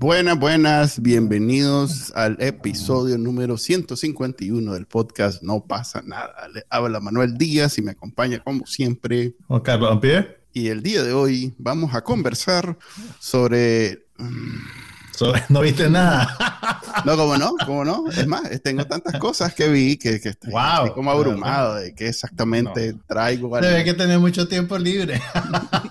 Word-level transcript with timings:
Buenas, 0.00 0.38
buenas, 0.38 1.02
bienvenidos 1.02 2.10
al 2.14 2.38
episodio 2.40 3.18
número 3.18 3.58
151 3.58 4.72
del 4.72 4.86
podcast 4.86 5.42
No 5.42 5.62
pasa 5.66 6.00
nada. 6.06 6.48
Le 6.54 6.64
habla 6.70 7.00
Manuel 7.00 7.36
Díaz 7.36 7.76
y 7.76 7.82
me 7.82 7.90
acompaña 7.90 8.38
como 8.42 8.64
siempre 8.64 9.34
Juan 9.46 9.60
Carlos 9.60 9.92
Ampie. 9.92 10.26
Y 10.54 10.68
el 10.68 10.82
día 10.82 11.02
de 11.02 11.12
hoy 11.12 11.52
vamos 11.58 11.94
a 11.94 12.00
conversar 12.02 12.78
sobre... 13.18 14.06
Sobre, 15.14 15.42
no 15.50 15.60
viste 15.60 15.90
nada. 15.90 16.36
No, 17.04 17.16
¿cómo 17.16 17.36
no? 17.38 17.54
¿Cómo 17.64 17.84
no? 17.84 18.10
Es 18.10 18.26
más, 18.26 18.42
tengo 18.62 18.84
tantas 18.84 19.18
cosas 19.18 19.54
que 19.54 19.68
vi 19.68 19.96
que, 19.96 20.20
que 20.20 20.30
estoy, 20.30 20.50
Wow. 20.50 20.60
estoy 20.78 20.90
como 20.92 21.10
abrumado 21.10 21.76
de 21.76 21.94
que 21.94 22.08
exactamente 22.08 22.94
traigo. 23.06 23.54
al- 23.56 23.62
Debe 23.62 23.84
que 23.84 23.94
tener 23.94 24.18
mucho 24.18 24.46
tiempo 24.48 24.76
libre. 24.76 25.20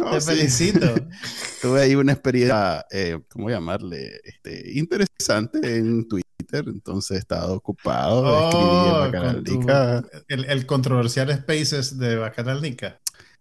No, 0.00 0.10
Te 0.12 0.20
sí. 0.20 0.26
felicito. 0.30 0.94
Tuve 1.62 1.82
ahí 1.82 1.94
una 1.94 2.12
experiencia, 2.12 2.84
eh, 2.90 3.18
¿cómo 3.28 3.50
llamarle? 3.50 4.20
Este, 4.24 4.72
interesante 4.78 5.76
en 5.76 6.08
Twitter, 6.08 6.64
entonces 6.66 7.16
he 7.16 7.20
estado 7.20 7.54
ocupado 7.54 8.22
Oh, 8.24 9.10
Canalica. 9.10 10.02
el, 10.28 10.44
el 10.46 10.66
controversial 10.66 11.32
Spaces 11.34 11.98
de 11.98 12.16
Bacanal 12.16 12.62
Nica. 12.62 12.98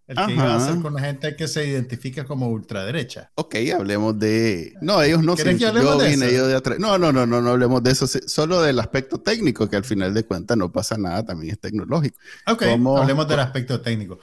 El 0.07 0.15
que 0.25 0.33
iba 0.33 0.43
a 0.43 0.55
Ajá. 0.55 0.65
hacer 0.65 0.81
con 0.81 0.95
la 0.95 1.01
gente 1.01 1.35
que 1.35 1.47
se 1.47 1.67
identifica 1.67 2.25
como 2.25 2.49
ultraderecha. 2.49 3.29
Ok, 3.35 3.55
hablemos 3.77 4.17
de... 4.17 4.73
No, 4.81 5.03
ellos 5.03 5.21
no 5.21 5.35
¿Quieres 5.35 5.53
sí, 5.53 5.59
que 5.59 5.67
hablemos 5.67 5.97
yo 5.97 5.99
de 6.03 6.09
vine 6.09 6.25
eso? 6.25 6.35
yo 6.35 6.47
de 6.47 6.55
atrás. 6.55 6.79
No, 6.79 6.97
no, 6.97 7.11
no, 7.11 7.27
no, 7.27 7.39
no 7.43 7.49
hablemos 7.51 7.83
de 7.83 7.91
eso, 7.91 8.07
solo 8.07 8.59
del 8.63 8.79
aspecto 8.79 9.19
técnico, 9.21 9.69
que 9.69 9.75
al 9.75 9.83
final 9.83 10.11
de 10.15 10.23
cuentas 10.23 10.57
no 10.57 10.71
pasa 10.71 10.97
nada, 10.97 11.23
también 11.23 11.51
es 11.53 11.59
tecnológico. 11.59 12.17
Ok, 12.47 12.63
hablemos 12.63 13.27
del 13.27 13.39
aspecto 13.39 13.81
técnico. 13.81 14.19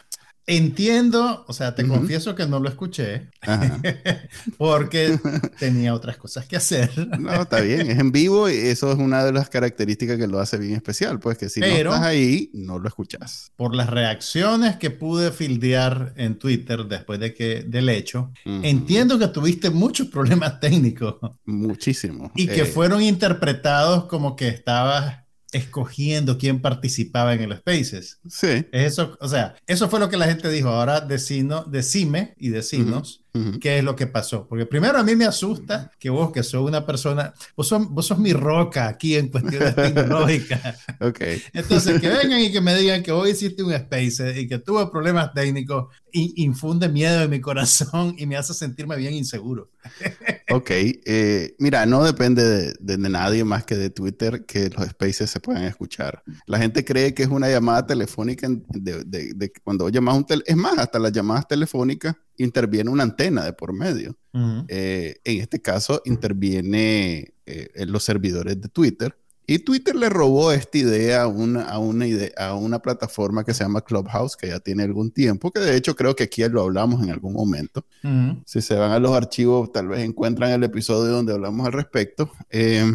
Entiendo, 0.49 1.45
o 1.49 1.53
sea, 1.53 1.75
te 1.75 1.83
Ujú. 1.83 1.95
confieso 1.95 2.35
que 2.37 2.47
no 2.47 2.61
lo 2.61 2.69
escuché 2.69 3.31
porque 4.59 5.19
tenía 5.59 5.95
otras 5.95 6.17
cosas 6.17 6.47
que 6.47 6.57
hacer. 6.57 6.91
No, 7.19 7.43
está 7.43 7.61
bien, 7.61 7.91
es 7.91 7.99
en 7.99 8.13
vivo 8.13 8.49
y 8.49 8.55
eso 8.55 8.93
es 8.93 8.99
una 8.99 9.25
de 9.25 9.33
las 9.33 9.49
características 9.51 10.17
que 10.19 10.27
lo 10.27 10.39
hace 10.39 10.57
bien 10.59 10.75
especial, 10.75 11.19
pues 11.19 11.37
que 11.39 11.49
si 11.49 11.61
Pero- 11.61 11.91
no 11.91 11.97
estás 11.97 12.09
ahí, 12.09 12.51
no 12.55 12.79
lo 12.79 12.89
escuchas. 12.89 13.51
Por 13.57 13.75
las 13.75 13.91
reacciones 13.91 14.77
que 14.77 14.91
pude 14.91 15.33
fildear 15.33 16.13
en 16.17 16.39
Twitter 16.39 16.85
después 16.85 17.19
de 17.21 17.35
que, 17.35 17.65
del 17.67 17.89
hecho, 17.89 18.31
Ujú. 18.45 18.61
entiendo 18.63 19.19
que 19.19 19.29
tuviste 19.29 19.71
muchos 19.71 20.09
problemas 20.09 20.61
técnicos. 20.61 21.17
Muchísimo. 21.45 22.31
Y 22.35 22.47
que 22.47 22.63
Eh, 22.63 22.67
fueron 22.67 23.03
interpretados 23.03 24.05
como 24.05 24.37
que 24.37 24.49
estabas 24.49 25.26
escogiendo 25.53 26.39
quién 26.39 26.61
participaba 26.61 27.35
en 27.35 27.43
el 27.43 27.57
Spaces. 27.59 28.21
Sí. 28.29 28.67
Eso, 28.73 29.17
o 29.21 29.29
sea, 29.29 29.57
eso 29.67 29.89
fue 29.89 30.01
lo 30.01 30.09
que 30.09 30.17
la 30.17 30.27
gente 30.27 30.49
dijo. 30.51 30.69
Ahora 30.69 31.01
decino, 31.01 31.65
decime 31.65 32.35
y 32.39 32.49
decinos 32.49 33.25
qué 33.61 33.79
es 33.79 33.85
lo 33.85 33.95
que 33.97 34.07
pasó. 34.07 34.47
Porque 34.49 34.67
primero 34.67 34.99
a 34.99 35.03
mí 35.03 35.17
me 35.17 35.25
asusta 35.25 35.91
que 35.99 36.11
vos, 36.11 36.33
que 36.33 36.43
sos 36.43 36.67
una 36.69 36.85
persona, 36.87 37.33
vos 37.57 37.69
sos, 37.69 37.89
vos 37.89 38.07
sos 38.07 38.19
mi 38.19 38.33
roca 38.33 38.89
aquí 38.89 39.17
en 39.17 39.29
cuestiones 39.29 39.75
tecnológicas. 39.77 40.79
Ok. 41.01 41.21
Entonces, 41.53 42.01
que 42.01 42.09
vengan 42.09 42.41
y 42.41 42.53
que 42.53 42.61
me 42.61 42.75
digan 42.77 43.03
que 43.03 43.13
hoy 43.13 43.31
hiciste 43.31 43.63
un 43.63 43.73
Spaces 43.77 44.37
y 44.37 44.49
que 44.49 44.59
tuve 44.59 44.87
problemas 44.91 45.33
técnicos, 45.35 45.87
y 46.13 46.33
infunde 46.45 46.89
miedo 46.89 47.23
en 47.23 47.31
mi 47.31 47.41
corazón 47.41 48.15
y 48.17 48.25
me 48.27 48.37
hace 48.37 48.55
sentirme 48.55 48.97
bien 48.97 49.15
inseguro. 49.15 49.71
Ok, 50.49 50.71
eh, 50.71 51.57
mira, 51.59 51.85
no 51.87 52.05
depende 52.05 52.43
de, 52.45 52.75
de- 52.79 52.97
de 52.97 53.09
nadie 53.09 53.43
más 53.43 53.65
que 53.65 53.75
de 53.77 53.91
Twitter 53.91 54.47
que 54.47 54.71
los 54.71 54.87
spaces 54.91 55.29
se 55.29 55.41
puedan 55.41 55.65
escuchar. 55.65 56.23
La 56.47 56.59
gente 56.59 56.85
cree 56.85 57.15
que 57.15 57.25
es 57.25 57.29
una 57.29 57.49
llamada 57.51 57.85
telefónica 57.85 58.47
de, 58.49 59.03
de- 59.05 59.53
cuando 59.65 59.89
llamas 59.89 60.17
un 60.17 60.25
tel 60.25 60.45
es 60.47 60.57
más, 60.57 60.79
hasta 60.79 61.01
las 61.01 61.11
llamadas 61.11 61.49
telefónicas 61.49 62.15
interviene 62.39 62.91
una 62.91 63.03
antena 63.05 63.45
de 63.45 63.53
por 63.53 63.73
medio. 63.73 64.17
Eh, 64.69 65.17
en 65.25 65.41
este 65.41 65.61
caso 65.63 66.03
interviene 66.51 67.33
eh, 67.47 67.69
en 67.75 67.93
los 67.93 68.05
servidores 68.05 68.61
de 68.61 68.69
Twitter. 68.69 69.17
Y 69.49 69.61
Twitter 69.61 69.95
le 69.95 70.09
robó 70.09 70.51
esta 70.51 70.77
idea 70.77 71.23
a 71.23 71.27
una, 71.29 71.63
a, 71.69 71.79
una 71.79 72.05
ide- 72.07 72.33
a 72.37 72.55
una 72.55 72.81
plataforma 72.81 73.45
que 73.45 73.55
se 73.55 73.63
llama 73.63 73.81
Clubhouse, 73.81 74.37
que 74.37 74.49
ya 74.49 74.59
tiene 74.59 74.83
algún 74.83 75.13
tiempo, 75.13 75.53
que 75.53 75.61
de 75.61 75.77
hecho 75.77 75.95
creo 75.95 76.17
que 76.17 76.25
aquí 76.25 76.43
lo 76.49 76.63
hablamos 76.63 77.01
en 77.05 77.11
algún 77.11 77.33
momento. 77.33 77.85
Si 78.45 78.61
se 78.61 78.75
van 78.75 78.91
a 78.91 78.99
los 78.99 79.13
archivos, 79.13 79.71
tal 79.71 79.87
vez 79.89 80.01
encuentran 80.01 80.51
el 80.51 80.65
episodio 80.65 81.13
donde 81.13 81.33
hablamos 81.33 81.65
al 81.65 81.73
respecto. 81.75 82.29
Eh, 82.51 82.91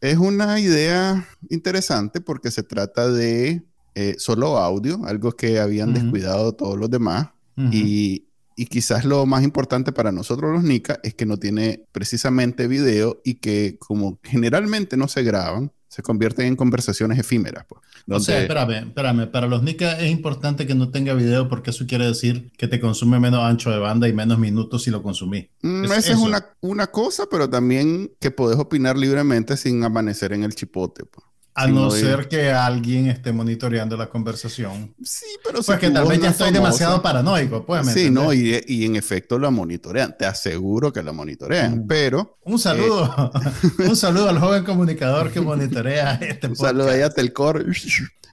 es 0.00 0.16
una 0.16 0.58
idea 0.60 1.28
interesante 1.50 2.20
porque 2.22 2.50
se 2.50 2.62
trata 2.62 3.10
de 3.10 3.62
eh, 3.94 4.14
solo 4.18 4.56
audio, 4.58 5.04
algo 5.04 5.32
que 5.32 5.58
habían 5.58 5.92
descuidado 5.94 6.54
todos 6.54 6.78
los 6.78 6.90
demás. 6.90 7.28
Y, 7.72 8.25
y 8.56 8.66
quizás 8.66 9.04
lo 9.04 9.26
más 9.26 9.44
importante 9.44 9.92
para 9.92 10.10
nosotros 10.12 10.50
los 10.52 10.62
NICA 10.64 10.98
es 11.02 11.14
que 11.14 11.26
no 11.26 11.36
tiene 11.36 11.82
precisamente 11.92 12.66
video 12.68 13.20
y 13.24 13.34
que 13.34 13.76
como 13.78 14.18
generalmente 14.22 14.96
no 14.96 15.08
se 15.08 15.22
graban, 15.22 15.72
se 15.88 16.02
convierten 16.02 16.46
en 16.46 16.56
conversaciones 16.56 17.18
efímeras. 17.18 17.64
Pues, 17.68 17.80
O 18.08 18.20
sea, 18.20 18.34
donde- 18.36 18.42
espérame, 18.46 18.86
espérame. 18.88 19.26
Para 19.30 19.46
los 19.46 19.62
Nika 19.62 19.98
es 19.98 20.10
importante 20.10 20.66
que 20.66 20.74
no 20.74 20.90
tenga 20.90 21.14
video 21.14 21.48
porque 21.48 21.70
eso 21.70 21.86
quiere 21.86 22.06
decir 22.06 22.50
que 22.58 22.68
te 22.68 22.80
consume 22.80 23.18
menos 23.20 23.40
ancho 23.40 23.70
de 23.70 23.78
banda 23.78 24.06
y 24.08 24.12
menos 24.12 24.38
minutos 24.38 24.82
si 24.84 24.90
lo 24.90 25.02
consumís. 25.02 25.46
Mm, 25.62 25.84
Es 25.84 25.90
esa 25.90 26.12
es 26.12 26.18
una, 26.18 26.46
una 26.60 26.86
cosa, 26.88 27.24
pero 27.30 27.48
también 27.48 28.10
que 28.20 28.30
puedes 28.30 28.58
opinar 28.58 28.96
libremente 28.96 29.56
sin 29.56 29.82
amanecer 29.84 30.32
en 30.32 30.44
el 30.44 30.54
chipote. 30.54 31.04
pues. 31.04 31.25
A 31.58 31.64
Sí, 31.66 31.72
no 31.72 31.90
ser 31.90 32.28
que 32.28 32.50
alguien 32.52 33.06
esté 33.08 33.32
monitoreando 33.32 33.96
la 33.96 34.10
conversación. 34.10 34.94
Sí, 35.02 35.24
pero 35.42 35.62
si 35.62 35.66
Pues 35.68 35.78
que 35.78 35.90
tal 35.90 36.06
vez 36.06 36.20
ya 36.20 36.26
es 36.26 36.32
estoy 36.32 36.48
famosa- 36.48 36.52
demasiado 36.62 37.02
paranoico, 37.02 37.64
pues. 37.64 37.84
¿me 37.86 37.92
Sí, 37.94 38.10
no, 38.10 38.32
y, 38.34 38.62
y 38.66 38.84
en 38.84 38.94
efecto 38.96 39.38
la 39.38 39.48
monitorean. 39.50 40.14
Te 40.18 40.26
aseguro 40.26 40.92
que 40.92 41.02
la 41.02 41.12
monitorean, 41.12 41.84
Mm. 41.84 41.86
pero 41.86 42.38
Un 42.44 42.58
saludo, 42.58 43.32
un 43.78 43.96
saludo 43.96 44.28
al 44.28 44.38
joven 44.38 44.64
comunicador 44.64 45.30
que 45.32 45.40
monitorea 45.40 46.12
este 46.20 46.46
un 46.48 46.52
podcast. 46.54 46.60
saludo 46.76 46.90
ahí 46.90 47.00
a 47.00 47.08
Telcor. 47.10 47.64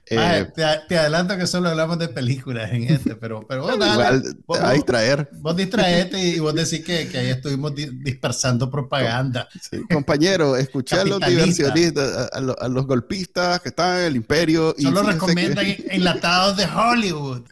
Eh, 0.06 0.18
Ah, 0.18 0.46
te, 0.54 0.62
te 0.86 0.98
adelanto 0.98 1.34
que 1.38 1.46
solo 1.46 1.70
hablamos 1.70 1.98
de 1.98 2.08
películas 2.08 2.70
en 2.72 2.82
este, 2.84 3.16
pero, 3.16 3.46
pero 3.48 3.62
vos 3.62 3.78
dale, 3.78 3.92
igual 3.94 4.36
vos- 4.46 4.60
a 4.60 4.64
vos- 4.64 4.74
distraer. 4.74 5.30
Vos 5.40 5.56
distraete 5.56 6.20
y 6.22 6.38
vos 6.40 6.54
decís 6.54 6.84
que, 6.84 7.08
que 7.08 7.16
ahí 7.16 7.30
estuvimos 7.30 7.74
di- 7.74 7.88
dispersando 8.02 8.70
propaganda. 8.70 9.48
Sí, 9.58 9.80
Compañero, 9.90 10.56
escuché 10.58 10.96
a 10.96 11.04
los 11.06 11.20
diversionistas, 11.20 12.16
a, 12.18 12.36
a 12.36 12.40
los, 12.42 12.54
a 12.60 12.68
los 12.68 12.86
golpistas 12.86 13.13
que 13.62 13.68
están 13.68 13.98
en 14.00 14.04
el 14.06 14.16
imperio. 14.16 14.74
y 14.78 14.82
Solo 14.82 15.00
fíjese 15.00 15.12
recomiendan 15.14 15.64
que, 15.66 15.86
enlatados 15.90 16.56
de 16.56 16.64
Hollywood. 16.66 17.42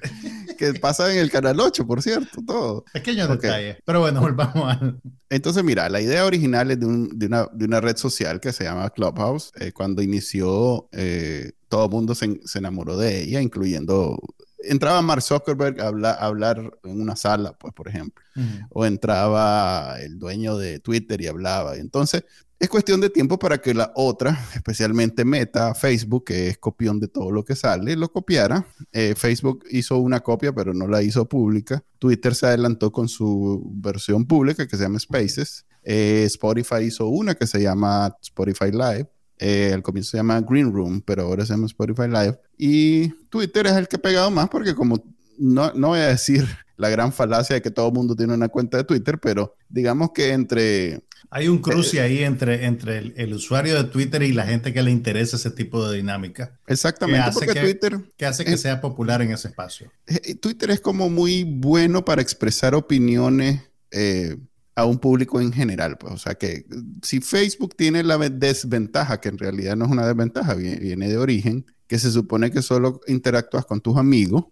que 0.58 0.74
pasan 0.74 1.12
en 1.12 1.18
el 1.18 1.30
canal 1.30 1.58
8, 1.60 1.86
por 1.86 2.02
cierto, 2.02 2.40
todo. 2.46 2.84
Pequeños 2.92 3.28
Ok. 3.30 3.42
detalles. 3.42 3.76
Pero 3.84 4.00
bueno, 4.00 4.20
volvamos 4.20 4.70
al. 4.70 5.00
Entonces, 5.30 5.64
mira, 5.64 5.88
la 5.88 6.00
idea 6.00 6.24
original 6.26 6.70
es 6.70 6.78
de, 6.80 6.86
un- 6.86 7.18
de 7.18 7.26
una, 7.26 7.46
de 7.52 7.64
una 7.64 7.80
red 7.80 7.96
social 7.96 8.40
que 8.40 8.52
se 8.52 8.64
llama 8.64 8.90
Clubhouse. 8.90 9.50
Eh, 9.58 9.72
cuando 9.72 10.02
inició, 10.02 10.88
eh, 10.92 11.52
todo 11.68 11.86
el 11.86 11.90
mundo 11.90 12.14
se, 12.14 12.40
se 12.44 12.58
enamoró 12.58 12.96
de 12.96 13.22
ella, 13.22 13.40
incluyendo... 13.40 14.18
Entraba 14.64 15.02
Mark 15.02 15.22
Zuckerberg 15.22 15.80
a, 15.80 15.88
habla- 15.88 16.12
a 16.12 16.26
hablar 16.26 16.78
en 16.84 17.00
una 17.00 17.16
sala, 17.16 17.52
pues, 17.58 17.72
por 17.74 17.88
ejemplo. 17.88 18.24
O 18.70 18.84
entraba 18.86 19.96
el 20.00 20.18
dueño 20.18 20.56
de 20.56 20.78
Twitter 20.78 21.20
y 21.20 21.26
hablaba. 21.26 21.76
Entonces, 21.76 22.24
es 22.58 22.68
cuestión 22.68 23.00
de 23.00 23.10
tiempo 23.10 23.38
para 23.40 23.58
que 23.58 23.74
la 23.74 23.92
otra, 23.96 24.38
especialmente 24.54 25.24
Meta, 25.24 25.74
Facebook, 25.74 26.24
que 26.26 26.48
es 26.48 26.58
copión 26.58 27.00
de 27.00 27.08
todo 27.08 27.32
lo 27.32 27.44
que 27.44 27.56
sale, 27.56 27.96
lo 27.96 28.12
copiara. 28.12 28.64
Eh, 28.92 29.14
Facebook 29.16 29.64
hizo 29.70 29.98
una 29.98 30.20
copia, 30.20 30.52
pero 30.54 30.72
no 30.72 30.86
la 30.86 31.02
hizo 31.02 31.28
pública. 31.28 31.82
Twitter 31.98 32.34
se 32.34 32.46
adelantó 32.46 32.92
con 32.92 33.08
su 33.08 33.68
versión 33.74 34.26
pública, 34.26 34.66
que 34.68 34.76
se 34.76 34.84
llama 34.84 35.00
Spaces. 35.00 35.66
Eh, 35.82 36.22
Spotify 36.26 36.84
hizo 36.84 37.08
una 37.08 37.34
que 37.34 37.48
se 37.48 37.60
llama 37.60 38.16
Spotify 38.22 38.70
Live. 38.70 39.08
Eh, 39.44 39.72
al 39.74 39.82
comienzo 39.82 40.12
se 40.12 40.18
llama 40.18 40.40
Green 40.40 40.72
Room, 40.72 41.02
pero 41.04 41.22
ahora 41.24 41.44
se 41.44 41.52
llama 41.52 41.66
Spotify 41.66 42.06
Live. 42.08 42.38
Y 42.56 43.08
Twitter 43.28 43.66
es 43.66 43.72
el 43.72 43.88
que 43.88 43.96
ha 43.96 44.02
pegado 44.02 44.30
más 44.30 44.48
porque 44.48 44.74
como 44.74 45.02
no, 45.38 45.72
no 45.74 45.88
voy 45.88 45.98
a 46.00 46.06
decir 46.08 46.46
la 46.76 46.88
gran 46.88 47.12
falacia 47.12 47.54
de 47.54 47.62
que 47.62 47.70
todo 47.72 47.88
el 47.88 47.92
mundo 47.94 48.14
tiene 48.14 48.34
una 48.34 48.48
cuenta 48.48 48.76
de 48.76 48.84
Twitter, 48.84 49.18
pero 49.18 49.56
digamos 49.68 50.12
que 50.12 50.32
entre... 50.32 51.02
Hay 51.34 51.48
un 51.48 51.58
cruce 51.58 52.00
ahí 52.02 52.22
entre, 52.24 52.66
entre 52.66 52.98
el, 52.98 53.14
el 53.16 53.32
usuario 53.32 53.74
de 53.74 53.84
Twitter 53.84 54.22
y 54.22 54.32
la 54.32 54.44
gente 54.44 54.72
que 54.74 54.82
le 54.82 54.90
interesa 54.90 55.36
ese 55.36 55.50
tipo 55.50 55.88
de 55.88 55.96
dinámica, 55.96 56.58
Exactamente, 56.66 57.20
hace 57.20 57.38
porque 57.46 57.54
que- 57.54 57.60
Twitter, 57.60 58.00
que 58.18 58.26
hace 58.26 58.44
que 58.44 58.52
Eh, 58.52 58.58
sea 58.58 58.80
popular 58.82 59.22
en 59.22 59.30
ese 59.32 59.48
espacio. 59.48 59.90
eh, 60.06 60.34
Twitter 60.34 60.70
es 60.70 60.80
como 60.80 61.08
muy 61.08 61.44
bueno 61.44 62.04
para 62.04 62.20
expresar 62.20 62.74
opiniones 62.74 63.62
eh, 63.90 64.36
a 64.74 64.84
un 64.84 64.98
público 64.98 65.40
en 65.40 65.52
general. 65.52 65.98
Pues. 65.98 66.12
O 66.14 66.18
sea 66.18 66.34
que 66.34 66.66
si 67.02 67.20
Facebook 67.20 67.74
tiene 67.76 68.02
la 68.02 68.18
desventaja, 68.18 69.20
que 69.20 69.28
en 69.28 69.38
realidad 69.38 69.76
no 69.76 69.84
es 69.84 69.90
una 69.90 70.06
desventaja, 70.06 70.54
viene, 70.54 71.08
de 71.08 71.18
origen, 71.18 71.66
que 71.86 71.98
se 71.98 72.10
supone 72.10 72.50
que 72.50 72.62
solo 72.62 73.00
interactúas 73.06 73.66
con 73.66 73.80
tus 73.80 73.96
amigos, 73.96 74.44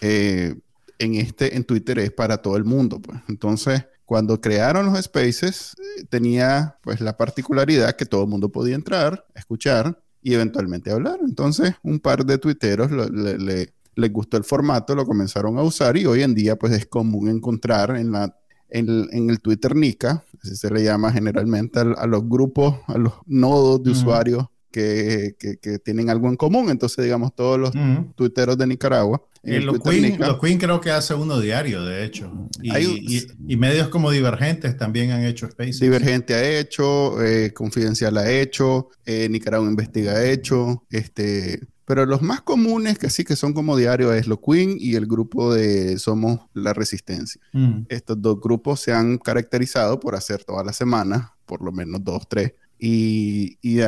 eh, 0.00 0.56
en, 0.98 1.14
este, 1.14 1.56
en 1.56 1.64
Twitter 1.64 1.98
es 1.98 2.10
para 2.10 2.38
todo 2.38 2.56
el 2.56 2.64
mundo. 2.64 3.00
Pues. 3.00 3.20
Entonces, 3.28 3.84
cuando 4.04 4.40
crearon 4.40 4.86
los 4.86 5.02
spaces, 5.02 5.74
eh, 5.78 6.04
tenía 6.08 6.78
pues 6.82 7.00
la 7.00 7.16
particularidad 7.16 7.96
que 7.96 8.06
todo 8.06 8.22
el 8.22 8.28
mundo 8.28 8.50
podía 8.50 8.74
entrar, 8.74 9.26
escuchar 9.34 10.00
y 10.22 10.34
eventualmente 10.34 10.90
hablar. 10.90 11.18
Entonces, 11.22 11.74
un 11.82 12.00
par 12.00 12.24
de 12.24 12.38
tuiteros 12.38 12.90
le, 12.90 13.72
les 13.96 14.12
gustó 14.12 14.36
el 14.36 14.44
formato, 14.44 14.94
lo 14.94 15.06
comenzaron 15.06 15.58
a 15.58 15.62
usar 15.62 15.96
y 15.96 16.06
hoy 16.06 16.22
en 16.22 16.34
día 16.34 16.56
pues 16.56 16.72
es 16.72 16.86
común 16.86 17.28
encontrar 17.28 17.96
en 17.96 18.12
la 18.12 18.36
en, 18.68 19.30
el 19.30 19.40
Twitter 19.40 19.74
Nika, 19.74 20.24
así 20.42 20.56
se 20.56 20.70
le 20.70 20.82
llama 20.82 21.12
generalmente 21.12 21.80
a, 21.80 22.06
los 22.06 22.28
grupos, 22.28 22.76
a 22.86 22.98
los 22.98 23.14
nodos 23.26 23.82
de 23.82 23.90
usuarios 23.90 24.46
que, 24.70 25.36
que, 25.38 25.78
tienen 25.78 26.10
algo 26.10 26.28
en 26.28 26.36
común. 26.36 26.68
Entonces, 26.70 27.02
digamos, 27.04 27.34
todos 27.34 27.58
los 27.58 27.72
tuiteros 28.14 28.58
de 28.58 28.66
Nicaragua. 28.66 29.22
Y 29.42 29.58
los, 29.60 29.78
Queen, 29.78 30.18
los, 30.18 30.40
Queen, 30.40 30.58
creo 30.58 30.80
que 30.80 30.90
hace 30.90 31.14
uno 31.14 31.40
diario, 31.40 31.84
de 31.84 32.04
hecho. 32.04 32.48
Y, 32.60 33.26
y, 33.46 33.56
medios 33.56 33.88
como 33.88 34.10
Divergentes 34.10 34.76
también 34.76 35.12
han 35.12 35.24
hecho 35.24 35.48
Spaces. 35.48 35.80
Divergente 35.80 36.34
ha 36.34 36.58
hecho, 36.58 37.22
eh, 37.22 37.52
Confidencial 37.52 38.18
ha 38.18 38.28
hecho, 38.28 38.88
eh, 39.04 39.28
Nicaragua 39.30 39.68
Investiga 39.68 40.14
ha 40.14 40.24
hecho, 40.24 40.84
este, 40.90 41.60
pero 41.86 42.04
los 42.04 42.20
más 42.20 42.42
comunes, 42.42 42.98
que 42.98 43.08
sí 43.08 43.24
que 43.24 43.36
son 43.36 43.54
como 43.54 43.76
diarios, 43.76 44.14
es 44.14 44.26
lo 44.26 44.40
Queen 44.40 44.76
y 44.78 44.96
el 44.96 45.06
grupo 45.06 45.54
de 45.54 45.98
Somos 45.98 46.40
la 46.52 46.74
Resistencia. 46.74 47.40
Mm. 47.52 47.82
Estos 47.88 48.20
dos 48.20 48.40
grupos 48.40 48.80
se 48.80 48.92
han 48.92 49.18
caracterizado 49.18 49.98
por 49.98 50.16
hacer 50.16 50.44
todas 50.44 50.66
las 50.66 50.76
semanas, 50.76 51.30
por 51.46 51.62
lo 51.62 51.72
menos 51.72 52.02
dos, 52.02 52.28
tres, 52.28 52.52
y, 52.78 53.56
y 53.62 53.78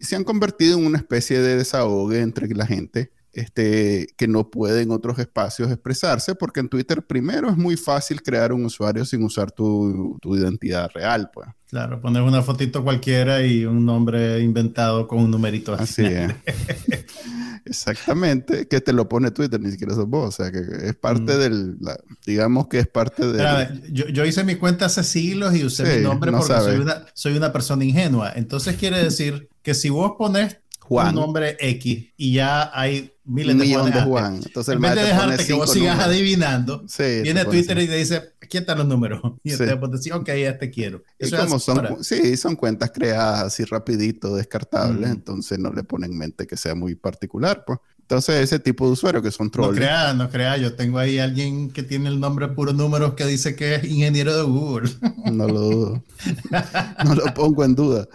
se 0.00 0.16
han 0.16 0.24
convertido 0.24 0.78
en 0.78 0.86
una 0.86 0.98
especie 0.98 1.40
de 1.40 1.56
desahogue 1.56 2.20
entre 2.20 2.46
la 2.54 2.66
gente 2.66 3.10
este, 3.36 4.08
que 4.16 4.26
no 4.26 4.50
puede 4.50 4.82
en 4.82 4.90
otros 4.90 5.18
espacios 5.18 5.70
expresarse, 5.70 6.34
porque 6.34 6.60
en 6.60 6.70
Twitter 6.70 7.06
primero 7.06 7.50
es 7.50 7.56
muy 7.56 7.76
fácil 7.76 8.22
crear 8.22 8.50
un 8.52 8.64
usuario 8.64 9.04
sin 9.04 9.22
usar 9.22 9.52
tu, 9.52 10.16
tu 10.22 10.36
identidad 10.36 10.90
real, 10.94 11.30
pues. 11.32 11.46
Claro, 11.68 12.00
poner 12.00 12.22
una 12.22 12.42
fotito 12.42 12.82
cualquiera 12.82 13.44
y 13.44 13.66
un 13.66 13.84
nombre 13.84 14.40
inventado 14.40 15.06
con 15.06 15.18
un 15.18 15.30
numerito 15.30 15.74
así. 15.74 16.04
es. 16.06 16.32
Exactamente, 17.66 18.68
que 18.68 18.80
te 18.80 18.92
lo 18.92 19.08
pone 19.08 19.32
Twitter, 19.32 19.60
ni 19.60 19.72
siquiera 19.72 19.94
sos 19.94 20.08
vos, 20.08 20.28
o 20.28 20.42
sea 20.42 20.52
que 20.52 20.60
es 20.84 20.94
parte 20.94 21.34
mm. 21.34 21.38
del, 21.38 21.76
digamos 22.24 22.68
que 22.68 22.78
es 22.78 22.86
parte 22.86 23.26
de... 23.26 23.82
Yo, 23.90 24.06
yo, 24.06 24.24
hice 24.24 24.44
mi 24.44 24.54
cuenta 24.54 24.86
hace 24.86 25.02
siglos 25.02 25.54
y 25.54 25.64
usé 25.64 25.98
mi 25.98 26.04
nombre 26.04 26.30
porque 26.30 26.46
soy 26.46 26.78
una, 26.78 27.04
soy 27.12 27.36
una 27.36 27.52
persona 27.52 27.84
ingenua, 27.84 28.32
entonces 28.34 28.76
quiere 28.76 29.02
decir 29.02 29.48
que 29.62 29.74
si 29.74 29.90
vos 29.90 30.12
pones 30.16 30.58
un 30.88 31.14
nombre 31.14 31.56
X 31.60 32.06
y 32.16 32.32
ya 32.32 32.70
hay 32.72 33.12
miles 33.24 33.58
de, 33.58 33.66
de 33.66 34.02
Juan. 34.02 34.40
Entonces, 34.44 34.74
en 34.74 34.80
vez 34.80 34.94
de 34.94 35.02
dejarte 35.02 35.46
que 35.46 35.52
vos 35.52 35.72
sigas 35.72 35.98
adivinando, 35.98 36.84
viene 37.22 37.44
Twitter 37.44 37.78
y 37.78 37.86
te 37.86 37.96
dice, 37.96 38.22
aquí 38.40 38.58
están 38.58 38.78
los 38.78 38.86
números. 38.86 39.20
Y 39.42 39.50
sí. 39.50 39.62
entonces 39.62 39.90
decir, 39.90 40.12
ok, 40.12 40.28
ya 40.28 40.58
te 40.58 40.70
quiero. 40.70 41.02
como 41.38 41.58
son, 41.58 42.02
sí, 42.02 42.36
son 42.36 42.56
cuentas 42.56 42.90
creadas 42.92 43.44
así 43.44 43.64
rapidito, 43.64 44.34
descartables, 44.34 45.10
entonces 45.10 45.58
no 45.58 45.72
le 45.72 45.84
ponen 45.84 46.12
en 46.12 46.18
mente 46.18 46.46
que 46.46 46.56
sea 46.56 46.74
muy 46.74 46.94
particular, 46.94 47.64
pues. 47.66 47.78
Entonces, 48.06 48.36
ese 48.36 48.60
tipo 48.60 48.86
de 48.86 48.92
usuario 48.92 49.20
que 49.20 49.32
son 49.32 49.50
trolls. 49.50 49.72
No 49.72 49.76
crea, 49.76 50.14
no 50.14 50.30
crea. 50.30 50.56
Yo 50.58 50.76
tengo 50.76 51.00
ahí 51.00 51.18
alguien 51.18 51.72
que 51.72 51.82
tiene 51.82 52.08
el 52.08 52.20
nombre 52.20 52.46
puro 52.46 52.72
números 52.72 53.14
que 53.14 53.26
dice 53.26 53.56
que 53.56 53.74
es 53.74 53.84
ingeniero 53.84 54.36
de 54.36 54.44
Google. 54.44 54.90
No 55.32 55.48
lo 55.48 55.60
dudo. 55.60 56.04
no 57.04 57.14
lo 57.16 57.34
pongo 57.34 57.64
en 57.64 57.74
duda. 57.74 58.06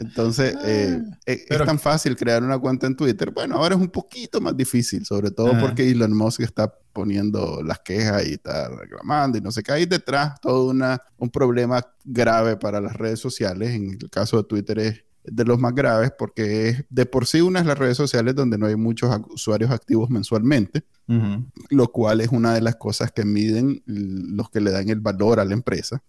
Entonces, 0.00 0.54
eh, 0.64 1.00
ah, 1.02 1.18
eh, 1.26 1.44
es, 1.48 1.58
tan 1.58 1.78
fácil 1.78 2.16
crear 2.16 2.42
una 2.42 2.58
cuenta 2.58 2.86
en 2.86 2.96
Twitter. 2.96 3.30
Bueno, 3.30 3.56
ahora 3.56 3.74
es 3.74 3.80
un 3.80 3.88
poquito 3.88 4.40
más 4.40 4.56
difícil, 4.56 5.04
sobre 5.04 5.30
todo 5.30 5.52
ah. 5.54 5.58
porque 5.60 5.88
Elon 5.90 6.16
Musk 6.16 6.40
está 6.40 6.72
poniendo 6.92 7.62
las 7.62 7.80
quejas 7.80 8.26
y 8.26 8.34
está 8.34 8.68
reclamando 8.68 9.38
y 9.38 9.40
no 9.40 9.50
sé 9.50 9.62
qué. 9.62 9.72
Hay 9.72 9.86
detrás 9.86 10.40
todo 10.40 10.70
una, 10.70 11.02
un 11.16 11.30
problema 11.30 11.84
grave 12.04 12.56
para 12.56 12.80
las 12.80 12.96
redes 12.96 13.20
sociales. 13.20 13.70
En 13.70 13.98
el 14.00 14.10
caso 14.10 14.36
de 14.36 14.44
Twitter 14.44 14.78
es 14.78 15.04
de 15.24 15.44
los 15.44 15.58
más 15.58 15.74
graves 15.74 16.10
porque 16.16 16.68
es 16.68 16.84
de 16.88 17.04
por 17.04 17.26
sí 17.26 17.40
una 17.40 17.60
de 17.60 17.66
las 17.66 17.78
redes 17.78 17.96
sociales 17.96 18.34
donde 18.34 18.56
no 18.56 18.66
hay 18.66 18.76
muchos 18.76 19.14
usuarios 19.30 19.70
activos 19.70 20.08
mensualmente, 20.10 20.84
lo 21.70 21.88
cual 21.88 22.20
es 22.20 22.28
una 22.28 22.54
de 22.54 22.60
las 22.60 22.76
cosas 22.76 23.12
que 23.12 23.24
miden 23.24 23.82
los 23.86 24.48
que 24.50 24.60
le 24.60 24.70
dan 24.70 24.88
el 24.88 25.00
valor 25.00 25.40
a 25.40 25.44
la 25.44 25.54
empresa. 25.54 26.02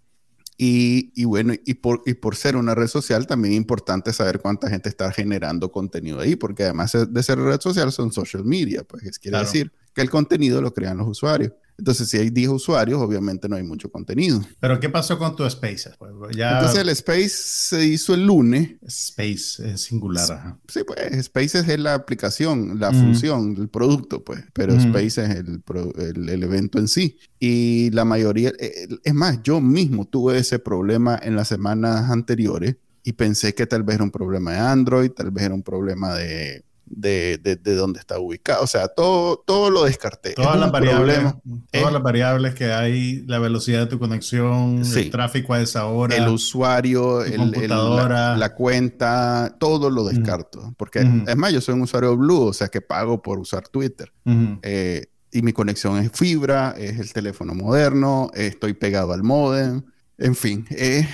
Y, 0.61 1.23
bueno, 1.23 1.53
y 1.65 1.75
por, 1.75 2.01
y 2.05 2.15
por 2.15 2.35
ser 2.35 2.57
una 2.57 2.75
red 2.75 2.87
social, 2.87 3.25
también 3.25 3.53
es 3.53 3.57
importante 3.57 4.11
saber 4.11 4.41
cuánta 4.41 4.69
gente 4.69 4.89
está 4.89 5.09
generando 5.09 5.71
contenido 5.71 6.19
ahí, 6.19 6.35
porque 6.35 6.63
además 6.63 6.97
de 7.09 7.23
ser 7.23 7.39
red 7.39 7.61
social, 7.61 7.93
son 7.93 8.11
social 8.11 8.43
media, 8.43 8.83
pues 8.83 9.19
quiere 9.19 9.39
decir 9.39 9.71
que 9.93 10.01
el 10.01 10.09
contenido 10.09 10.61
lo 10.61 10.73
crean 10.73 10.97
los 10.97 11.07
usuarios. 11.07 11.53
Entonces, 11.79 12.09
si 12.09 12.17
hay 12.17 12.29
10 12.29 12.49
usuarios, 12.49 13.01
obviamente 13.01 13.47
no 13.47 13.55
hay 13.55 13.63
mucho 13.63 13.89
contenido. 13.89 14.41
Pero, 14.59 14.79
¿qué 14.79 14.89
pasó 14.89 15.17
con 15.17 15.35
tu 15.35 15.45
Space? 15.45 15.89
Pues, 15.97 16.11
Entonces, 16.37 16.79
el 16.79 16.89
Space 16.89 17.29
se 17.29 17.85
hizo 17.85 18.13
el 18.13 18.25
lunes. 18.25 18.71
Space 18.81 19.71
es 19.71 19.81
singular. 19.81 20.57
Sí, 20.67 20.81
pues 20.85 20.99
Space 21.17 21.59
es 21.59 21.79
la 21.79 21.93
aplicación, 21.93 22.79
la 22.79 22.91
función, 22.91 23.55
el 23.57 23.69
producto, 23.69 24.23
pues. 24.23 24.43
Pero 24.53 24.73
Space 24.73 25.23
es 25.23 25.29
el, 25.29 25.63
el, 25.97 26.43
evento 26.43 26.79
en 26.79 26.87
sí. 26.87 27.17
Y 27.39 27.89
la 27.91 28.03
mayoría, 28.03 28.51
eh, 28.59 28.87
es 29.03 29.13
más, 29.13 29.41
yo 29.41 29.61
mismo 29.61 30.05
tuve 30.05 30.37
ese 30.37 30.59
problema 30.59 31.17
en 31.21 31.35
las 31.35 31.47
semanas 31.47 32.11
anteriores 32.11 32.75
y 33.03 33.13
pensé 33.13 33.55
que 33.55 33.65
tal 33.65 33.83
vez 33.83 33.95
era 33.95 34.03
un 34.03 34.11
problema 34.11 34.51
de 34.51 34.59
Android, 34.59 35.11
tal 35.11 35.31
vez 35.31 35.45
era 35.45 35.55
un 35.55 35.63
problema 35.63 36.13
de 36.15 36.65
de, 36.89 37.37
de, 37.37 37.75
dónde 37.75 37.99
está 37.99 38.19
ubicado. 38.19 38.63
O 38.63 38.67
sea, 38.67 38.87
todo, 38.87 39.43
todo 39.45 39.69
lo 39.69 39.85
descarté. 39.85 40.33
Todas, 40.33 40.59
las 40.59 40.71
variables, 40.71 41.19
todas 41.71 41.93
las 41.93 42.03
variables 42.03 42.55
que 42.55 42.71
hay, 42.71 43.23
la 43.27 43.39
velocidad 43.39 43.81
de 43.81 43.85
tu 43.87 43.99
conexión, 43.99 44.81
el 44.83 45.09
tráfico 45.09 45.53
a 45.53 45.61
esa 45.61 45.85
hora. 45.85 46.15
El 46.15 46.27
usuario, 46.27 47.23
el, 47.23 47.51
la, 47.69 48.53
cuenta, 48.55 49.55
todo 49.59 49.89
lo 49.89 50.05
descarto. 50.05 50.73
Porque 50.77 50.99
es 50.99 51.37
más, 51.37 51.53
yo 51.53 51.61
soy 51.61 51.75
un 51.75 51.81
usuario 51.81 52.15
Blue, 52.17 52.47
o 52.47 52.53
sea 52.53 52.67
que 52.67 52.81
pago 52.81 53.21
por 53.21 53.39
usar 53.39 53.67
Twitter. 53.67 54.11
Eh, 54.61 55.05
y 55.31 55.41
mi 55.41 55.53
conexión 55.53 55.97
es 55.97 56.11
fibra, 56.11 56.73
es 56.77 56.99
el 56.99 57.13
teléfono 57.13 57.53
moderno, 57.53 58.31
estoy 58.33 58.73
pegado 58.73 59.13
al 59.13 59.23
modem. 59.23 59.83
En 60.19 60.35
fin, 60.35 60.65
es, 60.69 61.07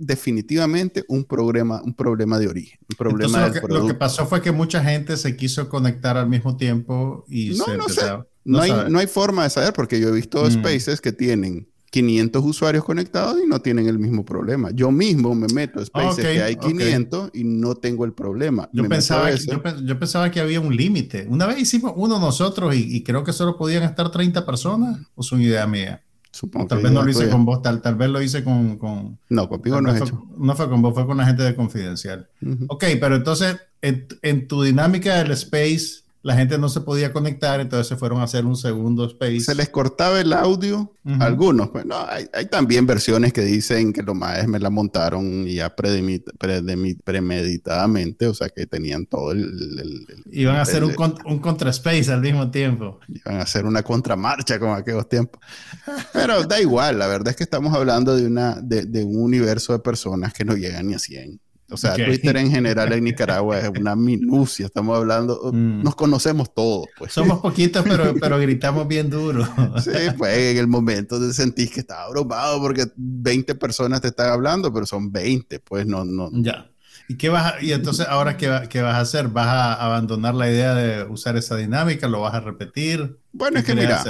definitivamente 0.00 1.04
un 1.08 1.24
problema, 1.24 1.82
un 1.82 1.94
problema 1.94 2.38
de 2.38 2.48
origen. 2.48 2.78
Un 2.90 2.96
problema 2.96 3.46
lo, 3.46 3.52
que, 3.52 3.60
lo, 3.68 3.86
que, 3.86 3.94
pasó 3.94 4.26
fue 4.26 4.40
que 4.40 4.50
mucha 4.50 4.82
gente 4.82 5.16
se 5.16 5.36
quiso 5.36 5.68
conectar 5.68 6.16
al 6.16 6.28
mismo 6.28 6.56
tiempo 6.56 7.24
y 7.28 7.50
no, 7.50 7.76
no, 7.76 7.88
sé. 7.88 8.02
no, 8.44 8.60
hay, 8.60 8.72
no, 8.88 8.98
hay, 8.98 9.06
forma 9.06 9.44
de 9.44 9.50
saber 9.50 9.72
porque 9.72 10.00
yo 10.00 10.08
he 10.08 10.12
visto 10.12 10.42
mm. 10.44 10.50
spaces 10.50 11.00
que 11.00 11.12
tienen 11.12 11.68
500 11.90 12.42
usuarios 12.42 12.84
conectados 12.84 13.38
y 13.44 13.46
no 13.46 13.60
tienen 13.60 13.86
el 13.86 13.98
mismo 13.98 14.24
problema. 14.24 14.70
Yo 14.72 14.90
mismo 14.90 15.34
me 15.34 15.46
meto 15.48 15.80
a 15.80 15.84
spaces 15.84 16.24
que 16.24 16.42
hay 16.42 16.56
500 16.56 17.32
y 17.34 17.44
no 17.44 17.74
tengo 17.74 18.06
el 18.06 18.14
problema. 18.14 18.70
Yo 18.72 18.88
pensaba, 18.88 19.30
que, 19.30 19.38
yo, 19.84 19.98
pensaba 19.98 20.30
que 20.30 20.40
había 20.40 20.58
un 20.58 20.74
límite. 20.74 21.26
Una 21.28 21.46
vez 21.46 21.58
hicimos 21.60 21.92
uno 21.94 22.18
nosotros 22.18 22.74
y, 22.74 22.96
y 22.96 23.02
creo 23.02 23.24
que 23.24 23.34
solo 23.34 23.58
podían 23.58 23.82
estar 23.82 24.10
30 24.10 24.46
personas, 24.46 25.00
o 25.14 25.20
es 25.20 25.30
una 25.32 25.42
idea 25.42 25.66
mía. 25.66 26.02
Supongo 26.32 26.66
tal 26.66 26.82
vez 26.82 26.90
no 26.90 27.02
lo 27.02 27.10
hice 27.10 27.28
con 27.28 27.44
vos, 27.44 27.60
tal, 27.60 27.82
tal 27.82 27.94
vez 27.94 28.08
lo 28.08 28.22
hice 28.22 28.42
con... 28.42 28.78
con 28.78 29.18
no, 29.28 29.48
contigo 29.50 29.80
no 29.82 29.94
he 29.94 29.98
hecho. 29.98 30.26
No 30.38 30.56
fue 30.56 30.68
con 30.68 30.80
vos, 30.80 30.94
fue 30.94 31.06
con 31.06 31.18
la 31.18 31.26
gente 31.26 31.42
de 31.42 31.54
Confidencial. 31.54 32.28
Ok, 32.68 32.84
pero 32.98 33.16
entonces, 33.16 33.58
en, 33.82 34.08
en, 34.22 34.48
tu 34.48 34.62
dinámica 34.62 35.16
del 35.18 35.32
space, 35.32 36.01
la 36.22 36.36
gente 36.36 36.56
no 36.56 36.68
se 36.68 36.82
podía 36.82 37.12
conectar, 37.12 37.58
entonces 37.60 37.88
se 37.88 37.96
fueron 37.96 38.20
a 38.20 38.24
hacer 38.24 38.44
un 38.44 38.56
segundo 38.56 39.04
space. 39.06 39.40
Se 39.40 39.56
les 39.56 39.70
cortaba 39.70 40.20
el 40.20 40.32
audio, 40.32 40.94
algunos. 41.18 41.70
Pues 41.70 41.84
no, 41.84 41.96
hay, 42.08 42.28
hay, 42.32 42.46
también 42.46 42.86
versiones 42.86 43.32
que 43.32 43.42
dicen 43.42 43.92
que 43.92 44.02
los 44.02 44.14
maes 44.14 44.46
me 44.46 44.60
la 44.60 44.70
montaron 44.70 45.46
ya 45.46 45.74
premeditadamente, 45.74 48.28
o 48.28 48.34
sea 48.34 48.50
que 48.50 48.66
tenían 48.66 49.06
todo 49.06 49.32
el... 49.32 50.06
Iban 50.30 50.56
a 50.56 50.62
hacer 50.62 50.84
un, 50.84 50.94
un 51.26 51.40
contra 51.40 51.70
space 51.70 52.12
al 52.12 52.20
mismo 52.20 52.52
tiempo. 52.52 53.00
Iban 53.08 53.38
a 53.38 53.42
hacer 53.42 53.66
una 53.66 53.82
contramarcha 53.82 54.60
con 54.60 54.70
aquellos 54.70 55.08
tiempos. 55.08 55.42
Pero 56.12 56.44
da 56.44 56.60
igual, 56.60 57.00
la 57.00 57.08
verdad 57.08 57.30
es 57.30 57.36
que 57.36 57.44
estamos 57.44 57.74
hablando 57.74 58.14
de, 58.14 58.26
una, 58.26 58.60
de, 58.62 58.86
de 58.86 59.02
un 59.02 59.20
universo 59.20 59.72
de 59.72 59.80
personas 59.80 60.32
que 60.32 60.44
no 60.44 60.54
llegan 60.54 60.86
ni 60.86 60.94
a 60.94 61.00
100. 61.00 61.40
O 61.72 61.76
sea, 61.76 61.94
Twitter 61.94 62.36
en 62.36 62.50
general 62.50 62.92
en 62.92 63.04
Nicaragua 63.04 63.58
es 63.58 63.68
una 63.68 63.96
minucia. 63.96 64.66
Estamos 64.66 64.96
hablando, 64.96 65.50
mm. 65.52 65.82
nos 65.82 65.94
conocemos 65.94 66.52
todos. 66.54 66.86
Pues. 66.98 67.12
Somos 67.12 67.40
poquitos, 67.40 67.84
pero, 67.88 68.14
pero 68.20 68.38
gritamos 68.38 68.86
bien 68.86 69.10
duro. 69.10 69.44
sí, 69.82 69.90
pues 70.16 70.36
en 70.36 70.58
el 70.58 70.66
momento 70.66 71.18
te 71.18 71.32
sentís 71.32 71.70
que 71.70 71.80
estás 71.80 71.98
abrumado 71.98 72.60
porque 72.60 72.86
20 72.96 73.54
personas 73.54 74.00
te 74.00 74.08
están 74.08 74.30
hablando, 74.30 74.72
pero 74.72 74.86
son 74.86 75.10
20, 75.10 75.60
pues 75.60 75.86
no, 75.86 76.04
no. 76.04 76.30
Ya. 76.32 76.68
¿Y 77.08 77.16
qué 77.16 77.28
vas 77.28 77.62
y 77.62 77.72
entonces 77.72 78.06
ahora 78.08 78.36
qué, 78.36 78.68
qué, 78.70 78.80
vas 78.80 78.94
a 78.94 79.00
hacer? 79.00 79.28
¿Vas 79.28 79.48
a 79.48 79.74
abandonar 79.74 80.34
la 80.34 80.48
idea 80.48 80.74
de 80.74 81.04
usar 81.04 81.36
esa 81.36 81.56
dinámica? 81.56 82.08
¿Lo 82.08 82.20
vas 82.20 82.34
a 82.34 82.40
repetir? 82.40 83.18
Bueno, 83.32 83.58
es 83.58 83.64
que 83.64 83.74
mira, 83.74 84.02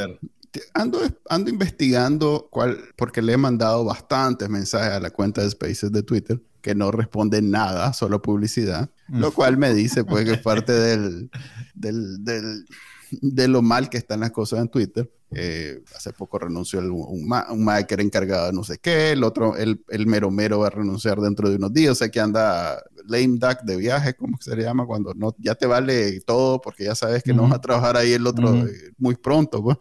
ando, 0.75 1.00
ando 1.28 1.50
investigando 1.50 2.49
cuál, 2.50 2.78
porque 2.97 3.23
le 3.23 3.32
he 3.32 3.37
mandado 3.37 3.85
bastantes 3.85 4.49
mensajes 4.49 4.92
a 4.92 5.00
la 5.00 5.11
cuenta 5.11 5.42
de 5.42 5.50
Spaces 5.50 5.92
de 5.92 6.02
Twitter 6.02 6.40
que 6.61 6.75
no 6.75 6.92
responde 6.92 7.42
nada, 7.42 7.92
solo 7.92 8.23
publicidad, 8.23 8.90
lo 9.09 9.30
mm. 9.30 9.32
cual 9.35 9.56
me 9.59 9.75
dice 9.75 10.04
pues 10.04 10.25
que 10.25 10.32
es 10.32 10.38
parte 10.42 10.73
del, 10.73 11.30
del, 11.75 12.25
del, 12.25 12.64
de 13.11 13.49
lo 13.49 13.62
mal 13.62 13.90
que 13.90 13.99
están 13.99 14.21
las 14.21 14.30
cosas 14.30 14.61
en 14.61 14.68
Twitter. 14.68 15.12
Eh, 15.35 15.82
hace 15.97 16.12
poco 16.12 16.38
renunció 16.38 16.78
un, 16.80 17.32
un 17.32 17.85
que 17.88 17.94
era 17.94 18.02
encargado 18.02 18.47
de 18.47 18.52
no 18.52 18.64
sé 18.64 18.78
qué, 18.78 19.12
el 19.12 19.25
otro, 19.25 19.56
el, 19.56 19.82
el 19.88 20.06
mero 20.06 20.30
mero 20.30 20.61
va 20.61 20.66
a 20.66 20.71
renunciar 20.71 21.21
dentro 21.21 21.49
de 21.49 21.56
unos 21.56 21.73
días, 21.73 21.92
o 21.92 21.94
sea 21.94 22.11
que 22.11 22.21
anda 22.21 22.82
lame 23.06 23.38
duck 23.38 23.62
de 23.62 23.76
viaje, 23.76 24.14
como 24.14 24.37
se 24.40 24.54
le 24.56 24.62
llama, 24.62 24.87
cuando 24.87 25.14
no, 25.14 25.35
ya 25.38 25.54
te 25.54 25.66
vale 25.66 26.21
todo 26.21 26.61
porque 26.61 26.85
ya 26.85 26.94
sabes 26.94 27.23
que 27.23 27.32
no 27.32 27.42
vas 27.42 27.54
a 27.54 27.61
trabajar 27.61 27.97
ahí 27.97 28.12
el 28.12 28.26
otro 28.26 28.54
eh, 28.66 28.92
muy 28.99 29.14
pronto. 29.16 29.62
Pues. 29.62 29.78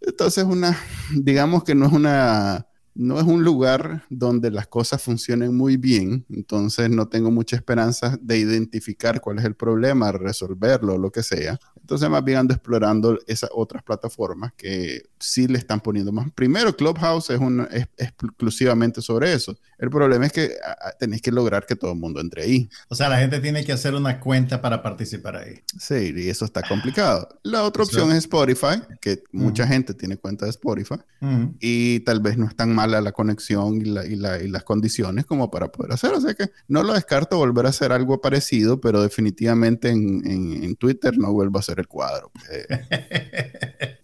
Entonces, 0.00 0.44
una, 0.44 0.76
digamos 1.14 1.64
que 1.64 1.74
no 1.74 1.86
es 1.86 1.92
una 1.92 2.66
no 2.94 3.18
es 3.18 3.24
un 3.24 3.44
lugar 3.44 4.04
donde 4.10 4.50
las 4.50 4.66
cosas 4.66 5.02
funcionen 5.02 5.56
muy 5.56 5.76
bien, 5.76 6.24
entonces 6.28 6.90
no 6.90 7.08
tengo 7.08 7.30
mucha 7.30 7.56
esperanza 7.56 8.18
de 8.20 8.38
identificar 8.38 9.20
cuál 9.20 9.38
es 9.38 9.44
el 9.44 9.54
problema, 9.54 10.12
resolverlo, 10.12 10.98
lo 10.98 11.10
que 11.10 11.22
sea. 11.22 11.58
Entonces 11.80 12.08
más 12.08 12.22
bien 12.24 12.38
ando 12.38 12.54
explorando 12.54 13.18
esas 13.26 13.50
otras 13.52 13.82
plataformas 13.82 14.52
que 14.56 15.02
sí 15.18 15.46
le 15.48 15.58
están 15.58 15.80
poniendo 15.80 16.12
más. 16.12 16.30
Primero, 16.32 16.74
Clubhouse 16.76 17.30
es, 17.30 17.40
un, 17.40 17.66
es, 17.70 17.88
exclusivamente 17.96 19.02
sobre 19.02 19.32
eso. 19.32 19.56
El 19.78 19.90
problema 19.90 20.26
es 20.26 20.32
que 20.32 20.54
tenéis 20.98 21.22
que 21.22 21.32
lograr 21.32 21.66
que 21.66 21.74
todo 21.74 21.92
el 21.92 21.98
mundo 21.98 22.20
entre 22.20 22.42
ahí. 22.42 22.68
O 22.88 22.94
sea, 22.94 23.08
la 23.08 23.18
gente 23.18 23.40
tiene 23.40 23.64
que 23.64 23.72
hacer 23.72 23.94
una 23.94 24.20
cuenta 24.20 24.60
para 24.60 24.82
participar 24.82 25.36
ahí. 25.36 25.60
Sí, 25.78 26.12
y 26.16 26.28
eso 26.28 26.44
está 26.44 26.62
complicado. 26.62 27.28
La 27.42 27.64
otra 27.64 27.82
opción 27.82 28.10
es 28.12 28.18
Spotify, 28.18 28.82
que 29.00 29.22
mucha 29.32 29.66
gente 29.66 29.94
tiene 29.94 30.16
cuenta 30.16 30.44
de 30.44 30.50
Spotify 30.50 30.96
y 31.60 32.00
tal 32.00 32.20
vez 32.20 32.38
no 32.38 32.46
es 32.46 32.54
tan 32.54 32.74
mala 32.80 33.00
la 33.00 33.12
conexión 33.12 33.76
y, 33.76 33.84
la, 33.84 34.06
y, 34.06 34.16
la, 34.16 34.42
y, 34.42 34.48
las 34.48 34.64
condiciones 34.64 35.26
como 35.26 35.50
para 35.50 35.70
poder 35.70 35.92
hacer. 35.92 36.12
O 36.14 36.20
sea 36.20 36.34
que 36.34 36.50
no 36.68 36.82
lo 36.82 36.94
descarto 36.94 37.36
volver 37.36 37.66
a 37.66 37.70
hacer 37.70 37.92
algo 37.92 38.20
parecido, 38.20 38.80
pero 38.80 39.02
definitivamente 39.02 39.90
en, 39.90 40.22
en, 40.26 40.64
en 40.64 40.76
Twitter 40.76 41.18
no 41.18 41.32
vuelvo 41.32 41.58
a 41.58 41.60
hacer 41.60 41.78
el 41.78 41.88
cuadro. 41.88 42.30
Pues. 42.32 42.66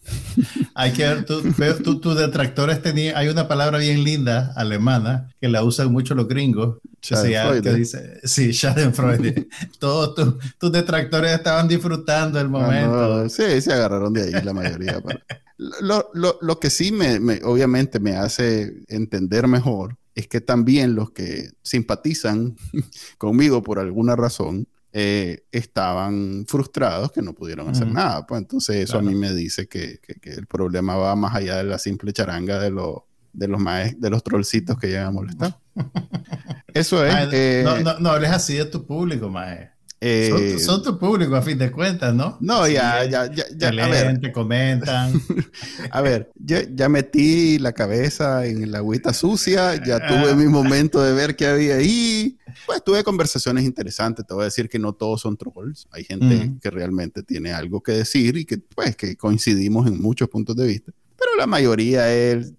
hay 0.74 0.92
que 0.92 1.04
ver, 1.04 1.24
tus 1.24 2.16
detractores 2.16 2.82
tenían, 2.82 3.16
hay 3.16 3.28
una 3.28 3.48
palabra 3.48 3.78
bien 3.78 4.04
linda, 4.04 4.52
alemana, 4.56 5.32
que 5.40 5.48
la 5.48 5.64
usan 5.64 5.90
mucho 5.90 6.14
los 6.14 6.28
gringos. 6.28 6.78
Que 7.00 7.74
dice, 7.74 8.20
sí, 8.24 8.52
Schadenfreude. 8.52 9.48
Todos 9.78 10.14
tus 10.58 10.72
detractores 10.72 11.32
estaban 11.32 11.68
disfrutando 11.68 12.40
el 12.40 12.46
ah, 12.46 12.50
momento. 12.50 13.28
sí, 13.28 13.60
se 13.60 13.72
agarraron 13.72 14.12
de 14.12 14.22
ahí 14.22 14.44
la 14.44 14.52
mayoría. 14.52 15.00
lo, 15.58 16.10
lo, 16.12 16.38
lo, 16.40 16.60
que 16.60 16.70
sí 16.70 16.92
me, 16.92 17.18
me, 17.20 17.40
obviamente 17.44 17.98
me 17.98 18.16
hace 18.16 18.82
entender 18.88 19.46
mejor 19.48 19.96
es 20.14 20.28
que 20.28 20.40
también 20.40 20.94
los 20.94 21.10
que 21.10 21.50
simpatizan 21.62 22.56
conmigo 23.18 23.62
por 23.62 23.78
alguna 23.78 24.16
razón 24.16 24.66
eh, 24.92 25.44
estaban 25.52 26.46
frustrados 26.48 27.12
que 27.12 27.20
no 27.20 27.34
pudieron 27.34 27.68
hacer 27.68 27.86
nada. 27.86 28.26
Pues 28.26 28.40
entonces 28.40 28.76
eso 28.76 28.98
a 28.98 29.02
mí 29.02 29.14
me 29.14 29.34
dice 29.34 29.68
que, 29.68 30.00
que, 30.00 30.30
el 30.30 30.46
problema 30.46 30.96
va 30.96 31.14
más 31.16 31.34
allá 31.34 31.58
de 31.58 31.64
la 31.64 31.78
simple 31.78 32.14
charanga 32.14 32.58
de, 32.58 32.70
los 32.70 33.00
de 33.34 33.46
los 33.46 33.60
de 33.98 34.10
los 34.10 34.24
trollcitos 34.24 34.78
que 34.78 34.86
llegan 34.86 35.08
a 35.08 35.10
molestar. 35.10 35.60
Eso 36.72 37.04
es. 37.04 37.14
Eh, 37.32 37.60
no, 37.62 37.78
no, 37.80 37.98
no, 37.98 38.10
hables 38.10 38.30
así 38.30 38.54
de 38.56 38.64
tu 38.64 38.86
público, 38.86 39.28
Mae. 39.28 39.70
Eh, 39.98 40.58
son, 40.58 40.82
tu 40.82 40.98
público 40.98 41.34
a 41.36 41.42
fin 41.42 41.56
de 41.56 41.72
cuentas, 41.72 42.14
¿no? 42.14 42.36
No, 42.40 42.68
ya, 42.68 43.04
ya, 43.04 43.32
ya, 43.32 43.44
ya. 43.56 43.68
a 43.68 43.88
ver. 43.88 44.20
te 44.20 44.30
comentan. 44.30 45.12
a 45.90 46.02
ver, 46.02 46.30
ya, 46.34 46.62
ya, 46.70 46.88
metí 46.90 47.58
la 47.58 47.72
cabeza 47.72 48.44
en 48.44 48.70
la 48.70 48.78
agüita 48.78 49.14
sucia, 49.14 49.82
ya 49.82 50.06
tuve 50.06 50.34
mi 50.34 50.46
momento 50.46 51.02
de 51.02 51.14
ver 51.14 51.34
qué 51.34 51.46
había 51.46 51.76
ahí. 51.76 52.36
Pues 52.66 52.84
tuve 52.84 53.02
conversaciones 53.04 53.64
interesantes, 53.64 54.26
te 54.26 54.34
voy 54.34 54.42
a 54.42 54.46
decir 54.46 54.68
que 54.68 54.78
no 54.78 54.92
todos 54.92 55.22
son 55.22 55.36
trolls, 55.36 55.86
hay 55.90 56.04
gente 56.04 56.52
que 56.60 56.70
realmente 56.70 57.22
tiene 57.22 57.52
algo 57.52 57.82
que 57.82 57.92
decir 57.92 58.36
y 58.36 58.44
que 58.44 58.58
pues 58.58 58.96
que 58.96 59.16
coincidimos 59.16 59.86
en 59.86 60.00
muchos 60.00 60.28
puntos 60.28 60.56
de 60.56 60.66
vista 60.66 60.92
pero 61.18 61.34
la 61.36 61.46
mayoría 61.46 62.12
es 62.12 62.52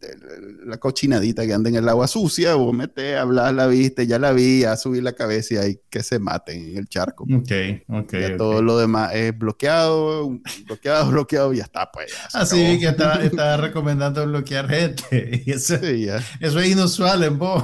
la 0.65 0.77
cochinadita 0.77 1.45
que 1.45 1.53
anda 1.53 1.69
en 1.69 1.75
el 1.75 1.87
agua 1.87 2.07
sucia, 2.07 2.55
vos 2.55 2.73
metes, 2.73 3.17
hablas, 3.17 3.53
la 3.53 3.67
viste, 3.67 4.07
ya 4.07 4.19
la 4.19 4.31
vi, 4.33 4.63
a 4.63 4.75
subir 4.75 5.03
la 5.03 5.13
cabeza 5.13 5.53
y 5.53 5.57
hay 5.57 5.79
que 5.89 6.03
se 6.03 6.19
maten 6.19 6.71
en 6.71 6.77
el 6.77 6.87
charco. 6.87 7.23
Ok, 7.23 7.51
ok. 7.87 8.13
Todo 8.37 8.61
lo 8.61 8.77
demás 8.77 9.13
es 9.13 9.37
bloqueado, 9.37 10.39
bloqueado, 10.65 11.11
bloqueado 11.11 11.53
y 11.53 11.57
ya 11.57 11.63
está, 11.63 11.91
pues. 11.91 12.11
Así 12.33 12.65
ah, 12.65 12.79
que 12.79 12.87
estaba, 12.87 13.15
estaba, 13.23 13.57
recomendando 13.57 14.25
bloquear 14.25 14.67
gente. 14.67 15.43
Y 15.47 15.51
eso, 15.51 15.75
eso, 15.75 16.59
es 16.59 16.69
inusual 16.69 17.23
en 17.23 17.37
vos. 17.37 17.63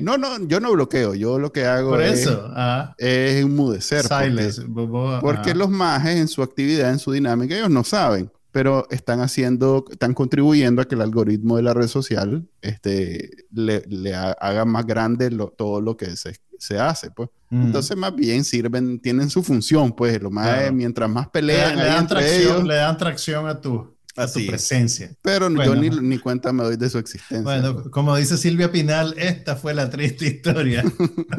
no, 0.00 0.16
no, 0.16 0.46
yo 0.46 0.58
no 0.58 0.72
bloqueo, 0.72 1.14
yo 1.14 1.38
lo 1.38 1.52
que 1.52 1.64
hago 1.64 1.98
es, 2.00 2.28
ah. 2.30 2.94
es 2.98 3.42
enmudecer. 3.42 4.04
Silence. 4.04 4.62
Porque, 4.62 5.18
porque 5.20 5.54
los 5.54 5.68
majes 5.68 6.16
en 6.16 6.28
su 6.28 6.42
actividad, 6.42 6.90
en 6.90 6.98
su 6.98 7.12
dinámica, 7.12 7.54
ellos 7.54 7.70
no 7.70 7.84
saben 7.84 8.30
pero 8.54 8.86
están 8.90 9.18
haciendo, 9.18 9.84
están 9.90 10.14
contribuyendo 10.14 10.80
a 10.80 10.84
que 10.84 10.94
el 10.94 11.00
algoritmo 11.00 11.56
de 11.56 11.64
la 11.64 11.74
red 11.74 11.88
social 11.88 12.46
este, 12.62 13.46
le, 13.52 13.82
le 13.88 14.14
haga 14.14 14.64
más 14.64 14.86
grande 14.86 15.28
todo 15.58 15.80
lo 15.80 15.96
que 15.96 16.14
se, 16.14 16.36
se 16.56 16.78
hace, 16.78 17.10
pues. 17.10 17.30
Entonces, 17.50 17.96
más 17.96 18.14
bien 18.14 18.44
sirven, 18.44 19.00
tienen 19.00 19.28
su 19.28 19.42
función, 19.42 19.92
pues, 19.92 20.22
lo 20.22 20.30
más, 20.30 20.72
mientras 20.72 21.10
más 21.10 21.28
pelean 21.30 21.76
le, 21.76 21.84
dan 21.84 22.06
tracción, 22.06 22.68
le 22.68 22.76
dan 22.76 22.96
tracción 22.96 23.48
a 23.48 23.60
tu, 23.60 23.93
a 24.16 24.26
tu 24.26 24.46
presencia. 24.46 25.10
Pero 25.22 25.50
yo 25.50 25.74
ni, 25.74 25.90
ni, 25.90 26.18
cuenta 26.18 26.52
me 26.52 26.62
doy 26.62 26.76
de 26.76 26.88
su 26.88 26.98
existencia. 26.98 27.42
Bueno, 27.42 27.74
pues. 27.74 27.88
como 27.88 28.16
dice 28.16 28.36
Silvia 28.36 28.70
Pinal, 28.70 29.14
esta 29.18 29.56
fue 29.56 29.74
la 29.74 29.90
triste 29.90 30.26
historia 30.26 30.84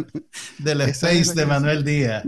del 0.60 0.82
space 0.82 1.34
de 1.34 1.46
Manuel 1.46 1.84
Díaz. 1.84 2.25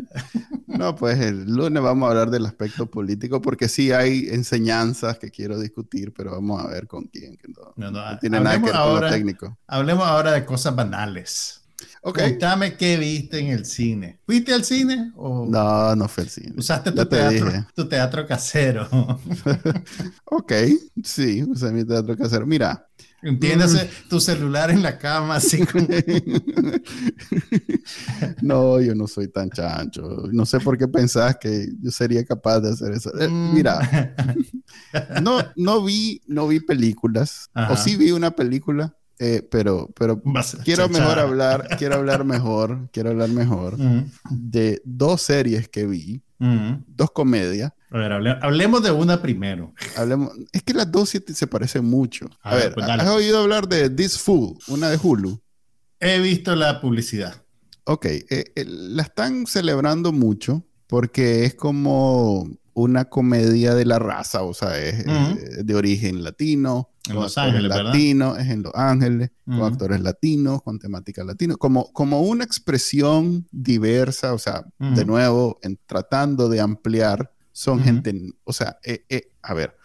No, 0.68 0.96
pues 0.96 1.20
el 1.20 1.46
lunes 1.46 1.82
vamos 1.82 2.08
a 2.08 2.12
hablar 2.12 2.30
del 2.30 2.46
aspecto 2.46 2.86
político 2.86 3.42
porque 3.42 3.68
sí 3.68 3.92
hay 3.92 4.28
enseñanzas 4.30 5.18
que 5.20 5.32
quiero 5.32 5.60
discutir, 5.60 6.14
pero 6.14 6.32
vamos 6.32 6.64
a 6.64 6.68
ver 6.68 6.88
con 6.88 7.06
quién. 7.06 7.38
no, 7.76 8.20
tiene 8.20 8.40
nada 8.40 8.58
que 8.60 8.66
ver 8.66 8.74
con 8.74 9.02
lo 9.02 9.10
técnico. 9.10 9.58
Hablemos 9.68 10.08
ahora 10.08 10.32
de 10.32 10.46
cosas 10.46 10.76
banales. 10.76 11.67
Okay. 12.02 12.30
Cuéntame 12.30 12.78
qué 12.78 12.98
viste 12.98 13.40
en 13.40 13.48
el 13.48 13.66
cine. 13.66 14.20
¿Fuiste 14.26 14.54
al 14.54 14.64
cine? 14.64 15.12
O... 15.16 15.46
No, 15.46 15.96
no 15.96 16.08
fui 16.08 16.24
al 16.24 16.30
cine. 16.30 16.54
¿Usaste 16.58 16.92
tu 16.92 17.06
teatro, 17.06 17.68
tu 17.76 17.88
teatro, 17.88 18.26
casero? 18.26 18.88
ok, 20.26 20.54
sí, 21.04 21.44
usé 21.44 21.72
mi 21.72 21.84
teatro 21.84 22.16
casero. 22.16 22.46
Mira, 22.46 22.88
Entiéndase, 23.24 23.86
mm. 23.86 24.10
tu 24.10 24.20
celular 24.20 24.70
en 24.70 24.84
la 24.84 25.00
cama, 25.00 25.38
así 25.38 25.66
como... 25.66 25.88
no, 28.42 28.80
yo 28.80 28.94
no 28.94 29.08
soy 29.08 29.28
tan 29.28 29.50
chancho. 29.50 30.30
No 30.32 30.46
sé 30.46 30.60
por 30.60 30.78
qué 30.78 30.88
pensás 30.88 31.36
que 31.38 31.68
yo 31.82 31.90
sería 31.90 32.24
capaz 32.24 32.60
de 32.60 32.70
hacer 32.70 32.92
eso. 32.92 33.12
Eh, 33.20 33.28
mm. 33.28 33.54
Mira, 33.56 34.14
no, 35.22 35.40
no, 35.56 35.84
vi, 35.84 36.22
no 36.28 36.48
vi 36.48 36.60
películas. 36.60 37.50
O 37.70 37.76
sí 37.76 37.96
vi 37.96 38.12
una 38.12 38.32
película, 38.32 38.96
eh, 39.20 39.48
pero, 39.50 39.90
pero 39.98 40.22
quiero 40.64 40.90
mejor 40.90 41.20
hablar, 41.20 41.68
quiero 41.78 41.96
hablar 41.96 42.24
mejor, 42.26 42.90
quiero 42.92 43.10
hablar 43.10 43.30
mejor 43.30 43.78
de 44.30 44.82
dos 44.86 45.22
series 45.22 45.68
que 45.70 45.86
vi, 45.86 46.22
dos 46.40 47.12
comedias 47.12 47.72
a 47.90 47.98
ver, 47.98 48.12
hablemos 48.12 48.84
de 48.84 48.92
una 48.92 49.22
primero. 49.22 49.74
Hablemos, 49.96 50.32
es 50.52 50.62
que 50.62 50.74
las 50.74 50.92
dos 50.92 51.10
se, 51.10 51.48
parecen 51.48 51.86
mucho. 51.86 52.30
A, 52.42 52.56
ver, 52.56 52.74
pues 52.74 52.86
¿has 52.88 53.08
oído 53.08 53.40
hablar 53.40 53.68
de 53.70 53.90
This 53.90 54.18
Fool, 54.18 54.58
una 54.68 54.90
de 54.90 55.00
Hulu? 55.02 55.40
He 56.00 56.20
visto 56.20 56.54
la 56.56 56.82
publicidad. 56.82 57.44
Ok, 57.86 58.06
eh, 58.06 58.26
eh, 58.30 58.66
la 58.68 59.04
están 59.04 59.48
celebrando 59.48 60.12
mucho 60.12 60.66
porque 60.88 61.46
es 61.46 61.56
como 61.56 62.50
una 62.78 63.06
comedia 63.06 63.74
de 63.74 63.86
la 63.86 63.98
raza, 63.98 64.44
o 64.44 64.54
sea, 64.54 64.78
es 64.80 65.04
de 65.66 65.76
origen 65.76 66.24
latino. 66.24 66.92
En 67.10 67.16
Los 67.16 67.36
Ángeles, 67.38 67.70
latino, 67.70 68.36
Es 68.36 68.48
en 68.50 68.62
Los 68.62 68.76
Ángeles, 68.76 69.32
con 69.46 69.64
actores 69.64 70.02
latinos, 70.02 70.62
con 70.62 70.78
temática 70.78 71.24
latina, 71.24 71.56
como, 71.56 71.92
como 71.92 72.22
una 72.22 72.44
expresión 72.44 73.48
diversa, 73.52 74.34
o 74.34 74.38
sea, 74.38 74.64
de 74.78 75.06
nuevo, 75.06 75.58
en, 75.64 75.80
tratando 75.88 76.50
de 76.50 76.60
ampliar 76.60 77.32
son 77.52 77.82
gente, 77.82 78.14
o 78.44 78.54
sea, 78.54 78.78
eh, 78.84 79.04
eh, 79.10 79.32
a 79.42 79.56
ver, 79.56 79.76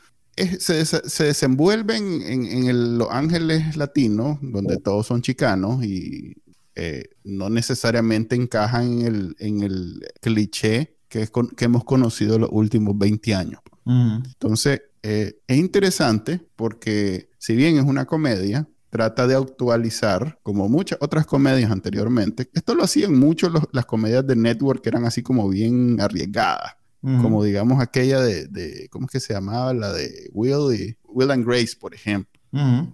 se, 0.59 0.85
se, 0.85 1.25
desenvuelven 1.25 2.21
en, 2.23 2.99
Los 2.99 3.09
Ángeles 3.11 3.75
Latinos, 3.77 4.39
donde 4.43 4.77
todos 4.77 5.07
son 5.07 5.23
chicanos 5.23 5.83
y 5.83 6.35
eh, 6.75 7.05
no 7.25 7.49
necesariamente 7.49 8.37
encajan 8.37 9.01
en 9.01 9.07
el, 9.07 9.37
en 9.39 9.63
el 9.63 10.07
cliché 10.21 10.99
que, 11.21 11.29
que 11.57 11.65
hemos 11.67 11.85
conocido 11.85 12.39
los 12.39 12.49
últimos 12.51 12.97
20 12.97 13.35
años. 13.35 13.61
Entonces, 13.85 14.83
es 15.03 15.35
interesante 15.49 16.41
porque 16.57 17.29
si 17.39 17.55
bien 17.57 17.77
es 17.77 17.85
una 17.85 18.07
comedia, 18.07 18.69
trata 18.91 19.27
de 19.27 19.35
actualizar, 19.35 20.39
como 20.43 20.69
muchas 20.69 20.99
otras 21.01 21.27
comedias 21.27 21.71
anteriormente. 21.71 22.49
Esto 22.55 22.75
lo 22.75 22.85
hacían 22.85 23.19
mucho 23.19 23.53
las 23.73 23.87
comedias 23.87 24.27
de 24.27 24.37
network 24.37 24.83
que 24.83 24.89
eran 24.91 25.05
así 25.05 25.23
como 25.23 25.49
bien 25.49 26.01
arriesgadas 26.01 26.77
como 27.03 27.43
digamos 27.43 27.81
aquella 27.81 28.21
de, 28.21 28.89
¿cómo 28.91 29.07
es 29.07 29.13
que 29.13 29.21
se 29.21 29.35
llamaba? 29.35 29.75
La 29.75 29.93
de 29.93 30.31
Will, 30.33 30.75
y, 30.75 30.97
Will 31.09 31.33
and 31.33 31.45
Grace, 31.45 31.77
por 31.79 31.95
ejemplo, 31.95 32.41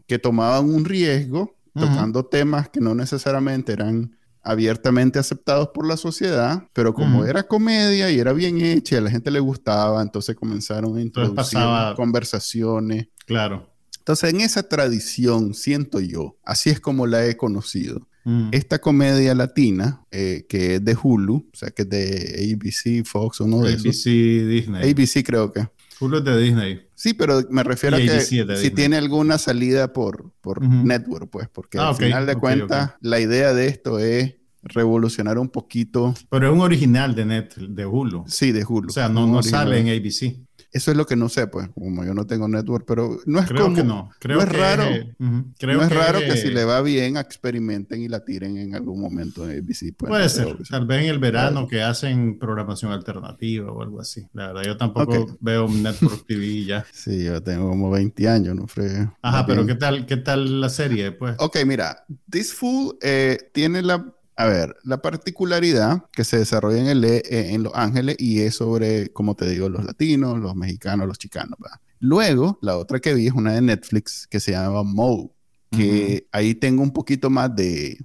que 0.06 0.18
tomaban 0.18 0.70
un 0.70 0.84
riesgo 0.84 1.54
tocando 1.74 2.24
temas 2.24 2.68
que 2.70 2.80
no 2.80 2.94
necesariamente 2.94 3.72
eran 3.72 4.16
abiertamente 4.48 5.18
aceptados 5.18 5.68
por 5.74 5.86
la 5.86 5.98
sociedad, 5.98 6.66
pero 6.72 6.94
como 6.94 7.26
era 7.26 7.42
comedia 7.42 8.10
y 8.10 8.18
era 8.18 8.32
bien 8.32 8.60
hecha 8.62 8.94
y 8.94 8.98
a 8.98 9.02
la 9.02 9.10
gente 9.10 9.30
le 9.30 9.40
gustaba, 9.40 10.00
entonces 10.00 10.34
comenzaron 10.34 10.96
a 10.96 11.02
introducir 11.02 11.60
conversaciones. 11.96 13.08
Claro. 13.26 13.70
Entonces, 13.98 14.30
en 14.30 14.40
esa 14.40 14.62
tradición, 14.62 15.52
siento 15.52 16.00
yo, 16.00 16.38
así 16.42 16.70
es 16.70 16.80
como 16.80 17.06
la 17.06 17.26
he 17.26 17.36
conocido. 17.36 18.08
Mm. 18.24 18.48
Esta 18.52 18.78
comedia 18.78 19.34
latina, 19.34 20.06
eh, 20.10 20.46
que 20.48 20.76
es 20.76 20.84
de 20.84 20.96
Hulu, 21.00 21.46
o 21.52 21.56
sea, 21.56 21.70
que 21.70 21.82
es 21.82 21.90
de 21.90 22.56
ABC, 22.56 23.06
Fox, 23.06 23.40
uno 23.40 23.60
de 23.60 23.74
ABC, 23.74 24.48
Disney. 24.48 24.90
ABC 24.90 25.22
creo 25.22 25.52
que. 25.52 25.68
Hulu 26.00 26.18
es 26.18 26.24
de 26.24 26.38
Disney. 26.38 26.88
Sí, 26.94 27.12
pero 27.12 27.42
me 27.50 27.62
refiero 27.62 27.96
a 27.96 28.00
que 28.00 28.20
si 28.20 28.70
tiene 28.70 28.96
alguna 28.96 29.36
salida 29.36 29.92
por, 29.92 30.32
por 30.40 30.62
network, 30.62 31.28
pues, 31.30 31.48
porque 31.48 31.78
ah, 31.78 31.90
al 31.90 31.96
final 31.96 32.24
de 32.24 32.36
cuentas 32.36 32.94
la 33.00 33.20
idea 33.20 33.52
de 33.52 33.68
esto 33.68 33.98
es 33.98 34.37
revolucionar 34.62 35.38
un 35.38 35.48
poquito. 35.48 36.14
Pero 36.30 36.48
es 36.48 36.52
un 36.52 36.60
original 36.60 37.14
de 37.14 37.24
Net, 37.24 37.54
de 37.56 37.86
Hulu. 37.86 38.24
Sí, 38.26 38.52
de 38.52 38.64
Hulu. 38.64 38.88
O 38.88 38.92
sea, 38.92 39.08
no, 39.08 39.26
no 39.26 39.42
sale 39.42 39.78
en 39.78 39.88
ABC. 39.88 40.48
Eso 40.70 40.90
es 40.90 40.96
lo 40.98 41.06
que 41.06 41.16
no 41.16 41.30
sé, 41.30 41.46
pues, 41.46 41.68
como 41.70 42.04
yo 42.04 42.12
no 42.12 42.26
tengo 42.26 42.46
network, 42.46 42.84
pero 42.86 43.18
no 43.24 43.40
es 43.40 43.46
creo 43.46 43.72
que 43.72 43.82
no. 43.82 44.10
Creo 44.18 44.36
no 44.36 44.42
es 44.42 44.52
raro. 44.52 44.84
no 45.18 45.82
es 45.82 45.90
raro 45.90 46.18
que 46.18 46.36
si 46.36 46.50
le 46.50 46.64
va 46.64 46.82
bien 46.82 47.16
experimenten 47.16 48.02
y 48.02 48.08
la 48.08 48.22
tiren 48.22 48.58
en 48.58 48.74
algún 48.74 49.00
momento 49.00 49.48
en 49.48 49.58
ABC. 49.58 49.94
Pues, 49.96 50.10
Puede 50.10 50.28
ser. 50.28 50.58
Tal 50.68 50.86
vez 50.86 51.04
en 51.04 51.08
el 51.08 51.18
verano 51.18 51.66
que 51.66 51.82
hacen 51.82 52.38
programación 52.38 52.92
alternativa 52.92 53.72
o 53.72 53.82
algo 53.82 54.00
así. 54.00 54.26
La 54.34 54.48
verdad, 54.48 54.62
yo 54.64 54.76
tampoco 54.76 55.38
veo 55.40 55.68
Network 55.68 56.26
TV 56.26 56.64
ya. 56.64 56.84
sí, 56.92 57.24
yo 57.24 57.42
tengo 57.42 57.70
como 57.70 57.90
20 57.90 58.28
años, 58.28 58.54
no 58.54 58.66
fregué. 58.66 59.08
Ajá, 59.22 59.46
pero 59.46 59.64
¿qué 59.64 59.74
tal, 59.74 60.04
¿qué 60.04 60.18
tal 60.18 60.60
la 60.60 60.68
serie, 60.68 61.12
pues? 61.12 61.34
Ok, 61.38 61.56
mira, 61.66 62.04
This 62.30 62.52
Fool 62.52 62.98
eh, 63.00 63.38
tiene 63.54 63.80
la 63.80 64.14
a 64.38 64.46
ver, 64.46 64.76
la 64.84 65.02
particularidad 65.02 66.04
que 66.12 66.22
se 66.22 66.38
desarrolla 66.38 66.78
en, 66.78 66.86
el, 66.86 67.04
eh, 67.04 67.22
en 67.28 67.64
Los 67.64 67.74
Ángeles 67.74 68.14
y 68.20 68.38
es 68.38 68.54
sobre, 68.54 69.08
como 69.08 69.34
te 69.34 69.50
digo, 69.50 69.68
los 69.68 69.84
latinos, 69.84 70.38
los 70.38 70.54
mexicanos, 70.54 71.08
los 71.08 71.18
chicanos. 71.18 71.58
Luego, 71.98 72.56
la 72.62 72.76
otra 72.76 73.00
que 73.00 73.14
vi 73.14 73.26
es 73.26 73.32
una 73.32 73.54
de 73.54 73.62
Netflix 73.62 74.28
que 74.28 74.38
se 74.38 74.52
llama 74.52 74.84
Mo, 74.84 75.32
que 75.72 76.28
ahí 76.30 76.54
tengo 76.54 76.84
un 76.84 76.92
poquito 76.92 77.30
más 77.30 77.50
de, 77.56 77.98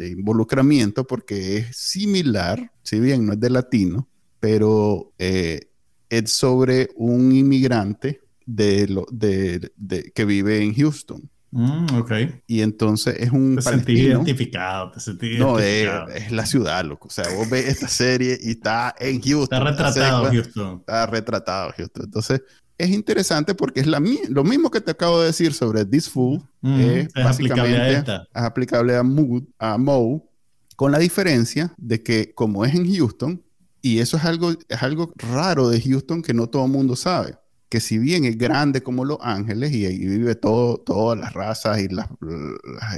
involucramiento 0.00 1.06
porque 1.06 1.58
es 1.58 1.76
similar, 1.76 2.72
si 2.82 2.98
bien 2.98 3.26
no 3.26 3.34
es 3.34 3.40
de 3.40 3.50
latino, 3.50 4.08
pero 4.40 5.12
eh, 5.18 5.68
es 6.08 6.32
sobre 6.32 6.88
un 6.96 7.30
inmigrante 7.30 8.22
de 8.46 8.88
lo, 8.88 9.04
de, 9.12 9.70
que 10.14 10.24
vive 10.24 10.62
en 10.62 10.74
Houston. 10.74 11.28
Mm, 11.52 11.96
ok. 11.98 12.12
Y 12.46 12.62
entonces 12.62 13.14
es 13.18 13.30
un. 13.30 13.56
Te 13.56 13.62
sentí 13.62 13.92
identificado, 13.92 14.90
te 14.90 15.00
sentí 15.00 15.38
No, 15.38 15.58
Es, 15.58 16.32
la 16.32 16.46
ciudad, 16.46 16.82
loco. 16.84 17.08
O 17.08 17.10
sea, 17.10 17.28
vos 17.36 17.48
ves 17.48 17.68
esta 17.68 17.88
serie 17.88 18.38
y 18.42 18.52
está 18.52 18.94
en 18.98 19.20
Houston. 19.20 19.58
Está 19.58 19.70
retratado 19.70 20.30
Houston. 20.30 20.76
Está 20.80 21.06
retratado 21.06 21.72
Houston. 21.76 22.04
Entonces, 22.06 22.42
es 22.78 22.88
interesante 22.88 23.54
porque 23.54 23.80
es 23.80 23.86
la, 23.86 24.02
lo 24.30 24.44
mismo 24.44 24.70
que 24.70 24.80
te 24.80 24.92
acabo 24.92 25.20
de 25.20 25.26
decir 25.26 25.52
sobre 25.52 25.84
This 25.84 26.08
Fool. 26.08 26.42
Mm, 26.62 26.80
es, 26.80 27.08
aplicable 27.16 27.76
a 27.76 27.90
esta. 27.90 28.28
Es 28.34 28.42
aplicable 28.42 28.96
a, 28.96 29.02
Mood, 29.02 29.44
a 29.58 29.76
Mo, 29.76 30.26
con 30.74 30.90
la 30.90 30.98
diferencia 30.98 31.74
de 31.76 32.02
que, 32.02 32.32
como 32.34 32.64
es 32.64 32.74
en 32.74 32.90
Houston, 32.90 33.42
y 33.82 33.98
eso 33.98 34.16
es 34.16 34.24
algo, 34.24 34.52
es 34.52 34.82
algo 34.82 35.12
raro 35.16 35.68
de 35.68 35.82
Houston 35.82 36.22
que 36.22 36.32
no 36.32 36.46
todo 36.48 36.64
el 36.64 36.70
mundo 36.70 36.96
sabe 36.96 37.36
que 37.72 37.80
si 37.80 37.96
bien 37.96 38.26
es 38.26 38.36
grande 38.36 38.82
como 38.82 39.02
Los 39.02 39.16
Ángeles 39.22 39.72
y 39.72 39.86
ahí 39.86 39.96
vive 39.96 40.34
todo, 40.34 40.76
todas 40.76 41.18
las 41.18 41.32
razas 41.32 41.80
y 41.80 41.88
las, 41.88 42.06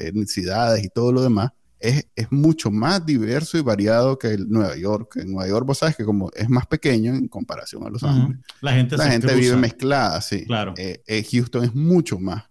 etnicidades 0.00 0.83
y 0.83 0.88
todo 0.88 1.12
lo 1.12 1.23
demás, 1.23 1.52
es, 1.78 2.09
es, 2.16 2.33
mucho 2.33 2.73
más 2.73 3.07
diverso 3.07 3.57
y 3.57 3.61
variado 3.61 4.19
que 4.19 4.33
el 4.33 4.50
Nueva 4.50 4.76
York. 4.76 5.19
En 5.19 5.31
Nueva 5.31 5.49
York, 5.49 5.64
vos 5.64 5.78
sabes 5.78 5.95
que 5.95 6.04
como 6.04 6.28
es 6.35 6.50
más 6.50 6.66
pequeño 6.66 7.14
en 7.14 7.28
comparación 7.28 7.87
a 7.87 7.88
Los 7.88 8.02
Ángeles, 8.02 8.40
la 8.61 8.73
gente, 8.73 8.97
la 8.97 9.11
gente 9.12 9.33
vive 9.37 9.54
mezclada, 9.54 10.21
sí. 10.21 10.45
Claro. 10.45 10.75
Eh, 10.76 11.04
eh, 11.07 11.25
Houston 11.31 11.62
es 11.62 11.73
mucho 11.73 12.19
más 12.19 12.43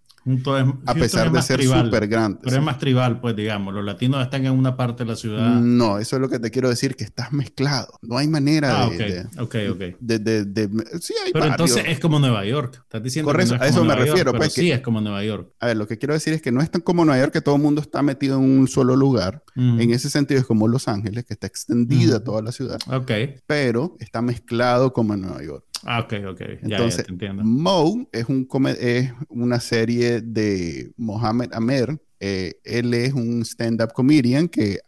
a 0.86 0.94
pesar 0.94 1.30
de 1.30 1.42
ser 1.42 1.62
súper 1.62 2.08
grande. 2.08 2.38
Pero 2.42 2.56
es 2.56 2.62
más 2.62 2.78
tribal, 2.78 3.20
pues 3.20 3.36
digamos, 3.36 3.74
los 3.74 3.84
latinos 3.84 4.22
están 4.22 4.46
en 4.46 4.52
una 4.52 4.76
parte 4.76 5.04
de 5.04 5.10
la 5.10 5.16
ciudad. 5.16 5.60
No, 5.60 5.98
eso 5.98 6.16
es 6.16 6.22
lo 6.22 6.28
que 6.28 6.38
te 6.38 6.50
quiero 6.50 6.68
decir, 6.68 6.96
que 6.96 7.04
estás 7.04 7.32
mezclado. 7.32 7.98
No 8.02 8.16
hay 8.16 8.28
manera 8.28 8.84
ah, 8.84 8.90
de, 8.90 9.26
ok, 9.38 9.56
ok. 9.72 9.96
De, 10.00 10.18
de, 10.18 10.68
sí, 11.00 11.14
hay 11.24 11.32
Pero 11.32 11.46
entonces 11.46 11.84
es 11.86 12.00
como 12.00 12.18
Nueva 12.18 12.44
York. 12.44 12.80
Estás 12.82 13.02
diciendo 13.02 13.30
Correcto, 13.30 13.56
a 13.60 13.66
eso 13.66 13.84
me 13.84 13.94
refiero. 13.94 14.32
pues, 14.32 14.52
sí, 14.52 14.70
es 14.70 14.80
como 14.80 15.00
Nueva 15.00 15.22
York. 15.24 15.52
A 15.60 15.66
ver, 15.66 15.76
lo 15.76 15.86
que 15.86 15.98
quiero 15.98 16.14
decir 16.14 16.32
es 16.32 16.42
que 16.42 16.52
no 16.52 16.60
es 16.62 16.70
tan 16.70 16.80
como 16.80 17.04
Nueva 17.04 17.20
York 17.20 17.32
que 17.32 17.40
todo 17.40 17.56
el 17.56 17.62
mundo 17.62 17.80
está 17.80 18.02
metido 18.02 18.38
en 18.38 18.44
un 18.44 18.68
solo 18.68 18.96
lugar. 18.96 19.42
En 19.56 19.92
ese 19.92 20.10
sentido 20.10 20.40
es 20.40 20.46
como 20.46 20.68
Los 20.68 20.88
Ángeles, 20.88 21.24
que 21.24 21.34
está 21.34 21.46
extendida 21.46 22.22
toda 22.22 22.42
la 22.42 22.52
ciudad. 22.52 22.78
Ok. 22.86 23.10
Pero 23.46 23.96
está 24.00 24.22
mezclado 24.22 24.92
como 24.92 25.14
en 25.14 25.22
Nueva 25.22 25.42
York. 25.42 25.64
Ah, 25.84 26.00
ok, 26.00 26.14
ok. 26.30 26.40
Ya, 26.40 26.76
Entonces, 26.76 27.06
entiendo. 27.08 27.42
Mo 27.44 28.08
es, 28.12 28.26
un 28.28 28.48
es 28.78 29.12
una 29.28 29.60
serie 29.60 30.20
de 30.20 30.92
Mohamed 30.96 31.52
Amer. 31.52 32.00
Eh, 32.20 32.54
él 32.64 32.94
es 32.94 33.12
un 33.12 33.42
stand-up 33.42 33.92
comedian 33.92 34.48
que 34.48 34.78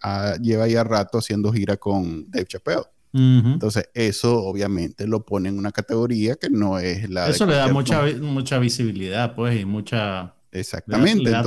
lleva 0.41 0.69
ya 0.69 0.85
rato 0.85 1.19
haciendo 1.19 1.53
gira 1.53 1.77
con 1.77 2.31
Dave 2.31 2.47
Chappelle. 2.47 2.85
Entonces, 3.13 3.89
eso 3.95 4.43
obviamente 4.45 5.07
lo 5.07 5.25
pone 5.25 5.49
en 5.49 5.59
una 5.59 5.73
categoría 5.73 6.37
que 6.37 6.51
no 6.51 6.79
es 6.79 7.09
la. 7.09 7.29
Eso 7.29 7.47
le 7.47 7.55
da 7.55 7.73
mucha, 7.73 8.03
mucha 8.21 8.59
visibilidad, 8.59 9.35
pues, 9.35 9.59
y 9.59 9.65
mucha. 9.65 10.36
Exactamente. 10.59 11.23
Le 11.23 11.31
da, 11.31 11.43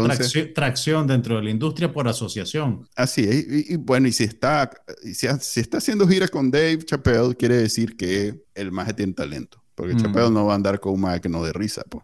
tracción, 0.53 1.07
dentro 1.07 1.37
de 1.37 1.43
la 1.43 1.49
industria 1.49 1.91
por 1.91 2.07
asociación. 2.07 2.87
Así 2.95 3.23
es. 3.23 3.69
Y, 3.71 3.75
bueno, 3.77 4.07
y 4.07 4.11
si 4.11 4.23
está, 4.23 4.69
si, 5.03 5.27
si, 5.39 5.59
está 5.59 5.77
haciendo 5.77 6.07
gira 6.07 6.27
con 6.27 6.51
Dave 6.51 6.79
Chappelle, 6.85 7.35
quiere 7.35 7.57
decir 7.57 7.97
que 7.97 8.39
el 8.55 8.71
maje 8.71 8.93
tiene 8.93 9.13
talento. 9.13 9.63
Porque 9.75 9.95
mm. 9.95 9.97
Chappelle 9.97 10.31
no 10.31 10.45
va 10.45 10.53
a 10.53 10.55
andar 10.55 10.79
con 10.79 10.93
un 10.93 11.01
maje 11.01 11.21
que 11.21 11.29
no 11.29 11.43
de 11.43 11.53
risa, 11.53 11.83
pues. 11.89 12.03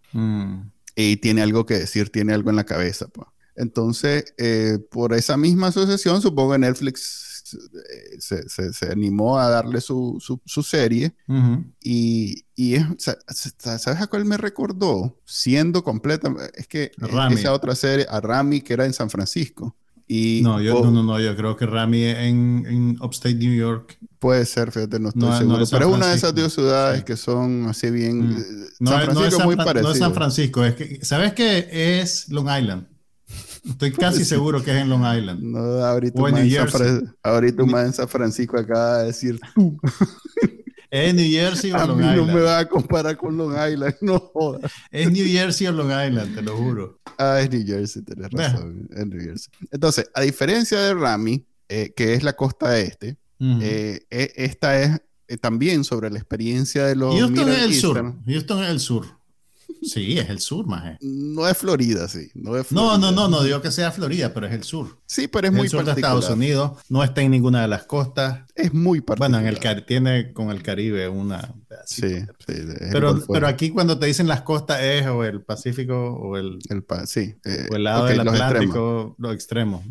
Y 0.96 1.18
tiene 1.18 1.41
algo 1.41 1.65
que 1.65 1.76
decir, 1.76 2.10
tiene 2.10 2.34
algo 2.34 2.50
en 2.50 2.56
la 2.56 2.63
cabeza, 2.63 3.08
pues. 3.08 3.28
Entonces, 3.56 4.34
eh, 4.38 4.80
por 4.91 5.13
esa 5.13 5.38
misma 5.38 5.68
asociación, 5.68 6.22
supongo 6.22 6.54
que 6.54 6.60
Netflix 6.60 7.25
se, 7.45 8.73
se, 8.73 8.91
animó 8.91 9.38
a 9.38 9.49
darle 9.49 9.79
su, 9.79 10.21
su, 10.45 10.63
serie 10.63 11.15
y, 11.81 12.45
y 12.55 12.75
¿sabes 12.97 13.88
a 13.88 14.08
cuál 14.08 14.25
me 14.25 14.38
recordó? 14.38 15.19
Siendo 15.25 15.84
completa, 15.84 16.34
es 16.55 16.67
que 16.67 16.91
esa 17.31 17.53
otra 17.53 17.75
serie, 17.75 18.08
a 18.10 18.19
Rami, 18.19 18.62
que 18.62 18.73
era 18.73 18.86
en 18.86 18.93
San 18.93 19.10
Francisco. 19.10 19.75
Y, 20.08 20.41
no, 20.43 20.62
yo, 20.62 20.84
no, 20.91 21.01
no, 21.01 21.19
yo 21.19 21.36
creo 21.36 21.55
que 21.55 21.65
Rami 21.65 22.03
en, 22.03 22.65
en 22.67 22.97
Upstate 23.01 23.36
New 23.36 23.55
York. 23.55 23.97
Puede 24.19 24.45
ser, 24.45 24.71
fíjate, 24.71 24.99
no 24.99 25.10
estoy 25.10 25.38
seguro. 25.38 25.65
pero 25.69 25.89
es 25.89 25.95
una 25.95 26.08
de 26.08 26.15
esas 26.15 26.34
dos 26.34 26.53
ciudades 26.53 27.03
que 27.03 27.17
son 27.17 27.67
así 27.67 27.89
bien. 27.89 28.29
Mm. 28.29 28.86
San 28.86 29.01
Francisco 29.01 29.43
muy 29.43 29.55
parecido. 29.55 29.89
No 29.89 29.93
es 29.93 29.99
San 29.99 30.13
Francisco, 30.13 30.63
es 30.63 30.75
que, 30.75 31.03
¿sabes 31.03 31.34
qué? 31.34 31.99
Es 31.99 32.29
Long 32.29 32.47
Island. 32.47 32.88
Estoy 33.65 33.91
casi 33.91 34.25
seguro 34.25 34.63
que 34.63 34.71
es 34.71 34.78
en 34.78 34.89
Long 34.89 35.01
Island. 35.01 35.41
No, 35.41 35.60
ahorita, 35.84 36.21
un 36.21 37.78
en 37.78 37.93
San 37.93 38.08
Francisco 38.08 38.58
acaba 38.58 38.99
de 38.99 39.08
decir 39.08 39.39
tú. 39.54 39.78
¿Es 40.91 41.13
New 41.13 41.30
Jersey 41.30 41.71
o 41.71 41.75
a 41.75 41.86
Long 41.86 41.97
mí 41.97 42.04
Island? 42.04 42.28
No 42.28 42.34
me 42.34 42.41
va 42.41 42.60
a 42.60 42.69
comparar 42.69 43.17
con 43.17 43.36
Long 43.36 43.51
Island, 43.51 43.95
no 44.01 44.19
jodas. 44.19 44.71
Es 44.91 45.12
New 45.12 45.25
Jersey 45.28 45.67
o 45.67 45.71
Long 45.71 45.89
Island, 45.89 46.36
te 46.36 46.41
lo 46.41 46.56
juro. 46.56 47.01
Ah, 47.17 47.41
es 47.41 47.51
New 47.51 47.65
Jersey, 47.65 48.01
tienes 48.04 48.32
razón. 48.32 48.88
Es 48.91 49.06
New 49.06 49.19
Jersey. 49.19 49.51
Entonces, 49.71 50.10
a 50.13 50.21
diferencia 50.21 50.80
de 50.80 50.93
Rami, 50.93 51.45
eh, 51.67 51.91
que 51.95 52.13
es 52.13 52.23
la 52.23 52.34
costa 52.34 52.80
este, 52.80 53.17
eh, 53.39 54.06
e, 54.10 54.34
esta 54.36 54.82
es 54.82 55.01
eh, 55.28 55.38
también 55.38 55.84
sobre 55.84 56.10
la 56.10 56.17
experiencia 56.17 56.86
de 56.86 56.95
los. 56.95 57.15
Houston 57.15 57.49
es 57.49 57.63
el 57.63 57.73
sur. 57.73 58.15
Houston 58.25 58.63
es 58.63 58.69
el 58.69 58.80
sur. 58.80 59.14
Sí, 59.82 60.17
es 60.17 60.30
el 60.30 60.39
sur, 60.39 60.65
maje. 60.65 60.97
No 61.01 61.47
es 61.47 61.58
Florida, 61.58 62.08
sí. 62.08 62.30
No, 62.34 62.56
es 62.58 62.71
no, 62.71 62.97
no, 62.97 63.12
no, 63.12 63.28
no 63.28 63.43
digo 63.43 63.62
que 63.62 63.71
sea 63.71 63.91
Florida, 63.91 64.34
pero 64.34 64.47
es 64.47 64.54
el 64.54 64.63
sur. 64.63 64.99
Sí, 65.06 65.28
pero 65.28 65.47
es, 65.47 65.54
muy 65.54 65.63
el 65.63 65.69
sur 65.69 65.86
de 65.86 65.91
Estados 65.91 66.30
Unidos. 66.30 66.71
No 66.89 67.04
está 67.04 67.21
en 67.21 67.32
ninguna 67.32 67.62
de 67.62 67.67
las 67.67 67.84
costas. 67.84 68.41
Es 68.56 68.73
muy 68.73 69.01
particular. 69.01 69.32
Bueno, 69.32 69.47
en 69.47 69.73
el 69.73 69.86
tiene 69.86 70.34
con 70.34 70.49
el 70.49 70.63
Caribe 70.63 71.08
una. 71.10 71.54
Sí, 71.86 72.19
sí. 72.19 72.54
Pero, 72.91 73.23
pero 73.32 73.47
aquí 73.47 73.69
cuando 73.69 73.99
te 73.99 74.08
dicen 74.08 74.28
las 74.28 74.41
costas 74.41 74.82
es 74.82 75.06
o 75.08 75.23
el 75.23 75.41
Pacífico 75.41 75.95
o 75.95 76.38
el. 76.38 76.60
el 76.69 76.84
sí. 77.06 77.36
Eh, 77.43 77.67
o 77.71 77.75
el 77.75 77.84
lado 77.84 78.06
del 78.06 78.21
Atlántico, 78.21 79.15
lo 79.17 79.32
extremo. 79.32 79.84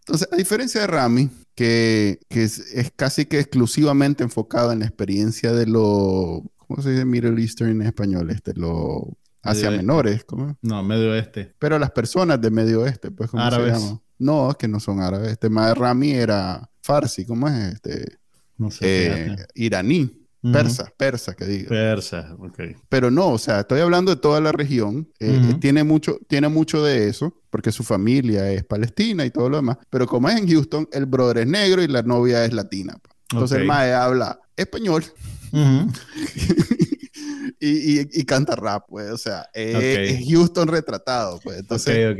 Entonces, 0.00 0.28
a 0.32 0.36
diferencia 0.36 0.80
de 0.80 0.86
Rami, 0.86 1.30
que, 1.54 2.20
que 2.28 2.44
es, 2.44 2.58
es, 2.72 2.90
casi 2.94 3.26
que 3.26 3.40
exclusivamente 3.40 4.24
enfocado 4.24 4.72
en 4.72 4.80
la 4.80 4.86
experiencia 4.86 5.52
de 5.52 5.66
lo. 5.66 6.42
¿Cómo 6.68 6.82
se 6.82 6.90
dice 6.90 7.04
Middle 7.04 7.40
Eastern 7.40 7.70
en 7.70 7.82
español? 7.82 8.30
Este, 8.30 8.52
lo 8.54 9.16
hacia 9.42 9.70
menores. 9.70 10.22
¿cómo? 10.24 10.56
No, 10.62 10.82
Medio 10.82 11.12
Oeste. 11.12 11.54
Pero 11.58 11.78
las 11.78 11.90
personas 11.90 12.40
de 12.40 12.50
Medio 12.50 12.82
Oeste, 12.82 13.10
pues, 13.10 13.30
¿cómo 13.30 13.50
se 13.50 13.66
llama? 13.66 14.00
No, 14.18 14.50
es 14.50 14.56
que 14.56 14.68
no 14.68 14.78
son 14.78 15.00
árabes. 15.00 15.32
Este 15.32 15.48
Rami 15.48 16.12
era 16.12 16.68
Farsi, 16.82 17.24
¿cómo 17.24 17.48
es? 17.48 17.74
Este, 17.74 18.18
no 18.58 18.70
sé. 18.70 19.32
Eh, 19.32 19.36
iraní. 19.54 20.14
Persa, 20.52 20.92
persa, 20.96 21.34
que 21.34 21.44
diga. 21.44 21.68
Persa, 21.68 22.36
ok. 22.38 22.60
Pero 22.88 23.10
no, 23.10 23.30
o 23.30 23.38
sea, 23.38 23.60
estoy 23.60 23.80
hablando 23.80 24.14
de 24.14 24.20
toda 24.20 24.40
la 24.40 24.52
región. 24.52 25.08
Eh, 25.18 25.56
tiene, 25.60 25.82
mucho, 25.82 26.18
tiene 26.28 26.48
mucho 26.48 26.82
de 26.82 27.08
eso, 27.08 27.34
porque 27.50 27.72
su 27.72 27.82
familia 27.82 28.50
es 28.52 28.64
palestina 28.64 29.24
y 29.24 29.30
todo 29.30 29.48
lo 29.48 29.56
demás. 29.56 29.78
Pero 29.90 30.06
como 30.06 30.28
es 30.28 30.36
en 30.36 30.48
Houston, 30.48 30.88
el 30.92 31.06
brother 31.06 31.38
es 31.38 31.46
negro 31.48 31.82
y 31.82 31.88
la 31.88 32.02
novia 32.02 32.44
es 32.44 32.52
latina. 32.52 32.96
Entonces 33.30 33.58
el 33.58 33.66
mae 33.66 33.92
habla 33.92 34.38
español. 34.56 35.04
y, 37.60 38.24
canta 38.24 38.56
rap, 38.56 38.84
pues. 38.88 39.10
O 39.10 39.18
sea, 39.18 39.48
es 39.52 40.26
Houston 40.28 40.68
retratado, 40.68 41.40
pues. 41.42 41.58
Entonces, 41.58 42.16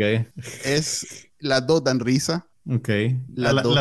es 0.65 1.29
las 1.39 1.67
dos 1.67 1.85
dan 1.85 2.01
risa. 2.01 2.47
Ok. 2.71 2.89
Las, 3.35 3.63
dos, 3.63 3.75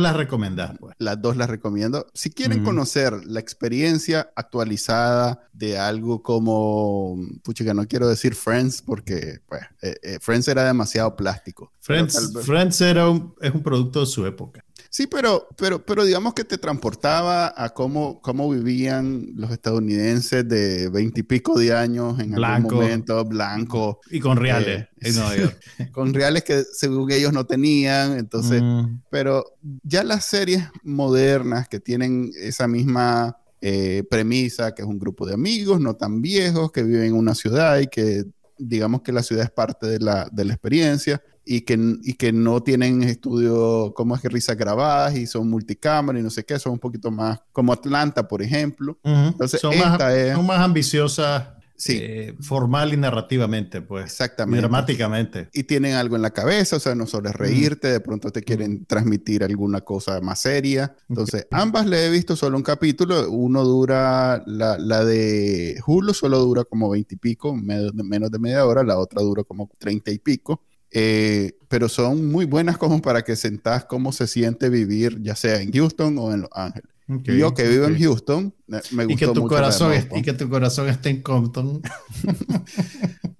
las 0.00 0.16
recomiendas. 0.16 0.76
Pues. 0.80 0.96
Las 0.98 1.22
dos 1.22 1.36
las 1.36 1.48
recomiendo. 1.48 2.06
Si 2.14 2.30
quieren 2.30 2.64
conocer 2.64 3.24
la 3.26 3.38
experiencia 3.38 4.32
actualizada 4.34 5.48
de 5.52 5.78
algo 5.78 6.20
como, 6.20 7.16
pucha, 7.44 7.64
que 7.64 7.74
no 7.74 7.86
quiero 7.86 8.08
decir 8.08 8.34
Friends 8.34 8.82
porque 8.82 9.38
pues, 9.48 9.62
eh, 9.82 9.94
eh, 10.02 10.18
Friends 10.20 10.48
era 10.48 10.64
demasiado 10.64 11.14
plástico. 11.14 11.72
Friends, 11.78 12.32
Friends 12.42 12.80
era 12.80 13.04
es 13.40 13.54
un 13.54 13.62
producto 13.62 14.00
de 14.00 14.06
su 14.06 14.26
época. 14.26 14.64
Sí, 14.94 15.08
pero, 15.08 15.48
pero, 15.56 15.84
pero 15.84 16.04
digamos 16.04 16.34
que 16.34 16.44
te 16.44 16.56
transportaba 16.56 17.52
a 17.56 17.70
cómo, 17.70 18.20
cómo 18.20 18.48
vivían 18.48 19.26
los 19.34 19.50
estadounidenses 19.50 20.48
de 20.48 20.88
veintipico 20.88 21.58
de 21.58 21.74
años 21.74 22.20
en 22.20 22.32
algún 22.38 22.72
momento, 22.72 23.24
blanco. 23.24 23.98
Y 24.08 24.20
con 24.20 24.36
reales 24.36 24.86
eh, 25.00 25.50
con 25.90 26.14
reales 26.14 26.44
que 26.44 26.62
según 26.62 27.10
ellos 27.10 27.32
no 27.32 27.44
tenían. 27.44 28.16
Entonces, 28.16 28.62
mm. 28.62 29.00
pero 29.10 29.44
ya 29.82 30.04
las 30.04 30.26
series 30.26 30.62
modernas 30.84 31.68
que 31.68 31.80
tienen 31.80 32.30
esa 32.40 32.68
misma 32.68 33.36
eh, 33.60 34.04
premisa, 34.08 34.76
que 34.76 34.82
es 34.82 34.88
un 34.88 35.00
grupo 35.00 35.26
de 35.26 35.34
amigos 35.34 35.80
no 35.80 35.96
tan 35.96 36.22
viejos, 36.22 36.70
que 36.70 36.84
viven 36.84 37.06
en 37.06 37.14
una 37.14 37.34
ciudad 37.34 37.80
y 37.80 37.88
que 37.88 38.26
digamos 38.58 39.02
que 39.02 39.10
la 39.10 39.24
ciudad 39.24 39.42
es 39.42 39.50
parte 39.50 39.88
de 39.88 39.98
la, 39.98 40.28
de 40.30 40.44
la 40.44 40.52
experiencia 40.52 41.20
y 41.44 41.62
que, 41.62 41.78
y 42.02 42.14
que 42.14 42.32
no 42.32 42.62
tienen 42.62 43.02
estudios 43.02 43.92
como 43.94 44.14
es 44.14 44.20
que 44.20 44.28
risas 44.28 44.56
grabadas 44.56 45.16
y 45.16 45.26
son 45.26 45.48
multicámara 45.50 46.18
y 46.18 46.22
no 46.22 46.30
sé 46.30 46.44
qué, 46.44 46.58
son 46.58 46.72
un 46.72 46.78
poquito 46.78 47.10
más 47.10 47.40
como 47.52 47.72
Atlanta, 47.72 48.26
por 48.26 48.42
ejemplo. 48.42 48.98
Entonces, 49.02 49.60
son, 49.60 49.78
más, 49.78 50.00
son 50.34 50.46
más 50.46 50.60
ambiciosas 50.60 51.54
Sí. 51.76 51.98
Eh, 52.00 52.36
formal 52.40 52.94
y 52.94 52.96
narrativamente, 52.96 53.82
pues. 53.82 54.04
Exactamente. 54.04 54.60
Dramáticamente. 54.60 55.48
Y 55.52 55.64
tienen 55.64 55.94
algo 55.94 56.16
en 56.16 56.22
la 56.22 56.30
cabeza, 56.30 56.76
o 56.76 56.80
sea, 56.80 56.94
no 56.94 57.06
solo 57.06 57.28
es 57.28 57.34
reírte, 57.34 57.88
de 57.88 58.00
pronto 58.00 58.30
te 58.30 58.42
quieren 58.42 58.84
transmitir 58.86 59.42
alguna 59.42 59.80
cosa 59.80 60.20
más 60.20 60.40
seria. 60.40 60.94
Entonces, 61.08 61.46
ambas 61.50 61.86
le 61.86 62.06
he 62.06 62.10
visto 62.10 62.36
solo 62.36 62.56
un 62.56 62.62
capítulo. 62.62 63.28
Uno 63.30 63.64
dura, 63.64 64.42
la, 64.46 64.78
la 64.78 65.04
de 65.04 65.80
Hulu 65.84 66.14
solo 66.14 66.38
dura 66.38 66.64
como 66.64 66.88
veinte 66.88 67.16
y 67.16 67.18
pico, 67.18 67.54
menos 67.54 68.30
de 68.30 68.38
media 68.38 68.64
hora, 68.64 68.84
la 68.84 68.98
otra 68.98 69.22
dura 69.22 69.42
como 69.42 69.70
treinta 69.78 70.10
y 70.10 70.18
pico. 70.18 70.62
Eh, 70.96 71.58
pero 71.68 71.88
son 71.88 72.30
muy 72.30 72.44
buenas 72.44 72.78
como 72.78 73.02
para 73.02 73.22
que 73.22 73.34
sentás 73.34 73.84
cómo 73.84 74.12
se 74.12 74.28
siente 74.28 74.68
vivir, 74.68 75.20
ya 75.20 75.34
sea 75.34 75.60
en 75.60 75.72
Houston 75.72 76.16
o 76.18 76.32
en 76.32 76.42
Los 76.42 76.50
Ángeles. 76.52 76.93
Yo 77.06 77.54
que 77.54 77.68
vivo 77.68 77.86
en 77.86 77.98
Houston, 77.98 78.54
me 78.66 79.04
gustó 79.04 79.12
y 79.12 79.16
que 79.16 79.26
tu 79.28 79.46
Corazón 79.46 79.92
y 80.14 80.22
que 80.22 80.32
tu 80.32 80.48
corazón 80.48 80.88
esté 80.88 81.10
en 81.10 81.22
Compton. 81.22 81.82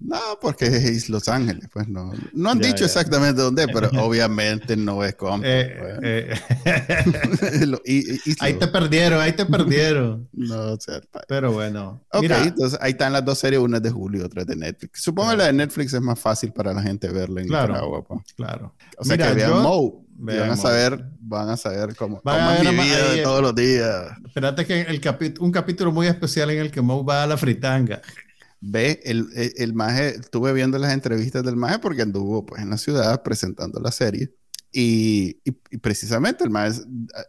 No, 0.05 0.19
porque 0.39 0.67
es 0.67 1.09
Los 1.09 1.27
Ángeles, 1.27 1.67
pues 1.73 1.87
no. 1.87 2.13
No 2.31 2.51
han 2.51 2.59
dicho 2.59 2.85
exactamente 2.85 3.41
dónde, 3.41 3.67
pero 3.67 3.89
obviamente 4.05 4.77
no 4.77 5.03
es 5.03 5.15
Compton. 5.15 5.41
Eh, 5.43 5.75
pues. 5.79 5.99
eh. 7.83 8.19
ahí 8.39 8.53
te 8.53 8.67
perdieron, 8.67 9.19
ahí 9.19 9.33
te 9.33 9.45
perdieron. 9.45 10.29
no, 10.31 10.73
o 10.73 10.79
sea, 10.79 11.01
pero 11.27 11.51
bueno. 11.51 12.01
Ok, 12.11 12.23
entonces 12.23 12.77
ahí 12.81 12.91
están 12.91 13.13
las 13.13 13.25
dos 13.25 13.39
series, 13.39 13.59
una 13.59 13.77
es 13.77 13.83
de 13.83 13.89
Julio 13.89 14.21
y 14.21 14.25
otra 14.25 14.43
es 14.43 14.47
de 14.47 14.55
Netflix. 14.55 15.01
Supongo 15.01 15.31
que 15.31 15.37
la 15.37 15.45
de 15.45 15.53
Netflix 15.53 15.93
es 15.93 16.01
más 16.01 16.19
fácil 16.19 16.53
para 16.53 16.71
la 16.71 16.83
gente 16.83 17.09
verla 17.09 17.41
en 17.41 17.47
claro, 17.47 17.73
Nicaragua. 17.73 18.03
Pues. 18.03 18.33
Claro. 18.35 18.75
O 18.99 19.03
sea, 19.03 19.17
que 19.17 19.33
vean 19.33 19.63
Mo. 19.63 20.04
Van 20.17 20.49
a 20.49 20.55
saber, 20.55 21.05
van 21.19 21.49
a 21.49 21.57
saber 21.57 21.95
cómo, 21.95 22.21
cómo 22.21 22.51
es 22.51 22.63
mi 22.63 22.71
vida 22.71 23.11
de 23.11 23.23
todos 23.23 23.41
los 23.41 23.53
días. 23.53 24.11
Espérate 24.25 24.65
que 24.65 24.81
el 24.81 25.01
un 25.39 25.51
capítulo 25.51 25.91
muy 25.91 26.07
especial 26.07 26.49
en 26.51 26.59
el 26.59 26.71
que 26.71 26.81
Mo 26.81 27.03
va 27.03 27.23
a 27.23 27.27
la 27.27 27.37
fritanga. 27.37 28.01
Ve, 28.61 29.01
el, 29.03 29.27
el, 29.57 29.73
maje, 29.73 30.15
estuve 30.15 30.53
viendo 30.53 30.77
las 30.79 30.93
entrevistas 30.93 31.43
del 31.43 31.57
maje 31.57 31.79
porque 31.79 32.01
anduvo 32.01 32.45
pues, 32.45 32.61
en 32.61 32.69
la 32.69 32.77
ciudad 32.77 33.21
presentando 33.23 33.79
la 33.79 33.91
serie. 33.91 34.33
Y, 34.71 35.41
y, 35.43 35.77
precisamente 35.77 36.43
el 36.43 36.49
maje, 36.49 36.81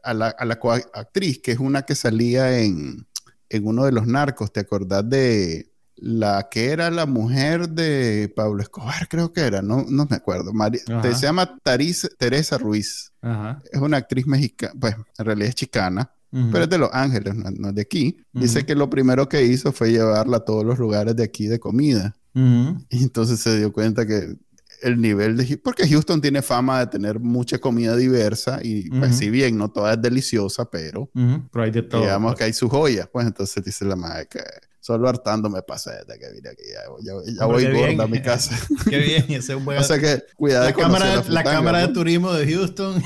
a 0.03 0.15
la, 0.15 0.29
a 0.29 0.45
la 0.45 0.59
actriz, 0.95 1.41
que 1.41 1.53
es 1.53 1.59
una 1.59 1.83
que 1.83 1.95
salía 1.95 2.59
en, 2.59 3.07
en 3.49 3.67
uno 3.67 3.85
de 3.85 3.93
los 3.93 4.07
narcos, 4.07 4.53
¿te 4.53 4.61
acordás 4.61 5.09
de 5.09 5.71
la 5.97 6.49
que 6.51 6.71
era 6.71 6.91
la 6.91 7.07
mujer 7.07 7.69
de 7.71 8.33
Pablo 8.35 8.63
Escobar? 8.63 9.09
Creo 9.09 9.33
que 9.33 9.41
era, 9.41 9.63
no, 9.63 9.85
no 9.89 10.07
me 10.09 10.17
acuerdo. 10.17 10.53
se 11.03 11.27
llama 11.27 11.59
Teresa 11.63 12.59
Ruiz. 12.59 13.13
Es 13.73 13.81
una 13.81 13.97
actriz 13.97 14.27
mexicana, 14.27 14.73
pues 14.79 14.95
en 15.19 15.25
realidad 15.25 15.49
es 15.49 15.55
chicana 15.55 16.11
pero 16.53 16.65
es 16.65 16.71
de 16.71 16.79
Los 16.79 16.91
Ángeles, 16.93 17.35
no, 17.35 17.69
es 17.69 17.75
de 17.75 17.83
aquí. 17.83 18.19
Dice 18.33 18.67
que 18.67 18.75
lo 18.75 18.91
primero 18.91 19.29
que 19.29 19.45
hizo 19.45 19.73
fue 19.73 19.93
llevarla 19.93 20.39
a 20.39 20.45
todos 20.45 20.65
los 20.65 20.79
lugares 20.79 21.17
de 21.17 21.25
aquí 21.25 21.47
de 21.47 21.59
comida. 21.59 22.17
Y 22.35 23.03
entonces 23.03 23.41
se 23.41 23.57
dio 23.57 23.73
cuenta 23.73 24.07
que 24.07 24.37
el 24.83 25.01
nivel 25.01 25.39
de... 25.39 25.57
Porque 25.57 25.89
Houston 25.89 26.21
tiene 26.21 26.43
fama 26.43 26.81
de 26.81 26.87
tener 26.89 27.19
mucha 27.19 27.59
comida 27.59 27.97
diversa 27.97 28.61
y 28.63 28.91
pues 28.91 29.17
si 29.17 29.31
bien 29.31 29.57
no 29.57 29.71
toda 29.71 29.95
es 29.95 30.03
deliciosa, 30.03 30.71
pero... 30.71 31.11
hay 31.55 31.71
de 31.71 31.83
todo. 31.83 32.03
Digamos 32.03 32.33
pues. 32.33 32.39
que 32.39 32.45
hay 32.45 32.53
sus 32.53 32.71
joyas. 32.71 33.09
Pues 33.11 33.27
entonces 33.27 33.65
dice 33.65 33.87
la 33.87 33.97
madre 33.97 34.27
que 34.29 34.41
solo 34.87 35.09
hartando 35.09 35.51
me 35.51 35.63
pasa 35.63 35.91
desde 35.91 36.17
que 36.17 36.33
vine 36.33 36.49
aquí. 36.49 36.63
Ya, 37.03 37.45
voy 37.45 37.65
gorda 37.65 38.05
a 38.05 38.07
mi 38.07 38.23
casa. 38.23 38.57
Qué 38.89 38.99
bien, 38.99 39.25
ese 39.25 39.37
es 39.37 39.59
un 39.59 39.65
buen... 39.65 39.79
O 39.79 39.83
sea 39.83 39.99
que 39.99 40.23
cuidado 40.37 40.65
la 40.65 40.73
cámara, 40.73 41.25
la, 41.29 41.43
cámara 41.43 41.79
de 41.81 41.89
turismo 41.93 42.33
de 42.33 42.55
Houston. 42.55 43.03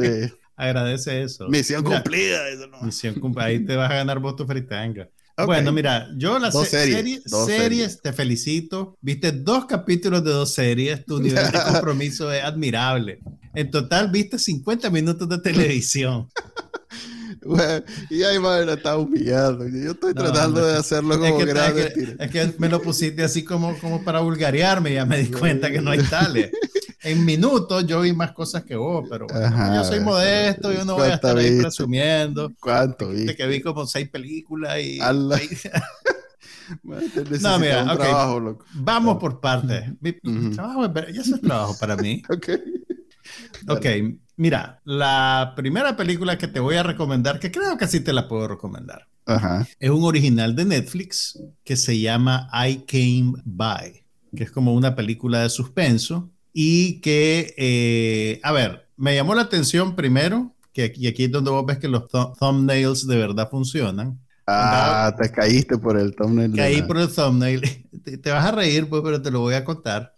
sí. 0.00 0.32
Agradece 0.56 1.22
eso. 1.22 1.48
Misión 1.48 1.82
cumplida. 1.82 2.40
Misión 2.80 3.14
cumplida. 3.16 3.46
Ahí 3.46 3.64
te 3.64 3.74
vas 3.74 3.90
a 3.90 3.94
ganar 3.94 4.20
voto 4.20 4.46
fritanga. 4.46 5.08
Bueno, 5.44 5.72
mira, 5.72 6.08
yo 6.16 6.38
las 6.38 6.54
series, 6.68 7.24
series, 7.24 8.00
te 8.00 8.12
felicito. 8.12 8.96
Viste 9.00 9.32
dos 9.32 9.64
capítulos 9.64 10.22
de 10.22 10.30
dos 10.30 10.54
series. 10.54 11.04
Tu 11.04 11.18
nivel 11.18 11.50
de 11.50 11.58
compromiso 11.72 12.30
es 12.32 12.44
admirable. 12.44 13.18
En 13.52 13.68
total, 13.72 14.12
viste 14.12 14.38
50 14.38 14.88
minutos 14.90 15.28
de 15.28 15.38
televisión. 15.38 16.28
y 18.10 18.22
ahí 18.22 18.38
me 18.38 18.72
está 18.72 18.96
humillando. 18.96 19.66
Yo 19.68 19.92
estoy 19.92 20.14
tratando 20.14 20.64
de 20.64 20.76
hacerlo 20.76 21.18
como 21.18 21.40
es 21.40 21.46
que, 21.46 22.16
Es 22.18 22.30
que, 22.30 22.54
me 22.58 22.68
lo 22.68 22.80
pusiste 22.80 23.22
así 23.22 23.44
como, 23.44 23.76
como 23.78 24.04
para 24.04 24.20
vulgarearme. 24.20 24.94
Ya 24.94 25.04
me 25.04 25.18
di 25.18 25.30
cuenta 25.30 25.70
que 25.70 25.80
no 25.80 25.90
hay 25.90 26.02
tales 26.02 26.50
en 27.04 27.24
minutos 27.24 27.86
yo 27.86 28.00
vi 28.00 28.12
más 28.12 28.32
cosas 28.32 28.64
que 28.64 28.74
vos, 28.74 29.06
pero 29.08 29.28
yo 29.28 29.84
soy 29.84 30.00
modesto, 30.00 30.72
yo 30.72 30.84
no 30.84 30.94
voy 30.94 31.08
a 31.08 31.14
estar 31.14 31.36
ahí 31.36 31.60
presumiendo. 31.60 32.52
¿Cuánto 32.58 33.10
vi? 33.10 33.24
De 33.24 33.36
que 33.36 33.46
vi 33.46 33.60
como 33.60 33.86
seis 33.86 34.08
películas 34.08 34.80
y... 34.80 34.98
no, 37.42 37.58
mira, 37.58 37.92
okay. 37.92 38.10
vamos 38.72 39.18
por 39.18 39.38
partes. 39.38 39.92
trabajo, 40.54 40.90
ya 41.12 41.20
es 41.20 41.40
trabajo 41.42 41.76
para 41.78 41.94
mí. 41.96 42.22
ok. 42.30 42.48
Ok, 43.68 43.86
mira, 44.36 44.80
la 44.84 45.52
primera 45.56 45.96
película 45.96 46.38
que 46.38 46.48
te 46.48 46.60
voy 46.60 46.76
a 46.76 46.82
recomendar, 46.82 47.38
que 47.38 47.50
creo 47.50 47.76
que 47.76 47.86
sí 47.86 48.00
te 48.00 48.12
la 48.12 48.28
puedo 48.28 48.48
recomendar, 48.48 49.06
es 49.78 49.90
un 49.90 50.04
original 50.04 50.54
de 50.54 50.64
Netflix 50.64 51.40
que 51.64 51.76
se 51.76 51.98
llama 51.98 52.48
I 52.52 52.84
Came 52.86 53.42
By, 53.44 54.04
que 54.36 54.44
es 54.44 54.50
como 54.50 54.74
una 54.74 54.94
película 54.94 55.42
de 55.42 55.48
suspenso 55.48 56.30
y 56.52 57.00
que, 57.00 57.54
eh, 57.56 58.40
a 58.42 58.52
ver, 58.52 58.88
me 58.96 59.14
llamó 59.14 59.34
la 59.34 59.42
atención 59.42 59.96
primero, 59.96 60.54
que 60.72 60.84
aquí, 60.84 61.06
aquí 61.06 61.24
es 61.24 61.32
donde 61.32 61.50
vos 61.50 61.64
ves 61.66 61.78
que 61.78 61.88
los 61.88 62.04
thumbnails 62.38 63.06
de 63.06 63.16
verdad 63.16 63.48
funcionan. 63.50 64.20
Ah, 64.46 65.14
te 65.18 65.30
caíste 65.30 65.78
por 65.78 65.98
el 65.98 66.14
thumbnail. 66.14 66.54
Caí 66.54 66.82
por 66.82 66.98
el 66.98 67.12
thumbnail. 67.12 67.62
Te, 68.22 68.30
vas 68.30 68.44
a 68.44 68.52
reír, 68.52 68.86
pues, 68.88 69.00
pero 69.02 69.22
te 69.22 69.30
lo 69.30 69.40
voy 69.40 69.54
a 69.54 69.64
contar. 69.64 70.14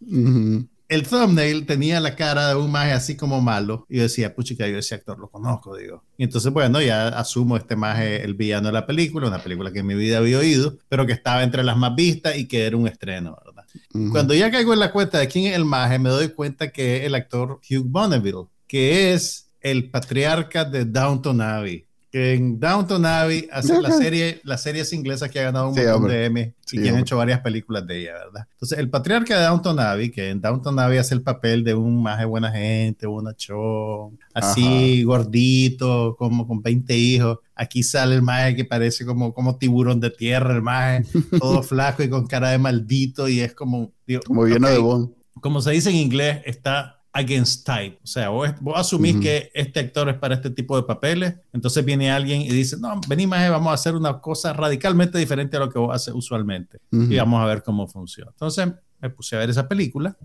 El 0.88 1.06
thumbnail 1.06 1.66
tenía 1.66 1.98
la 2.00 2.14
cara 2.14 2.48
de 2.48 2.54
un 2.54 2.70
maje 2.70 2.92
así 2.92 3.16
como 3.16 3.40
malo. 3.40 3.86
Y 3.88 3.96
yo 3.96 4.02
decía, 4.02 4.34
puchica, 4.34 4.68
yo 4.68 4.78
ese 4.78 4.94
actor 4.94 5.18
lo 5.18 5.28
conozco, 5.28 5.76
digo. 5.76 6.04
Y 6.16 6.24
entonces, 6.24 6.52
bueno, 6.52 6.80
ya 6.80 7.08
asumo 7.08 7.56
este 7.56 7.74
maje 7.74 8.22
el 8.24 8.34
villano 8.34 8.68
de 8.68 8.72
la 8.72 8.86
película, 8.86 9.26
una 9.26 9.42
película 9.42 9.72
que 9.72 9.80
en 9.80 9.86
mi 9.86 9.94
vida 9.94 10.18
había 10.18 10.38
oído, 10.38 10.78
pero 10.88 11.06
que 11.06 11.12
estaba 11.12 11.42
entre 11.42 11.64
las 11.64 11.76
más 11.76 11.94
vistas 11.94 12.38
y 12.38 12.46
que 12.46 12.66
era 12.66 12.76
un 12.76 12.86
estreno, 12.86 13.36
¿verdad? 13.44 13.64
Cuando 14.10 14.34
ya 14.34 14.50
caigo 14.50 14.72
en 14.72 14.80
la 14.80 14.92
cuenta 14.92 15.18
de 15.18 15.28
quién 15.28 15.46
es 15.46 15.56
el 15.56 15.64
maje, 15.64 15.98
me 15.98 16.08
doy 16.08 16.28
cuenta 16.28 16.70
que 16.70 16.98
es 16.98 17.04
el 17.04 17.14
actor 17.14 17.60
Hugh 17.68 17.84
Bonneville, 17.84 18.46
que 18.66 19.12
es 19.12 19.50
el 19.60 19.90
patriarca 19.90 20.64
de 20.64 20.84
Downton 20.84 21.40
Abbey. 21.40 21.85
Que 22.10 22.34
en 22.34 22.60
Downton 22.60 23.04
Abbey 23.04 23.48
hace 23.52 23.80
la 23.80 23.90
serie, 23.90 24.40
las 24.44 24.62
series 24.62 24.92
inglesas 24.92 25.30
que 25.30 25.40
ha 25.40 25.44
ganado 25.44 25.70
un 25.70 25.74
montón 25.74 26.08
de 26.08 26.24
Emmy 26.24 26.52
y 26.70 26.82
que 26.82 26.88
han 26.88 26.98
hecho 26.98 27.16
varias 27.16 27.40
películas 27.40 27.86
de 27.86 28.02
ella, 28.02 28.12
¿verdad? 28.14 28.46
Entonces, 28.52 28.78
el 28.78 28.88
patriarca 28.88 29.38
de 29.38 29.44
Downton 29.44 29.80
Abbey, 29.80 30.10
que 30.10 30.30
en 30.30 30.40
Downton 30.40 30.78
Abbey 30.78 30.98
hace 30.98 31.14
el 31.14 31.22
papel 31.22 31.64
de 31.64 31.74
un 31.74 32.02
más 32.02 32.18
de 32.18 32.24
buena 32.24 32.50
gente, 32.52 33.06
un 33.06 33.28
achón, 33.28 34.18
así 34.34 35.02
gordito, 35.02 36.16
como 36.18 36.46
con 36.46 36.62
20 36.62 36.96
hijos. 36.96 37.38
Aquí 37.54 37.82
sale 37.82 38.14
el 38.14 38.22
maje 38.22 38.54
que 38.54 38.64
parece 38.64 39.04
como, 39.04 39.34
como 39.34 39.56
tiburón 39.56 40.00
de 40.00 40.10
tierra, 40.10 40.54
el 40.54 40.62
maje, 40.62 41.04
todo 41.40 41.62
flaco 41.62 42.02
y 42.02 42.08
con 42.08 42.26
cara 42.26 42.50
de 42.50 42.58
maldito 42.58 43.28
y 43.28 43.40
es 43.40 43.54
como... 43.54 43.92
como 44.26 44.46
lleno 44.46 44.68
de 44.68 44.78
bon. 44.78 45.14
Como 45.40 45.60
se 45.60 45.72
dice 45.72 45.90
en 45.90 45.96
inglés, 45.96 46.40
está 46.44 46.95
against 47.16 47.66
type. 47.66 47.98
O 48.02 48.06
sea, 48.06 48.28
vos, 48.28 48.50
asumís 48.74 49.16
que 49.16 49.50
este 49.54 49.80
actor 49.80 50.08
es 50.08 50.16
para 50.16 50.34
este 50.34 50.50
tipo 50.50 50.76
de 50.76 50.82
papeles, 50.82 51.34
entonces 51.52 51.84
viene 51.84 52.10
alguien 52.10 52.42
y 52.42 52.50
dice, 52.50 52.76
no, 52.78 53.00
vení 53.08 53.26
más, 53.26 53.48
vamos 53.50 53.70
a 53.70 53.74
hacer 53.74 53.94
una 53.94 54.20
cosa 54.20 54.52
radicalmente 54.52 55.18
diferente 55.18 55.56
a 55.56 55.60
lo 55.60 55.70
que 55.70 55.78
vos 55.78 55.94
haces 55.94 56.12
usualmente 56.14 56.78
y 56.90 57.16
vamos 57.16 57.42
a 57.42 57.46
ver 57.46 57.62
cómo 57.62 57.86
funciona. 57.86 58.30
Entonces 58.30 58.68
me 59.00 59.10
puse 59.10 59.36
a 59.36 59.40
ver 59.40 59.50
esa 59.50 59.68
película 59.68 60.16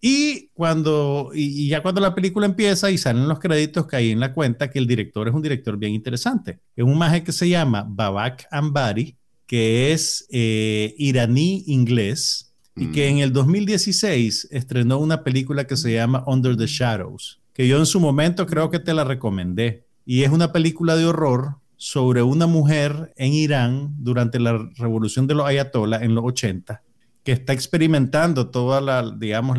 y 0.00 0.48
cuando 0.48 1.30
y, 1.34 1.68
ya 1.68 1.82
cuando 1.82 2.00
la 2.00 2.14
película 2.14 2.46
empieza 2.46 2.90
y 2.90 2.98
salen 2.98 3.26
los 3.26 3.38
créditos 3.38 3.86
caí 3.86 4.10
en 4.10 4.20
la 4.20 4.34
cuenta 4.34 4.70
que 4.70 4.78
el 4.78 4.86
director 4.86 5.28
es 5.28 5.34
un 5.34 5.42
director 5.42 5.76
bien 5.76 5.92
interesante. 5.92 6.60
Es 6.74 6.84
un 6.84 6.96
maje 6.96 7.22
que 7.22 7.32
se 7.32 7.48
llama 7.48 7.86
Babak 7.86 8.46
Ambari, 8.50 9.16
que 9.46 9.92
es 9.92 10.26
eh, 10.30 10.94
iraní 10.98 11.64
inglés 11.66 12.47
y 12.78 12.92
que 12.92 13.08
en 13.08 13.18
el 13.18 13.32
2016 13.32 14.48
estrenó 14.50 14.98
una 14.98 15.24
película 15.24 15.66
que 15.66 15.76
se 15.76 15.92
llama 15.92 16.22
Under 16.26 16.56
the 16.56 16.66
Shadows, 16.66 17.40
que 17.52 17.66
yo 17.66 17.78
en 17.78 17.86
su 17.86 17.98
momento 17.98 18.46
creo 18.46 18.70
que 18.70 18.78
te 18.78 18.94
la 18.94 19.04
recomendé. 19.04 19.84
Y 20.06 20.22
es 20.22 20.30
una 20.30 20.52
película 20.52 20.94
de 20.96 21.04
horror 21.04 21.56
sobre 21.76 22.22
una 22.22 22.46
mujer 22.46 23.12
en 23.16 23.34
Irán 23.34 23.94
durante 23.98 24.38
la 24.38 24.70
revolución 24.76 25.26
de 25.26 25.34
los 25.34 25.46
ayatollah 25.46 26.02
en 26.02 26.14
los 26.14 26.24
80, 26.24 26.82
que 27.24 27.32
está 27.32 27.52
experimentando 27.52 28.48
toda 28.48 28.80
la, 28.80 29.12
digamos, 29.16 29.58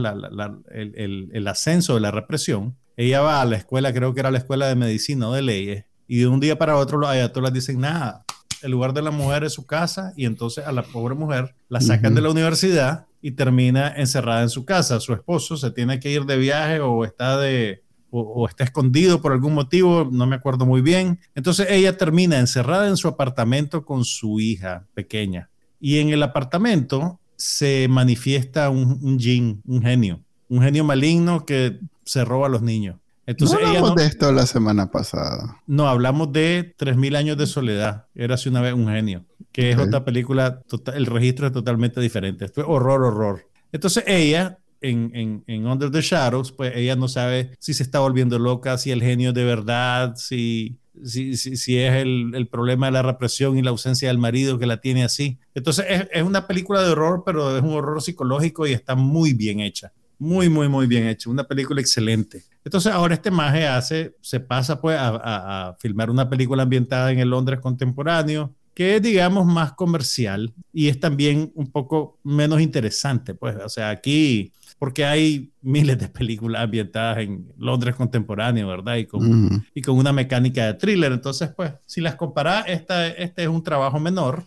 el, 0.71 1.29
el, 1.31 1.47
ascenso 1.47 1.95
de 1.95 2.01
la 2.01 2.11
represión. 2.11 2.77
Ella 2.95 3.21
va 3.21 3.41
a 3.41 3.45
la 3.45 3.57
escuela, 3.57 3.93
creo 3.93 4.13
que 4.13 4.21
era 4.21 4.31
la 4.31 4.37
escuela 4.37 4.67
de 4.67 4.75
medicina 4.75 5.29
o 5.29 5.33
de 5.33 5.41
leyes, 5.41 5.85
y 6.07 6.19
de 6.19 6.27
un 6.27 6.39
día 6.39 6.57
para 6.57 6.77
otro 6.77 6.97
los 6.97 7.09
ayatollah 7.09 7.51
dicen, 7.51 7.79
nada, 7.81 8.23
el 8.61 8.71
lugar 8.71 8.93
de 8.93 9.01
la 9.01 9.11
mujer 9.11 9.43
es 9.43 9.53
su 9.53 9.65
casa, 9.65 10.13
y 10.15 10.25
entonces 10.25 10.65
a 10.65 10.71
la 10.71 10.83
pobre 10.83 11.15
mujer 11.15 11.53
la 11.67 11.81
sacan 11.81 12.15
de 12.15 12.21
la 12.21 12.31
universidad 12.31 13.08
y 13.21 13.31
termina 13.31 13.93
encerrada 13.95 14.41
en 14.41 14.49
su 14.49 14.65
casa. 14.65 14.99
Su 14.99 15.13
esposo 15.13 15.57
se 15.57 15.71
tiene 15.71 15.99
que 15.99 16.11
ir 16.11 16.25
de 16.25 16.37
viaje 16.37 16.79
o 16.79 17.05
está 17.05 17.37
de 17.37 17.83
o, 18.11 18.47
está 18.47 18.63
escondido 18.63 19.21
por 19.21 19.33
algún 19.33 19.53
motivo, 19.53 20.09
no 20.11 20.25
me 20.25 20.35
acuerdo 20.35 20.65
muy 20.65 20.81
bien. 20.81 21.19
Entonces 21.35 21.67
ella 21.69 21.97
termina 21.97 22.39
encerrada 22.39 22.87
en 22.87 22.97
su 22.97 23.07
apartamento 23.07 23.85
con 23.85 24.03
su 24.03 24.39
hija 24.39 24.87
pequeña. 24.93 25.49
Y 25.79 25.99
en 25.99 26.09
el 26.09 26.23
apartamento 26.23 27.19
se 27.35 27.87
manifiesta 27.87 28.69
un, 28.69 28.99
un 29.01 29.61
un 29.65 29.81
genio, 29.81 30.21
un 30.49 30.61
genio 30.61 30.83
maligno 30.83 31.45
que 31.45 31.79
se 32.03 32.25
roba 32.25 32.47
a 32.47 32.49
los 32.49 32.61
niños. 32.61 32.97
Entonces, 33.29 33.59
no 33.61 33.67
hablamos 33.67 33.95
de 33.95 34.05
esto 34.07 34.31
la 34.31 34.47
semana 34.47 34.89
pasada. 34.89 35.61
No, 35.67 35.87
hablamos 35.87 36.33
de 36.33 36.75
3.000 36.75 37.15
años 37.15 37.37
de 37.37 37.45
soledad. 37.45 38.07
Era 38.15 38.35
una 38.47 38.59
vez 38.59 38.73
un 38.73 38.87
genio, 38.87 39.23
que 39.51 39.69
es 39.69 39.77
otra 39.77 40.03
película, 40.03 40.63
tota-, 40.63 40.97
el 40.97 41.05
registro 41.05 41.45
es 41.45 41.53
totalmente 41.53 42.01
diferente. 42.01 42.45
Esto 42.45 42.61
es 42.61 42.67
horror, 42.67 43.03
horror. 43.03 43.45
Entonces 43.71 44.03
ella, 44.07 44.57
en, 44.81 45.43
en, 45.45 45.67
Under 45.67 45.91
the 45.91 46.01
Shadows, 46.01 46.51
pues 46.51 46.75
ella 46.75 46.95
no 46.95 47.07
sabe 47.07 47.51
si 47.59 47.75
se 47.75 47.83
está 47.83 47.99
volviendo 47.99 48.39
loca, 48.39 48.79
si 48.79 48.89
el 48.89 49.03
genio 49.03 49.31
de 49.31 49.43
verdad, 49.43 50.15
si, 50.15 50.79
si, 51.05 51.37
si, 51.37 51.77
es 51.77 51.93
el, 51.93 52.31
el, 52.33 52.47
problema 52.47 52.87
de 52.87 52.93
la 52.93 53.03
represión 53.03 53.59
y 53.59 53.61
la 53.61 53.69
ausencia 53.69 54.07
del 54.07 54.17
marido 54.17 54.57
que 54.57 54.65
la 54.65 54.81
tiene 54.81 55.03
así. 55.03 55.37
Entonces 55.53 55.85
es, 55.87 56.07
es, 56.11 56.23
una 56.23 56.47
película 56.47 56.81
de 56.81 56.93
horror, 56.93 57.21
pero 57.23 57.55
es 57.55 57.61
un 57.61 57.73
horror 57.73 58.01
psicológico 58.01 58.65
y 58.65 58.71
está 58.71 58.95
muy 58.95 59.33
bien 59.33 59.59
hecha. 59.59 59.93
Muy, 60.17 60.49
muy, 60.49 60.67
muy 60.67 60.87
bien 60.87 61.05
hecho. 61.05 61.29
Una 61.29 61.43
película 61.43 61.79
excelente. 61.79 62.43
Entonces 62.69 62.93
ahora 62.93 63.15
este 63.15 63.31
maje 63.31 63.65
hace, 63.65 64.15
se 64.21 64.39
pasa 64.39 64.79
pues 64.79 64.95
a, 65.01 65.75
filmar 65.79 66.11
una 66.11 66.29
película 66.29 66.61
ambientada 66.61 67.11
en 67.11 67.17
el 67.17 67.31
Londres 67.31 67.59
contemporáneo, 67.59 68.53
que 68.75 68.97
es 68.97 69.01
digamos 69.01 69.47
más 69.47 69.73
comercial 69.73 70.53
y 70.71 70.87
es 70.87 70.99
también 70.99 71.51
un 71.55 71.71
poco 71.71 72.19
menos 72.23 72.61
interesante. 72.61 73.33
Pues, 73.33 73.55
o 73.55 73.69
sea, 73.69 73.89
aquí, 73.89 74.53
porque 74.77 75.03
hay 75.03 75.51
miles 75.63 75.97
de 75.97 76.09
películas 76.09 76.61
ambientadas 76.61 77.17
en 77.17 77.51
Londres 77.57 77.95
contemporáneo, 77.95 78.67
¿verdad? 78.67 78.97
Y 78.97 79.07
con, 79.07 79.65
y 79.73 79.81
con 79.81 79.97
una 79.97 80.13
mecánica 80.13 80.67
de 80.67 80.75
thriller. 80.75 81.11
Entonces, 81.11 81.49
pues, 81.57 81.73
si 81.87 82.01
las 82.01 82.13
comparas, 82.13 82.65
esta, 82.67 83.07
este 83.07 83.41
es 83.41 83.49
un 83.49 83.63
trabajo 83.63 83.99
menor 83.99 84.43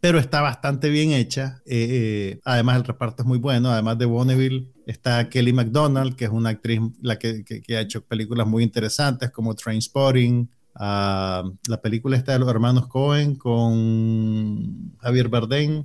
pero 0.00 0.18
está 0.18 0.42
bastante 0.42 0.90
bien 0.90 1.12
hecha. 1.12 1.62
Eh, 1.64 1.86
eh, 2.34 2.40
además, 2.44 2.76
el 2.76 2.84
reparto 2.84 3.22
es 3.22 3.26
muy 3.26 3.38
bueno. 3.38 3.70
Además 3.70 3.96
de 3.96 4.04
Bonneville, 4.04 4.68
está 4.86 5.28
Kelly 5.28 5.52
MacDonald, 5.52 6.16
que 6.16 6.24
es 6.24 6.30
una 6.30 6.50
actriz 6.50 6.80
la 7.00 7.18
que, 7.18 7.44
que, 7.44 7.76
ha 7.76 7.80
hecho 7.80 8.04
películas 8.04 8.46
muy 8.46 8.62
interesantes 8.62 9.30
como 9.30 9.54
Trainspotting. 9.54 10.50
Uh, 10.76 11.54
la 11.68 11.80
película 11.82 12.16
está 12.16 12.32
de 12.32 12.40
los 12.40 12.48
hermanos 12.48 12.88
Cohen 12.88 13.36
con 13.36 14.96
Javier 14.98 15.28
Bardem. 15.28 15.84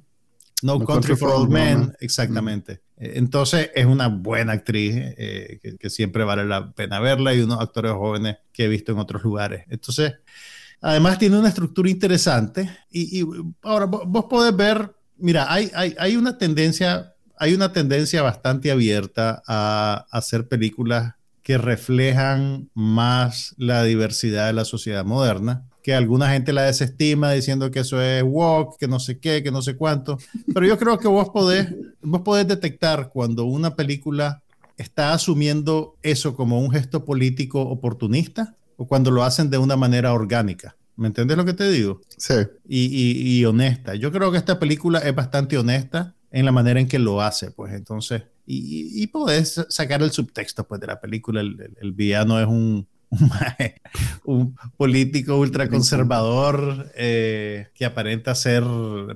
No, 0.61 0.83
Country, 0.83 1.15
for 1.15 1.29
Old 1.29 1.49
Men, 1.49 1.93
exactamente. 2.01 2.81
Mm. 2.97 3.03
Eh, 3.03 3.11
entonces 3.15 3.71
es 3.73 3.85
una 3.85 4.07
buena 4.09 4.53
actriz 4.53 4.93
que, 4.93 5.77
que, 5.79 5.89
siempre 5.89 6.25
vale 6.25 6.45
la 6.45 6.71
pena 6.71 6.99
verla 6.99 7.33
y 7.33 7.39
unos 7.39 7.61
actores 7.61 7.93
jóvenes 7.93 8.37
que 8.51 8.65
he 8.65 8.67
visto 8.67 8.91
en 8.91 8.99
otros 8.99 9.23
lugares. 9.23 9.63
Entonces, 9.69 10.15
Además 10.81 11.19
tiene 11.19 11.37
una 11.37 11.49
estructura 11.49 11.89
interesante 11.89 12.69
y, 12.89 13.25
ahora 13.61 13.85
vos, 13.85 14.25
podés 14.29 14.55
ver, 14.55 14.95
mira, 15.17 15.51
hay, 15.51 15.69
hay, 15.75 15.93
hay, 15.99 16.15
una 16.15 16.37
tendencia, 16.37 17.15
hay 17.39 17.53
una 17.53 17.71
tendencia 17.71 18.21
bastante 18.21 18.69
abierta 18.69 19.41
a, 19.47 20.05
hacer 20.11 20.47
películas 20.47 21.15
que 21.41 21.57
reflejan 21.57 22.69
más 22.75 23.55
la 23.57 23.83
diversidad 23.83 24.47
de 24.47 24.53
la 24.53 24.65
sociedad 24.65 25.05
moderna, 25.05 25.63
que 25.81 25.95
alguna 25.95 26.29
gente 26.29 26.53
la 26.53 26.63
desestima 26.63 27.31
diciendo 27.31 27.71
que 27.71 27.79
eso 27.79 28.01
es 28.01 28.21
walk, 28.23 28.77
que 28.77 28.87
no 28.87 28.99
sé 28.99 29.19
qué, 29.19 29.41
que 29.41 29.51
no 29.51 29.61
sé 29.61 29.75
cuánto, 29.75 30.19
pero 30.53 30.67
yo 30.67 30.77
creo 30.77 30.99
que 30.99 31.07
vos 31.07 31.29
podés, 31.29 31.73
vos 32.01 32.21
podés 32.21 32.47
detectar 32.47 33.09
cuando 33.09 33.45
una 33.45 33.75
película 33.75 34.43
está 34.77 35.13
asumiendo 35.13 35.95
eso 36.03 36.35
como 36.35 36.59
un 36.59 36.71
gesto 36.71 37.05
político 37.05 37.61
oportunista 37.61 38.55
o 38.75 38.85
cuando 38.85 39.11
lo 39.11 39.23
hacen 39.23 39.49
de 39.49 39.57
una 39.57 39.77
manera 39.77 40.13
orgánica. 40.13 40.75
¿Me 40.97 41.07
entiendes 41.07 41.37
lo 41.37 41.45
que 41.45 41.53
te 41.53 41.69
digo? 41.71 42.01
Sí. 42.17 42.33
Y, 42.67 43.45
honesta. 43.45 43.95
Yo 43.95 44.11
creo 44.11 44.31
que 44.33 44.37
esta 44.37 44.59
película 44.59 44.99
es 44.99 45.15
bastante 45.15 45.57
honesta 45.57 46.13
en 46.31 46.45
la 46.45 46.51
manera 46.51 46.79
en 46.79 46.87
que 46.87 46.99
lo 46.99 47.21
hace, 47.21 47.51
pues 47.51 47.73
entonces, 47.73 48.23
y, 48.45 49.03
y 49.03 49.07
podés 49.07 49.65
sacar 49.69 50.01
el 50.01 50.11
subtexto 50.11 50.67
pues, 50.67 50.81
de 50.81 50.87
la 50.87 50.99
película. 50.99 51.41
El, 51.41 51.91
villano 51.93 52.39
es 52.39 52.47
un, 52.47 52.87
un, 54.23 54.55
político 54.75 55.37
ultraconservador 55.37 56.91
eh, 56.95 57.67
que 57.75 57.85
aparenta 57.85 58.33
ser 58.33 58.63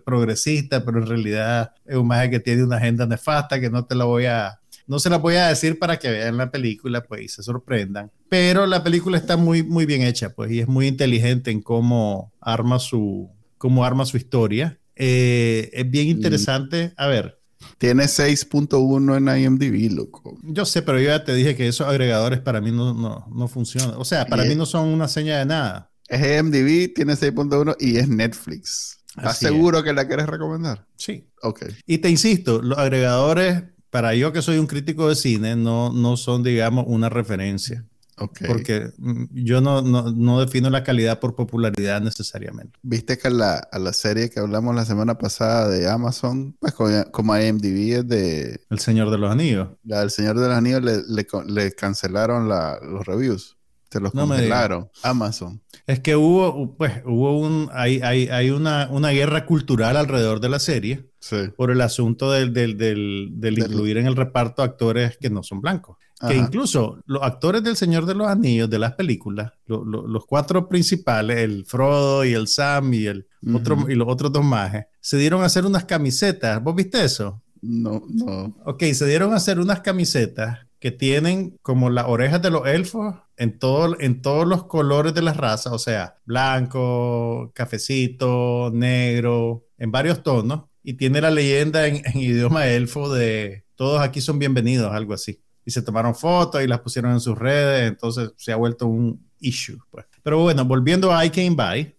progresista, 0.05 0.85
pero 0.85 0.99
en 0.99 1.07
realidad 1.07 1.73
es 1.85 1.95
un 1.95 2.07
maje 2.07 2.29
que 2.29 2.39
tiene 2.39 2.63
una 2.63 2.77
agenda 2.77 3.07
nefasta 3.07 3.59
que 3.59 3.69
no 3.69 3.85
te 3.85 3.95
la 3.95 4.05
voy 4.05 4.25
a 4.25 4.59
no 4.85 4.99
se 4.99 5.09
la 5.09 5.17
voy 5.17 5.35
a 5.35 5.47
decir 5.47 5.79
para 5.79 5.97
que 5.97 6.11
vean 6.11 6.37
la 6.37 6.51
película, 6.51 7.03
pues, 7.03 7.21
y 7.21 7.27
se 7.29 7.41
sorprendan. 7.41 8.11
Pero 8.29 8.65
la 8.65 8.83
película 8.83 9.17
está 9.17 9.37
muy, 9.37 9.63
muy 9.63 9.85
bien 9.85 10.01
hecha, 10.01 10.33
pues, 10.33 10.51
y 10.51 10.59
es 10.59 10.67
muy 10.67 10.87
inteligente 10.87 11.51
en 11.51 11.61
cómo 11.61 12.33
arma 12.41 12.79
su, 12.79 13.29
cómo 13.57 13.85
arma 13.85 14.05
su 14.05 14.17
historia. 14.17 14.77
Eh, 14.95 15.69
es 15.73 15.89
bien 15.89 16.07
interesante. 16.07 16.93
A 16.97 17.07
ver. 17.07 17.39
Tiene 17.77 18.03
6.1 18.03 19.17
en 19.17 19.43
IMDb, 19.43 19.91
loco. 19.91 20.37
Yo 20.43 20.65
sé, 20.65 20.81
pero 20.81 20.99
yo 20.99 21.07
ya 21.07 21.23
te 21.23 21.33
dije 21.33 21.55
que 21.55 21.67
esos 21.67 21.87
agregadores 21.87 22.39
para 22.39 22.61
mí 22.61 22.71
no, 22.71 22.93
no, 22.93 23.25
no 23.33 23.47
funcionan. 23.47 23.95
O 23.97 24.05
sea, 24.05 24.25
para 24.25 24.43
mí 24.43 24.55
no 24.55 24.65
son 24.65 24.89
una 24.89 25.07
seña 25.07 25.39
de 25.39 25.45
nada. 25.45 25.91
Es 26.07 26.19
IMDb, 26.21 26.93
tiene 26.93 27.13
6.1 27.13 27.75
y 27.79 27.97
es 27.97 28.07
Netflix. 28.07 28.99
¿Estás 29.15 29.37
seguro 29.37 29.83
que 29.83 29.93
la 29.93 30.07
quieres 30.07 30.25
recomendar? 30.25 30.87
Sí. 30.97 31.29
Ok. 31.41 31.65
Y 31.85 31.99
te 31.99 32.09
insisto, 32.09 32.61
los 32.61 32.77
agregadores 32.77 33.63
para 33.89 34.15
yo 34.15 34.33
que 34.33 34.41
soy 34.41 34.57
un 34.57 34.65
crítico 34.65 35.07
de 35.07 35.15
cine, 35.15 35.55
no, 35.55 35.93
no 35.93 36.17
son, 36.17 36.41
digamos, 36.41 36.85
una 36.87 37.09
referencia. 37.09 37.85
Okay. 38.17 38.47
Porque 38.47 38.91
mm, 38.97 39.25
yo 39.31 39.61
no, 39.61 39.81
no, 39.81 40.11
no, 40.11 40.39
defino 40.39 40.69
la 40.69 40.83
calidad 40.83 41.19
por 41.19 41.35
popularidad 41.35 42.01
necesariamente. 42.01 42.77
Viste 42.83 43.17
que 43.17 43.29
la, 43.29 43.57
a 43.57 43.79
la 43.79 43.93
serie 43.93 44.29
que 44.29 44.39
hablamos 44.39 44.75
la 44.75 44.85
semana 44.85 45.17
pasada 45.17 45.67
de 45.67 45.89
Amazon, 45.89 46.55
pues 46.59 46.73
como 47.11 47.37
IMDb 47.37 47.99
es 47.99 48.07
de... 48.07 48.61
El 48.69 48.79
Señor 48.79 49.09
de 49.09 49.17
los 49.17 49.31
Anillos. 49.31 49.69
La 49.83 50.01
del 50.01 50.11
Señor 50.11 50.39
de 50.39 50.47
los 50.47 50.55
Anillos 50.55 50.83
le, 50.83 51.25
le, 51.47 51.71
cancelaron 51.71 52.47
la, 52.47 52.79
los 52.81 53.05
reviews. 53.05 53.57
Se 53.89 53.99
los 53.99 54.11
cancelaron. 54.11 54.89
Amazon. 55.03 55.61
Es 55.85 55.99
que 55.99 56.15
hubo, 56.15 56.75
pues, 56.75 57.03
hubo 57.05 57.37
un, 57.37 57.69
hay, 57.73 58.01
hay, 58.01 58.27
hay 58.27 58.49
una, 58.49 58.87
una 58.89 59.09
guerra 59.09 59.45
cultural 59.45 59.97
alrededor 59.97 60.39
de 60.39 60.49
la 60.49 60.59
serie 60.59 61.09
por 61.55 61.71
el 61.71 61.81
asunto 61.81 62.31
del, 62.31 62.53
del, 62.53 62.77
del, 62.77 63.59
incluir 63.59 63.97
en 63.97 64.07
el 64.07 64.15
reparto 64.15 64.63
actores 64.63 65.17
que 65.17 65.29
no 65.29 65.43
son 65.43 65.61
blancos. 65.61 65.97
Que 66.19 66.35
incluso 66.35 66.99
los 67.05 67.21
actores 67.21 67.63
del 67.63 67.75
Señor 67.75 68.05
de 68.05 68.15
los 68.15 68.27
Anillos, 68.27 68.69
de 68.69 68.79
las 68.79 68.93
películas, 68.93 69.51
los 69.65 70.25
cuatro 70.25 70.69
principales, 70.69 71.39
el 71.39 71.65
Frodo 71.65 72.23
y 72.23 72.33
el 72.33 72.47
Sam 72.47 72.93
y, 72.93 73.07
el 73.07 73.27
otro, 73.53 73.89
y 73.89 73.95
los 73.95 74.07
otros 74.07 74.31
dos 74.31 74.43
majes, 74.43 74.85
se 75.01 75.17
dieron 75.17 75.41
a 75.41 75.47
hacer 75.47 75.65
unas 75.65 75.83
camisetas. 75.83 76.63
¿Vos 76.63 76.75
viste 76.75 77.03
eso? 77.03 77.41
No, 77.61 78.03
no. 78.07 78.55
Ok, 78.65 78.83
se 78.93 79.05
dieron 79.05 79.33
a 79.33 79.37
hacer 79.37 79.59
unas 79.59 79.81
camisetas 79.81 80.59
que 80.83 80.91
tienen 80.91 81.57
como 81.61 81.89
las 81.89 82.07
orejas 82.07 82.41
de 82.41 82.49
los 82.49 82.67
elfos 82.67 83.15
en, 83.37 83.57
todo, 83.57 83.95
en 84.01 84.21
todos 84.21 84.45
los 84.45 84.65
colores 84.65 85.13
de 85.13 85.21
las 85.21 85.37
razas, 85.37 85.71
o 85.71 85.79
sea, 85.79 86.17
blanco, 86.25 87.51
cafecito, 87.55 88.69
negro, 88.73 89.65
en 89.77 89.91
varios 89.91 90.23
tonos, 90.23 90.65
y 90.83 90.95
tiene 90.95 91.21
la 91.21 91.31
leyenda 91.31 91.87
en, 91.87 92.01
idioma 92.15 92.67
elfo 92.67 93.13
de 93.13 93.63
todos 93.75 94.01
aquí 94.01 94.19
son 94.19 94.39
bienvenidos, 94.39 94.93
algo 94.93 95.13
así. 95.13 95.41
Y 95.65 95.71
se 95.71 95.81
tomaron 95.81 96.15
fotos 96.15 96.63
y 96.63 96.67
las 96.67 96.79
pusieron 96.79 97.11
en 97.11 97.19
sus 97.19 97.37
redes, 97.37 97.89
entonces 97.89 98.31
se 98.37 98.51
ha 98.51 98.55
vuelto 98.55 98.87
un 98.87 99.19
issue. 99.39 99.77
Pues. 99.89 100.05
Pero 100.23 100.41
bueno, 100.41 100.65
volviendo 100.65 101.13
a 101.13 101.25
I 101.25 101.29
Came 101.29 101.55
By, 101.55 101.95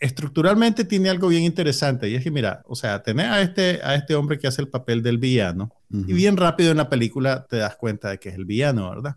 estructuralmente 0.00 0.84
tiene 0.84 1.08
algo 1.08 1.28
bien 1.28 1.44
interesante 1.44 2.08
y 2.08 2.16
es 2.16 2.24
que 2.24 2.30
mira, 2.30 2.62
o 2.66 2.74
sea, 2.74 3.02
tener 3.02 3.26
a 3.26 3.40
este, 3.40 3.80
a 3.82 3.94
este 3.94 4.14
hombre 4.14 4.38
que 4.38 4.46
hace 4.46 4.60
el 4.60 4.68
papel 4.68 5.02
del 5.02 5.18
villano 5.18 5.72
y 5.90 6.12
bien 6.12 6.36
rápido 6.36 6.72
en 6.72 6.78
la 6.78 6.88
película 6.88 7.46
te 7.48 7.58
das 7.58 7.76
cuenta 7.76 8.10
de 8.10 8.18
que 8.18 8.30
es 8.30 8.34
el 8.34 8.44
villano, 8.44 8.90
¿verdad? 8.90 9.16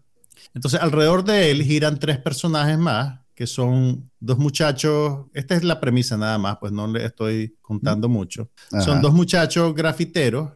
Entonces 0.53 0.79
alrededor 0.79 1.23
de 1.23 1.49
él 1.49 1.63
giran 1.63 1.99
tres 1.99 2.19
personajes 2.19 2.77
más 2.77 3.19
que 3.37 3.45
son 3.45 4.09
dos 4.19 4.39
muchachos, 4.39 5.27
esta 5.31 5.53
es 5.53 5.63
la 5.63 5.79
premisa 5.79 6.17
nada 6.17 6.39
más, 6.39 6.57
pues 6.59 6.71
no 6.71 6.87
le 6.87 7.05
estoy 7.05 7.55
contando 7.61 8.09
mucho. 8.09 8.49
Son 8.83 8.99
dos 8.99 9.13
muchachos 9.13 9.75
grafiteros, 9.75 10.53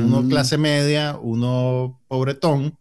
uno 0.00 0.28
clase 0.28 0.58
media, 0.58 1.18
uno 1.20 2.00
pobretón, 2.08 2.78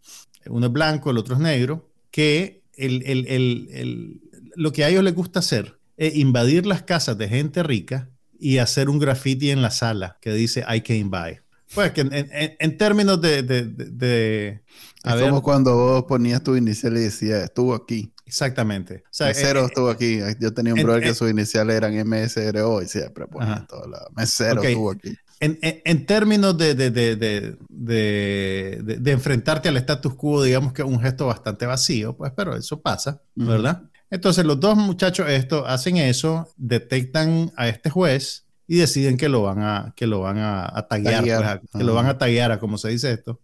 uno 0.48 0.66
es 0.66 0.72
blanco, 0.72 1.12
el 1.12 1.18
otro 1.18 1.36
es 1.36 1.42
negro, 1.42 1.90
que 2.12 2.64
el, 2.76 3.04
el, 3.06 3.28
el, 3.28 4.22
lo 4.56 4.72
que 4.72 4.84
a 4.84 4.90
ellos 4.90 5.04
les 5.04 5.16
gusta 5.16 5.40
hacer 5.40 5.80
es 5.98 6.16
invadir 6.16 6.66
las 6.66 6.82
casas 6.84 7.18
de 7.18 7.30
gente 7.30 7.64
rica 7.64 8.10
y 8.40 8.58
hacer 8.58 8.90
un 8.90 9.00
graffiti 9.00 9.52
en 9.52 9.62
la 9.62 9.72
sala 9.72 10.18
que 10.22 10.34
dice 10.34 10.66
I 10.68 10.82
came 10.82 11.06
by. 11.06 11.40
Pues 11.74 11.92
que 11.92 12.02
en, 12.02 12.78
términos 12.78 13.22
de... 13.22 13.44
de, 13.44 13.64
de, 13.64 14.62
es 15.04 15.22
como 15.22 15.42
cuando 15.42 15.76
vos 15.76 16.04
ponías 16.04 16.44
tu 16.44 16.56
inicial 16.56 16.98
y 16.98 17.02
decías, 17.02 17.44
estuvo 17.44 17.74
aquí. 17.74 18.14
Exactamente. 18.26 19.04
O 19.20 19.24
mesero 19.26 19.62
eh, 19.62 19.66
estuvo 19.66 19.90
aquí. 19.90 20.20
Yo 20.40 20.54
tenía 20.54 20.74
un 20.74 20.84
brother 20.84 21.04
que 21.04 21.14
sus 21.14 21.30
iniciales 21.30 21.76
eran 21.76 21.94
MSRO 22.08 22.82
y 22.82 22.88
siempre 22.88 23.28
ponía 23.28 23.66
todo 23.68 23.88
la... 23.88 24.00
Mesero 24.16 24.62
estuvo 24.64 24.92
aquí. 24.92 25.14
En, 25.44 25.58
en, 25.62 26.06
términos 26.06 26.56
de, 26.56 26.76
de, 26.76 26.92
de, 26.92 27.58
de, 27.68 29.12
enfrentarte 29.12 29.70
al 29.70 29.78
status 29.78 30.14
quo, 30.14 30.44
digamos 30.44 30.72
que 30.72 30.84
es 30.84 30.88
un 30.88 31.00
gesto 31.00 31.26
bastante 31.26 31.66
vacío, 31.66 32.16
pues, 32.16 32.32
pero 32.36 32.56
eso 32.56 32.80
pasa, 32.80 33.22
¿verdad? 33.34 33.82
Entonces 34.12 34.46
los 34.46 34.60
dos 34.60 34.78
muchachos 34.78 35.28
esto 35.30 35.66
hacen 35.66 35.98
eso, 35.98 36.48
detectan 36.58 37.52
a 37.58 37.68
este 37.70 37.90
juez 37.90 38.46
y 38.68 38.78
deciden 38.78 39.18
que 39.18 39.30
lo 39.30 39.42
van 39.42 39.62
a 39.62 39.94
que 39.96 40.06
lo 40.06 40.20
van 40.20 40.38
a, 40.38 40.72
a 40.78 40.88
taguear, 40.88 41.60
pues, 41.60 41.72
que 41.76 41.84
lo 41.84 41.96
van 41.96 42.06
a 42.06 42.20
taguear, 42.20 42.60
como 42.60 42.78
se 42.78 42.90
dice 42.90 43.12
esto. 43.12 43.42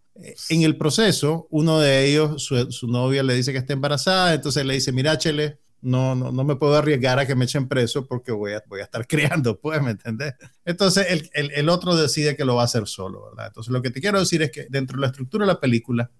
En 0.49 0.62
el 0.62 0.77
proceso, 0.77 1.47
uno 1.51 1.79
de 1.79 2.05
ellos, 2.05 2.43
su, 2.43 2.88
novia 2.88 3.23
le 3.23 3.36
dice 3.36 3.51
que 3.51 3.57
está 3.57 3.73
embarazada, 3.73 4.33
entonces 4.33 4.65
le 4.65 4.73
dice, 4.73 4.91
mira, 4.91 5.17
Chele, 5.17 5.60
no, 5.88 6.15
no, 6.15 6.32
no 6.32 6.43
me 6.43 6.56
puedo 6.56 6.76
arriesgar 6.76 7.17
a 7.17 7.26
que 7.26 7.36
me 7.36 7.45
echen 7.45 7.67
preso 7.67 8.06
porque 8.06 8.32
voy 8.32 8.54
a, 8.54 8.63
voy 8.67 8.82
a 8.82 8.84
estar 8.84 9.08
criando, 9.08 9.60
pues, 9.60 9.82
¿me 9.82 9.91
entiendes? 9.91 10.36
Entonces 10.65 11.08
el, 11.10 11.30
el, 11.34 11.52
el, 11.52 11.69
otro 11.69 11.95
decide 11.95 12.36
que 12.36 12.45
lo 12.45 12.56
va 12.56 12.63
a 12.63 12.65
hacer 12.65 12.88
solo, 12.88 13.30
¿verdad? 13.30 13.47
Entonces 13.47 13.71
lo 13.71 13.82
que 13.82 13.89
te 13.89 14.02
quiero 14.02 14.19
decir 14.19 14.41
es 14.41 14.52
que 14.52 14.67
dentro 14.69 14.97
de 14.97 15.02
la 15.02 15.08
estructura 15.08 15.45
de 15.45 15.54
la 15.54 15.60
película, 15.60 16.12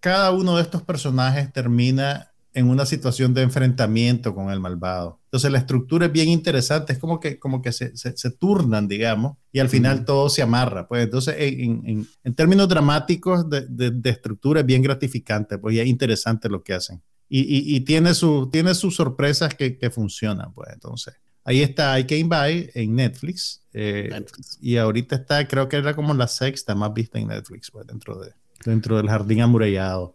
cada 0.00 0.32
uno 0.32 0.56
de 0.56 0.62
estos 0.62 0.82
personajes 0.82 1.52
termina 1.52 2.34
en 2.54 2.68
una 2.70 2.86
situación 2.86 3.34
de 3.34 3.42
enfrentamiento 3.42 4.34
con 4.34 4.50
el 4.50 4.60
malvado. 4.60 5.20
Entonces 5.24 5.50
la 5.50 5.58
estructura 5.58 6.06
es 6.06 6.12
bien 6.12 6.28
interesante, 6.28 6.92
es 6.92 7.00
como 7.00 7.18
que, 7.18 7.38
como 7.38 7.60
que 7.60 7.72
se, 7.72 7.96
se, 7.96 8.30
turnan, 8.30 8.86
digamos, 8.86 9.36
y 9.50 9.58
al 9.58 9.68
final 9.68 10.04
todo 10.04 10.30
se 10.30 10.40
amarra. 10.40 10.86
Pues 10.86 11.02
entonces 11.02 11.34
en, 11.38 11.82
en, 11.84 12.06
en 12.22 12.34
términos 12.34 12.68
dramáticos 12.68 13.50
de, 13.50 13.90
de, 13.90 14.10
estructura 14.10 14.60
es 14.60 14.66
bien 14.66 14.82
gratificante, 14.82 15.58
pues 15.58 15.74
y 15.74 15.80
es 15.80 15.86
interesante 15.88 16.48
lo 16.48 16.62
que 16.62 16.74
hacen. 16.74 17.02
Y, 17.28 17.40
y, 17.40 17.76
y 17.76 17.80
tiene, 17.80 18.14
su, 18.14 18.48
tiene 18.52 18.74
sus 18.74 18.96
sorpresas 18.96 19.54
que, 19.54 19.78
que, 19.78 19.90
funcionan, 19.90 20.52
pues 20.52 20.70
entonces. 20.72 21.14
Ahí 21.44 21.62
está 21.62 21.98
I 21.98 22.06
Came 22.06 22.24
By 22.24 22.70
en 22.74 22.94
Netflix, 22.96 23.62
eh, 23.72 24.08
Netflix, 24.10 24.58
Y 24.60 24.78
ahorita 24.78 25.16
está, 25.16 25.46
creo 25.46 25.68
que 25.68 25.76
era 25.76 25.94
como 25.94 26.14
la 26.14 26.26
sexta 26.26 26.74
más 26.74 26.94
vista 26.94 27.18
en 27.18 27.28
Netflix, 27.28 27.70
pues 27.70 27.86
dentro, 27.86 28.18
de, 28.18 28.32
dentro 28.64 28.96
del 28.96 29.08
jardín 29.08 29.42
amurallado. 29.42 30.14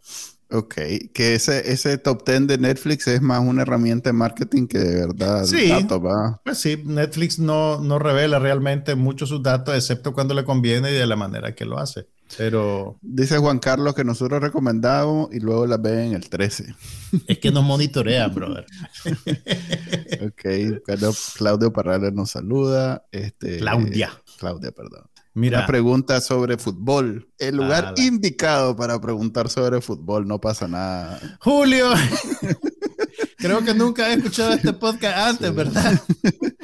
Ok, 0.52 0.76
que 1.13 1.36
ese, 1.36 1.72
ese 1.72 2.00
top 2.00 2.26
10 2.26 2.48
de 2.48 2.58
Netflix 2.58 3.08
es 3.08 3.22
más 3.22 3.39
una 3.39 3.62
herramienta 3.62 4.10
de 4.10 4.13
marketing 4.13 4.65
que 4.65 4.80
de 4.80 5.06
verdad 5.06 5.45
sí, 5.45 5.69
datos, 5.69 6.04
¿va? 6.04 6.41
Pues 6.43 6.58
sí, 6.58 6.82
Netflix 6.84 7.38
no, 7.38 7.80
no 7.80 8.00
revela 8.00 8.39
realmente 8.39 8.95
muchos 8.95 9.30
sus 9.30 9.43
datos, 9.43 9.76
excepto 9.76 10.12
cuando 10.12 10.34
le 10.34 10.43
conviene 10.43 10.89
y 10.89 10.95
de 10.95 11.06
la 11.06 11.15
manera 11.15 11.54
que 11.54 11.65
lo 11.65 11.78
hace. 11.78 12.08
Pero. 12.38 12.98
Dice 13.02 13.38
Juan 13.38 13.60
Carlos 13.60 13.96
que 13.96 14.04
nosotros 14.04 14.42
recomendamos 14.42 15.30
y 15.34 15.39
luego 15.39 15.65
la 15.68 15.78
ven 15.78 16.00
en 16.00 16.13
el 16.13 16.30
13. 16.30 16.76
Es 17.28 17.39
que 17.39 17.52
nos 17.52 17.63
monitorea, 17.63 18.28
brother. 18.28 18.65
ok, 20.22 20.84
Claudio 21.36 21.74
Parrales 21.74 22.13
nos 22.13 22.32
saluda. 22.32 23.06
Este, 23.12 23.58
Claudia. 23.58 24.12
Claudia, 24.38 24.72
perdón. 24.72 25.04
Mira. 25.34 25.60
Una 25.60 25.68
pregunta 25.68 26.22
sobre 26.22 26.58
fútbol. 26.58 27.30
El 27.38 27.58
lugar 27.58 27.94
indicado 27.98 28.76
para 28.76 29.00
preguntar 29.00 29.50
sobre 29.50 29.80
fútbol, 29.80 30.28
no 30.28 30.42
pasa 30.42 30.68
nada. 30.68 31.38
Julio. 31.39 31.92
Creo 33.38 33.63
que 33.63 33.74
nunca 33.74 34.10
he 34.10 34.15
escuchado 34.15 34.54
este 34.54 34.74
podcast 34.74 35.18
antes, 35.18 35.56
¿verdad? 35.56 36.02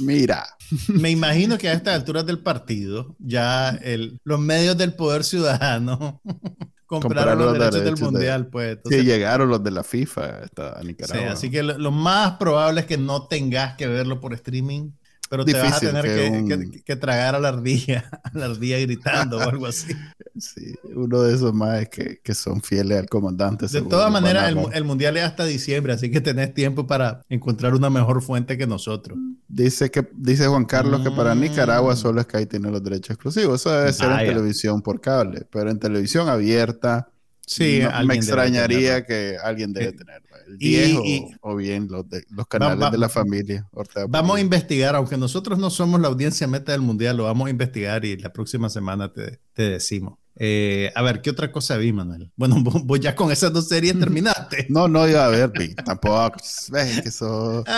Mira. 0.00 0.46
Me 0.88 1.10
imagino 1.10 1.58
que 1.58 1.68
a 1.68 1.72
estas 1.72 1.94
alturas 1.94 2.26
del 2.26 2.40
partido, 2.40 3.16
ya 3.18 3.70
el, 3.70 4.20
los 4.24 4.40
medios 4.40 4.76
del 4.76 4.94
poder 4.94 5.24
ciudadano 5.24 6.20
compraron, 6.86 7.38
los, 7.38 7.52
derechos, 7.54 7.84
del 7.84 7.96
mundial, 7.96 8.46
pues. 8.48 8.78
sí, 8.88 9.02
llegaron 9.02 9.48
los 9.48 9.62
de 9.62 9.70
la 9.70 9.84
FIFA 9.84 10.48
a 10.56 10.82
Nicaragua. 10.82 11.20
Sí, 11.20 11.24
así 11.24 11.50
que 11.50 11.62
lo, 11.62 11.90
más 11.90 12.32
probable 12.38 12.80
es 12.80 12.86
que 12.86 12.98
no 12.98 13.26
tengas 13.26 13.76
que 13.76 13.86
verlo 13.86 14.20
por 14.20 14.32
streaming 14.34 14.92
pero 15.28 15.44
te 15.44 15.52
vas 15.52 15.74
a 15.74 15.80
tener 15.80 16.82
que, 16.84 16.96
tragar 16.96 17.34
a 17.34 17.40
la 17.40 17.48
ardilla, 17.48 18.08
a 18.22 18.38
la 18.38 18.46
ardilla 18.46 18.78
gritando 18.80 19.38
o 19.38 19.40
algo 19.40 19.66
así. 19.66 19.92
Sí, 20.40 20.72
uno 20.94 21.22
de 21.22 21.34
esos 21.34 21.52
más 21.52 21.88
que, 21.88 22.20
que 22.22 22.32
son 22.32 22.62
fieles 22.62 22.96
al 22.96 23.08
comandante. 23.08 23.66
De 23.66 23.82
todas 23.82 24.12
maneras, 24.12 24.54
el, 24.72 24.84
mundial 24.84 25.16
es 25.16 25.24
hasta 25.24 25.44
diciembre, 25.44 25.92
así 25.92 26.12
que 26.12 26.20
tenés 26.20 26.54
tiempo 26.54 26.86
para 26.86 27.22
encontrar 27.28 27.74
una 27.74 27.90
mejor 27.90 28.22
fuente 28.22 28.56
que 28.56 28.64
nosotros. 28.64 29.18
Dice 29.48 29.90
que 29.90 30.08
dice 30.14 30.46
Juan 30.46 30.64
Carlos 30.64 31.02
que 31.02 31.10
para 31.10 31.34
Nicaragua 31.34 31.94
mm. 31.94 31.96
solo 31.96 32.22
Sky 32.22 32.46
tiene 32.46 32.70
los 32.70 32.84
derechos 32.84 33.16
exclusivos. 33.16 33.60
Eso 33.60 33.72
debe 33.76 33.92
ser 33.92 34.12
en 34.12 34.18
televisión 34.28 34.80
por 34.80 35.00
cable, 35.00 35.44
pero 35.50 35.70
en 35.70 35.80
televisión 35.80 36.28
abierta. 36.28 37.08
Sí, 37.44 37.80
me 38.06 38.14
extrañaría 38.14 39.04
que 39.04 39.38
alguien 39.42 39.72
debe 39.72 39.90
tener 39.90 40.22
el 40.60 41.24
o, 41.40 41.56
bien 41.56 41.88
los, 41.90 42.04
los 42.30 42.46
canales 42.46 42.90
de 42.90 42.98
la 42.98 43.08
familia. 43.08 43.68
vamos 44.08 44.36
a 44.36 44.40
investigar, 44.40 44.94
aunque 44.96 45.16
nosotros 45.16 45.58
no 45.58 45.70
somos 45.70 46.00
la 46.00 46.08
audiencia 46.08 46.46
meta 46.46 46.72
del 46.72 46.80
mundial, 46.80 47.16
lo 47.16 47.24
vamos 47.24 47.48
a 47.48 47.50
investigar 47.50 48.04
y 48.04 48.16
la 48.16 48.32
próxima 48.32 48.68
semana 48.68 49.12
te, 49.12 49.40
te 49.52 49.62
decimos. 49.62 50.18
Eh, 50.40 50.92
a 50.94 51.02
ver, 51.02 51.20
¿qué 51.20 51.30
otra 51.30 51.50
cosa 51.50 51.76
vi, 51.76 51.92
Manuel? 51.92 52.30
Bueno, 52.36 52.62
vos 52.62 53.00
ya 53.00 53.14
con 53.14 53.32
esas 53.32 53.52
dos 53.52 53.68
series 53.68 53.98
terminaste. 53.98 54.66
no, 54.68 54.88
no 54.88 55.08
iba 55.08 55.24
a 55.24 55.28
ver, 55.28 55.52
tampoco. 55.84 56.36
Ves 56.70 57.00
que 57.02 57.08
eso... 57.08 57.64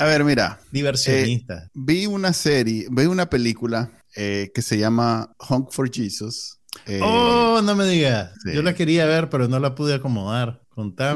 A 0.00 0.06
ver, 0.06 0.24
mira. 0.24 0.58
Diversionista. 0.72 1.64
Eh, 1.64 1.70
vi 1.74 2.06
una 2.06 2.32
serie, 2.32 2.86
vi 2.90 3.04
una 3.04 3.28
película 3.28 3.90
eh, 4.16 4.50
que 4.54 4.62
se 4.62 4.78
llama 4.78 5.30
Honk 5.36 5.70
for 5.72 5.90
Jesus. 5.90 6.58
oh, 7.02 7.60
no 7.62 7.76
me 7.76 7.84
digas. 7.84 8.32
Yo 8.46 8.62
la 8.62 8.74
quería 8.74 9.04
ver, 9.04 9.28
pero 9.28 9.46
no 9.46 9.58
la 9.58 9.74
pude 9.74 9.92
acomodar. 9.92 10.62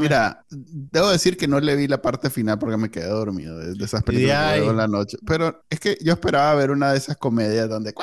Mira, 0.00 0.44
debo 0.50 1.10
decir 1.10 1.36
que 1.36 1.48
no 1.48 1.60
le 1.60 1.76
vi 1.76 1.86
la 1.86 2.00
parte 2.00 2.30
final 2.30 2.58
porque 2.58 2.76
me 2.76 2.90
quedé 2.90 3.08
dormido 3.08 3.58
de, 3.58 3.84
esas 3.84 4.02
películas 4.02 4.54
que 4.54 4.66
en 4.66 4.76
la 4.76 4.88
noche. 4.88 5.18
Pero 5.26 5.64
es 5.70 5.80
que 5.80 5.98
yo 6.00 6.12
esperaba 6.12 6.54
ver 6.54 6.70
una 6.70 6.92
de 6.92 6.98
esas 6.98 7.16
comedias 7.16 7.68
donde... 7.68 7.94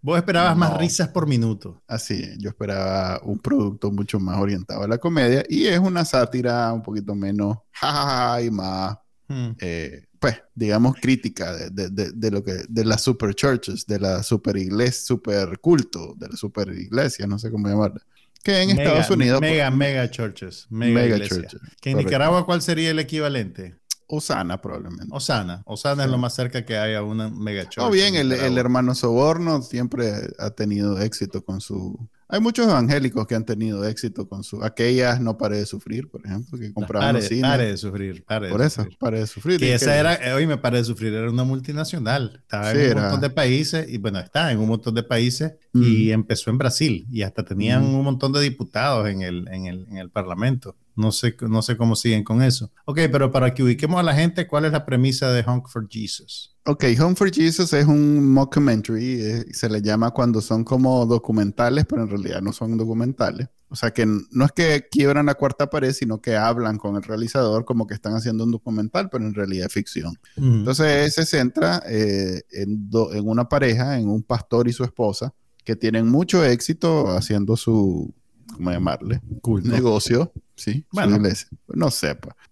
Vos 0.00 0.16
esperabas 0.16 0.56
más 0.56 0.76
risas 0.78 1.08
por 1.08 1.26
minuto. 1.26 1.82
Así, 1.86 2.36
yo 2.38 2.50
esperaba 2.50 3.20
un 3.24 3.38
producto 3.38 3.90
mucho 3.90 4.20
más 4.20 4.38
orientado 4.38 4.82
a 4.82 4.88
la 4.88 4.98
comedia 4.98 5.44
y 5.48 5.66
es 5.66 5.78
una 5.78 6.04
sátira 6.04 6.72
un 6.72 6.82
poquito 6.82 7.14
menos 7.14 7.58
jajaja 7.72 8.42
y 8.42 8.50
más... 8.50 8.98
Hmm. 9.26 9.52
Eh, 9.58 10.04
pues, 10.18 10.42
digamos, 10.54 10.96
crítica 11.00 11.52
de, 11.52 11.90
de, 11.90 12.12
de, 12.12 12.30
lo 12.30 12.42
que, 12.42 12.64
de 12.68 12.84
las 12.84 13.02
super 13.02 13.34
churches, 13.34 13.86
de 13.86 13.98
la 13.98 14.22
super 14.22 14.56
iglesia, 14.56 15.02
super 15.06 15.58
culto, 15.58 16.14
de 16.16 16.28
la 16.28 16.36
super 16.36 16.68
iglesia, 16.68 17.26
no 17.26 17.38
sé 17.38 17.50
cómo 17.50 17.68
llamarla 17.68 18.00
que 18.44 18.62
en 18.62 18.70
Estados 18.70 19.10
Unidos. 19.10 19.40
Mega, 19.40 19.68
pues, 19.68 19.78
mega 19.78 20.10
churches. 20.10 20.66
Mega, 20.70 21.18
churches. 21.18 21.60
Que 21.80 21.90
en 21.90 21.98
Nicaragua, 21.98 22.46
¿cuál 22.46 22.62
sería 22.62 22.90
el 22.90 22.98
equivalente? 22.98 23.76
Osana, 24.06 24.60
probablemente. 24.60 25.06
Osana. 25.10 25.62
Osana 25.64 26.04
es 26.04 26.10
lo 26.10 26.18
más 26.18 26.34
cerca 26.34 26.64
que 26.64 26.76
hay 26.76 26.94
a 26.94 27.02
una 27.02 27.30
mega 27.30 27.66
O 27.78 27.90
bien, 27.90 28.14
el, 28.14 28.32
el, 28.32 28.58
hermano 28.58 28.94
Soborno 28.94 29.62
siempre 29.62 30.12
ha 30.38 30.50
tenido 30.50 31.00
éxito 31.00 31.42
con 31.42 31.60
su 31.60 32.08
hay 32.28 32.40
muchos 32.40 32.66
evangélicos 32.66 33.26
que 33.26 33.34
han 33.34 33.44
tenido 33.44 33.84
éxito 33.84 34.28
con 34.28 34.42
su... 34.44 34.62
Aquellas 34.62 35.20
no 35.20 35.36
pare 35.36 35.58
de 35.58 35.66
sufrir, 35.66 36.08
por 36.08 36.24
ejemplo, 36.24 36.58
que 36.58 36.72
compraban 36.72 37.14
pare, 37.14 37.26
cine. 37.26 37.42
Pare 37.42 37.66
de 37.66 37.76
sufrir, 37.76 38.24
pare 38.24 38.48
Por 38.48 38.62
eso, 38.62 38.86
pare 38.98 39.20
de 39.20 39.26
sufrir. 39.26 39.60
Que 39.60 39.74
esa 39.74 39.96
era, 39.96 40.14
eh, 40.14 40.32
hoy 40.32 40.46
me 40.46 40.56
pare 40.56 40.78
de 40.78 40.84
sufrir, 40.84 41.12
era 41.12 41.30
una 41.30 41.44
multinacional. 41.44 42.40
Estaba 42.42 42.72
en 42.72 42.96
un 42.96 43.02
montón 43.02 43.20
de 43.20 43.30
países, 43.30 43.88
y 43.88 43.98
bueno, 43.98 44.18
está 44.18 44.50
en 44.52 44.58
un 44.58 44.68
montón 44.68 44.94
de 44.94 45.02
países, 45.02 45.54
y 45.74 46.10
empezó 46.10 46.50
en 46.50 46.58
Brasil, 46.58 47.06
y 47.10 47.22
hasta 47.22 47.44
tenían 47.44 47.84
un 47.84 48.02
montón 48.02 48.32
de 48.32 48.40
diputados 48.40 49.08
en 49.08 49.22
el, 49.22 49.48
en 49.48 49.66
el, 49.66 49.86
en 49.88 49.98
el 49.98 50.10
Parlamento. 50.10 50.76
No 50.96 51.12
sé, 51.12 51.36
no 51.40 51.62
sé 51.62 51.76
cómo 51.76 51.96
siguen 51.96 52.24
con 52.24 52.42
eso. 52.42 52.70
Ok, 52.84 53.00
pero 53.10 53.30
para 53.32 53.52
que 53.52 53.62
ubiquemos 53.62 53.98
a 53.98 54.02
la 54.02 54.14
gente, 54.14 54.46
¿cuál 54.46 54.64
es 54.64 54.72
la 54.72 54.86
premisa 54.86 55.32
de 55.32 55.42
Honk 55.42 55.68
for 55.68 55.88
Jesus? 55.88 56.54
Ok, 56.66 56.84
Home 57.00 57.14
for 57.14 57.30
Jesus 57.30 57.72
es 57.72 57.86
un 57.86 58.32
mockumentary, 58.32 59.20
eh, 59.20 59.44
se 59.52 59.68
le 59.68 59.82
llama 59.82 60.12
cuando 60.12 60.40
son 60.40 60.64
como 60.64 61.04
documentales, 61.04 61.84
pero 61.86 62.02
en 62.02 62.08
realidad 62.08 62.40
no 62.40 62.52
son 62.52 62.76
documentales. 62.78 63.48
O 63.68 63.76
sea 63.76 63.90
que 63.90 64.06
no 64.06 64.44
es 64.44 64.52
que 64.52 64.86
quiebran 64.88 65.26
la 65.26 65.34
cuarta 65.34 65.68
pared, 65.68 65.92
sino 65.92 66.20
que 66.20 66.36
hablan 66.36 66.78
con 66.78 66.96
el 66.96 67.02
realizador 67.02 67.64
como 67.64 67.86
que 67.86 67.94
están 67.94 68.14
haciendo 68.14 68.44
un 68.44 68.52
documental, 68.52 69.10
pero 69.10 69.26
en 69.26 69.34
realidad 69.34 69.66
es 69.66 69.72
ficción. 69.72 70.14
Entonces 70.36 71.12
se 71.12 71.26
centra 71.26 71.82
eh, 71.86 72.42
en, 72.52 72.88
en 73.12 73.28
una 73.28 73.48
pareja, 73.48 73.98
en 73.98 74.08
un 74.08 74.22
pastor 74.22 74.68
y 74.68 74.72
su 74.72 74.84
esposa, 74.84 75.34
que 75.64 75.74
tienen 75.74 76.06
mucho 76.06 76.44
éxito 76.44 77.08
haciendo 77.08 77.56
su, 77.56 78.14
¿cómo 78.52 78.70
llamarle? 78.70 79.20
Negocio, 79.62 80.32
sí. 80.54 80.84
Bueno, 80.92 81.18
no 81.18 81.22
pues. 81.22 81.48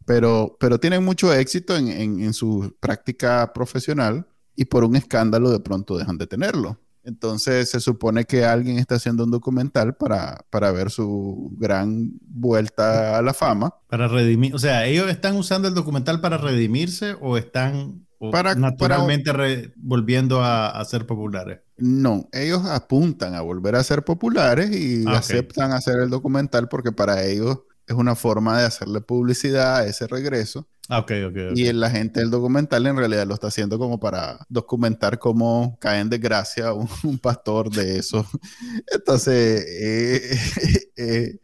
pero, 0.06 0.56
pero 0.58 0.78
tienen 0.78 1.04
mucho 1.04 1.32
éxito 1.32 1.76
en, 1.76 1.88
en, 1.88 2.32
su 2.32 2.74
práctica 2.80 3.52
profesional 3.52 4.26
y 4.56 4.64
por 4.64 4.84
un 4.84 4.96
escándalo 4.96 5.50
de 5.50 5.60
pronto 5.60 5.96
dejan 5.96 6.18
de 6.18 6.26
tenerlo. 6.26 6.78
Entonces 7.04 7.68
se 7.68 7.80
supone 7.80 8.24
que 8.24 8.44
alguien 8.44 8.78
está 8.78 8.94
haciendo 8.94 9.24
un 9.24 9.30
documental 9.30 9.96
para, 9.96 10.44
para 10.50 10.70
ver 10.70 10.90
su 10.90 11.50
gran 11.58 12.12
vuelta 12.20 13.18
a 13.18 13.22
la 13.22 13.34
fama. 13.34 13.74
Para 13.88 14.06
redimir, 14.06 14.54
o 14.54 14.58
sea, 14.58 14.86
ellos 14.86 15.10
están 15.10 15.36
usando 15.36 15.66
el 15.66 15.74
documental 15.74 16.20
para 16.20 16.38
redimirse 16.38 17.16
o 17.20 17.36
están 17.36 18.06
para, 18.30 18.54
naturalmente 18.54 19.72
volviendo 19.76 20.42
a, 20.42 20.84
ser 20.84 21.06
populares. 21.06 21.60
No, 21.76 22.28
ellos 22.32 22.64
apuntan 22.66 23.34
a 23.34 23.40
volver 23.40 23.74
a 23.74 23.82
ser 23.82 24.04
populares 24.04 24.70
y 24.70 25.04
ah, 25.06 25.18
aceptan 25.18 25.72
hacer 25.72 25.98
el 26.00 26.10
documental 26.10 26.68
porque 26.68 26.92
para 26.92 27.24
ellos 27.24 27.60
es 27.86 27.96
una 27.96 28.14
forma 28.14 28.58
de 28.58 28.66
hacerle 28.66 29.00
publicidad 29.00 29.76
a 29.76 29.86
ese 29.86 30.06
regreso. 30.06 30.68
Ah, 30.88 30.98
okay, 30.98 31.22
okay, 31.24 31.52
Y 31.54 31.72
la 31.72 31.90
gente 31.90 32.20
del 32.20 32.30
documental 32.30 32.86
en 32.86 32.96
realidad 32.96 33.26
lo 33.26 33.34
está 33.34 33.46
haciendo 33.48 33.78
como 33.78 33.98
para 33.98 34.44
documentar 34.48 35.18
cómo 35.18 35.76
cae 35.80 36.00
en 36.00 36.10
desgracia 36.10 36.72
un, 37.04 37.18
pastor 37.18 37.70
de 37.70 37.98
eso. 37.98 38.26
Entonces, 38.92 39.64
eh, 39.68 40.88
eh, 40.96 41.38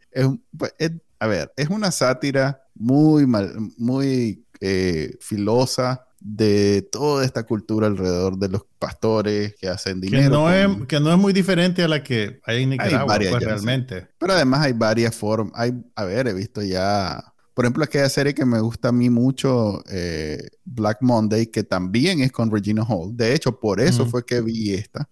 pues, 0.57 0.73
a 1.19 1.27
ver, 1.27 1.51
es 1.55 1.69
una 1.69 1.91
sátira 1.91 2.63
muy, 2.75 3.25
mal, 3.25 3.53
muy 3.77 4.45
eh, 4.61 5.17
filosa 5.19 6.05
de 6.21 6.87
toda 6.91 7.25
esta 7.25 7.43
cultura 7.43 7.87
alrededor 7.87 8.37
de 8.37 8.49
los 8.49 8.63
pastores 8.77 9.55
que 9.55 9.67
hacen 9.67 10.01
dinero. 10.01 10.23
Que 10.23 10.29
no, 10.29 10.51
es, 10.51 10.87
que 10.87 10.99
no 10.99 11.11
es 11.11 11.17
muy 11.17 11.33
diferente 11.33 11.83
a 11.83 11.87
la 11.87 12.03
que 12.03 12.39
hay 12.45 12.63
en 12.63 12.71
Nicaragua, 12.71 13.17
pues, 13.17 13.43
realmente. 13.43 14.07
Pero 14.17 14.33
además 14.33 14.61
hay 14.61 14.73
varias 14.73 15.15
formas. 15.15 15.53
Hay, 15.55 15.73
a 15.95 16.03
ver, 16.03 16.27
he 16.27 16.33
visto 16.33 16.61
ya 16.61 17.33
por 17.59 17.65
ejemplo, 17.65 17.83
aquella 17.83 18.07
serie 18.07 18.33
que 18.33 18.45
me 18.45 18.61
gusta 18.61 18.87
a 18.87 18.91
mí 18.93 19.09
mucho, 19.09 19.83
eh, 19.89 20.47
Black 20.63 20.99
Monday, 21.01 21.47
que 21.47 21.65
también 21.65 22.21
es 22.21 22.31
con 22.31 22.49
Regina 22.49 22.85
Hall. 22.87 23.17
De 23.17 23.35
hecho, 23.35 23.59
por 23.59 23.81
eso 23.81 24.05
fue 24.05 24.25
que 24.25 24.39
vi 24.39 24.75
esta. 24.75 25.09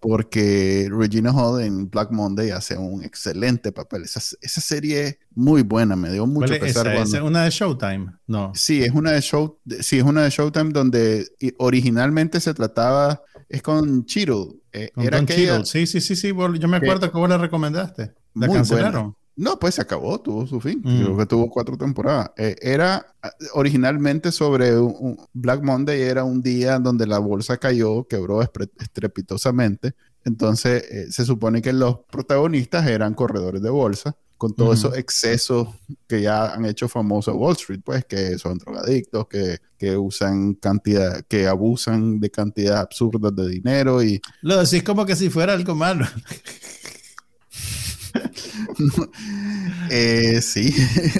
Porque 0.00 0.88
Regina 0.90 1.32
Hall 1.32 1.60
en 1.60 1.90
Black 1.90 2.12
Monday 2.12 2.48
hace 2.48 2.78
un 2.78 3.04
excelente 3.04 3.72
papel. 3.72 4.04
Esa, 4.04 4.20
esa 4.40 4.60
serie 4.62 5.02
es 5.02 5.18
muy 5.34 5.60
buena, 5.60 5.96
me 5.96 6.10
dio 6.10 6.26
mucho 6.26 6.58
pesar. 6.58 6.86
¿Es 6.96 7.12
una 7.12 7.44
de 7.44 7.50
Showtime? 7.50 8.06
No. 8.26 8.52
Sí, 8.54 8.82
es 8.82 8.92
una 8.92 9.12
de 9.12 9.20
Show, 9.20 9.58
sí, 9.80 9.98
es 9.98 10.04
una 10.04 10.22
de 10.22 10.30
Showtime 10.30 10.70
donde 10.70 11.28
originalmente 11.58 12.40
se 12.40 12.54
trataba, 12.54 13.20
es 13.50 13.60
con 13.60 14.06
Cheadle. 14.06 14.62
Eh, 14.72 14.92
era 14.96 15.22
Sí, 15.66 15.86
sí, 15.86 16.00
sí, 16.00 16.16
sí, 16.16 16.28
yo 16.28 16.68
me 16.68 16.78
acuerdo 16.78 17.12
que 17.12 17.18
vos 17.18 17.28
la 17.28 17.36
recomendaste. 17.36 18.14
La 18.32 18.48
cancelaron. 18.48 19.14
No, 19.36 19.58
pues 19.58 19.74
se 19.74 19.82
acabó, 19.82 20.18
tuvo 20.18 20.46
su 20.46 20.60
fin. 20.60 20.80
Creo 20.80 21.12
mm. 21.14 21.18
que 21.18 21.26
tuvo 21.26 21.50
cuatro 21.50 21.76
temporadas. 21.76 22.30
Eh, 22.38 22.56
era 22.62 23.06
originalmente 23.52 24.32
sobre 24.32 24.78
un, 24.78 25.18
Black 25.34 25.62
Monday, 25.62 26.00
era 26.00 26.24
un 26.24 26.40
día 26.40 26.78
donde 26.78 27.06
la 27.06 27.18
bolsa 27.18 27.58
cayó, 27.58 28.08
quebró 28.08 28.40
estrepitosamente. 28.40 29.94
Entonces 30.24 30.84
eh, 30.90 31.12
se 31.12 31.26
supone 31.26 31.60
que 31.60 31.74
los 31.74 31.98
protagonistas 32.10 32.86
eran 32.86 33.12
corredores 33.12 33.60
de 33.60 33.68
bolsa, 33.68 34.16
con 34.38 34.54
todos 34.54 34.78
esos 34.78 34.96
excesos 34.96 35.68
que 36.06 36.22
ya 36.22 36.52
han 36.52 36.64
hecho 36.66 36.88
famoso 36.88 37.34
Wall 37.34 37.52
Street, 37.52 37.80
pues 37.84 38.04
que 38.04 38.38
son 38.38 38.58
drogadictos, 38.58 39.28
que, 39.28 39.58
que 39.78 39.96
usan 39.96 40.54
cantidad, 40.54 41.22
que 41.26 41.46
abusan 41.46 42.20
de 42.20 42.30
cantidades 42.30 42.80
absurdas 42.80 43.34
de 43.34 43.48
dinero 43.48 44.02
y... 44.02 44.20
Lo 44.42 44.62
decís 44.62 44.82
como 44.82 45.06
que 45.06 45.16
si 45.16 45.30
fuera 45.30 45.52
algo 45.54 45.74
malo. 45.74 46.06
Eh, 49.90 50.40
sí. 50.42 50.74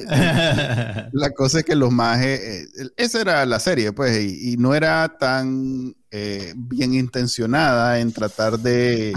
la 1.13 1.31
cosa 1.37 1.61
es 1.61 1.65
que 1.65 1.77
los 1.77 1.93
mages, 1.93 2.41
eh, 2.41 2.89
esa 2.97 3.21
era 3.21 3.47
la 3.47 3.61
serie, 3.61 3.93
pues, 3.93 4.19
y, 4.21 4.57
no 4.57 4.75
era 4.75 5.17
tan 5.19 5.95
eh, 6.11 6.53
bien 6.57 6.95
intencionada 6.95 8.01
en 8.01 8.13
tratar 8.13 8.59
de 8.59 9.13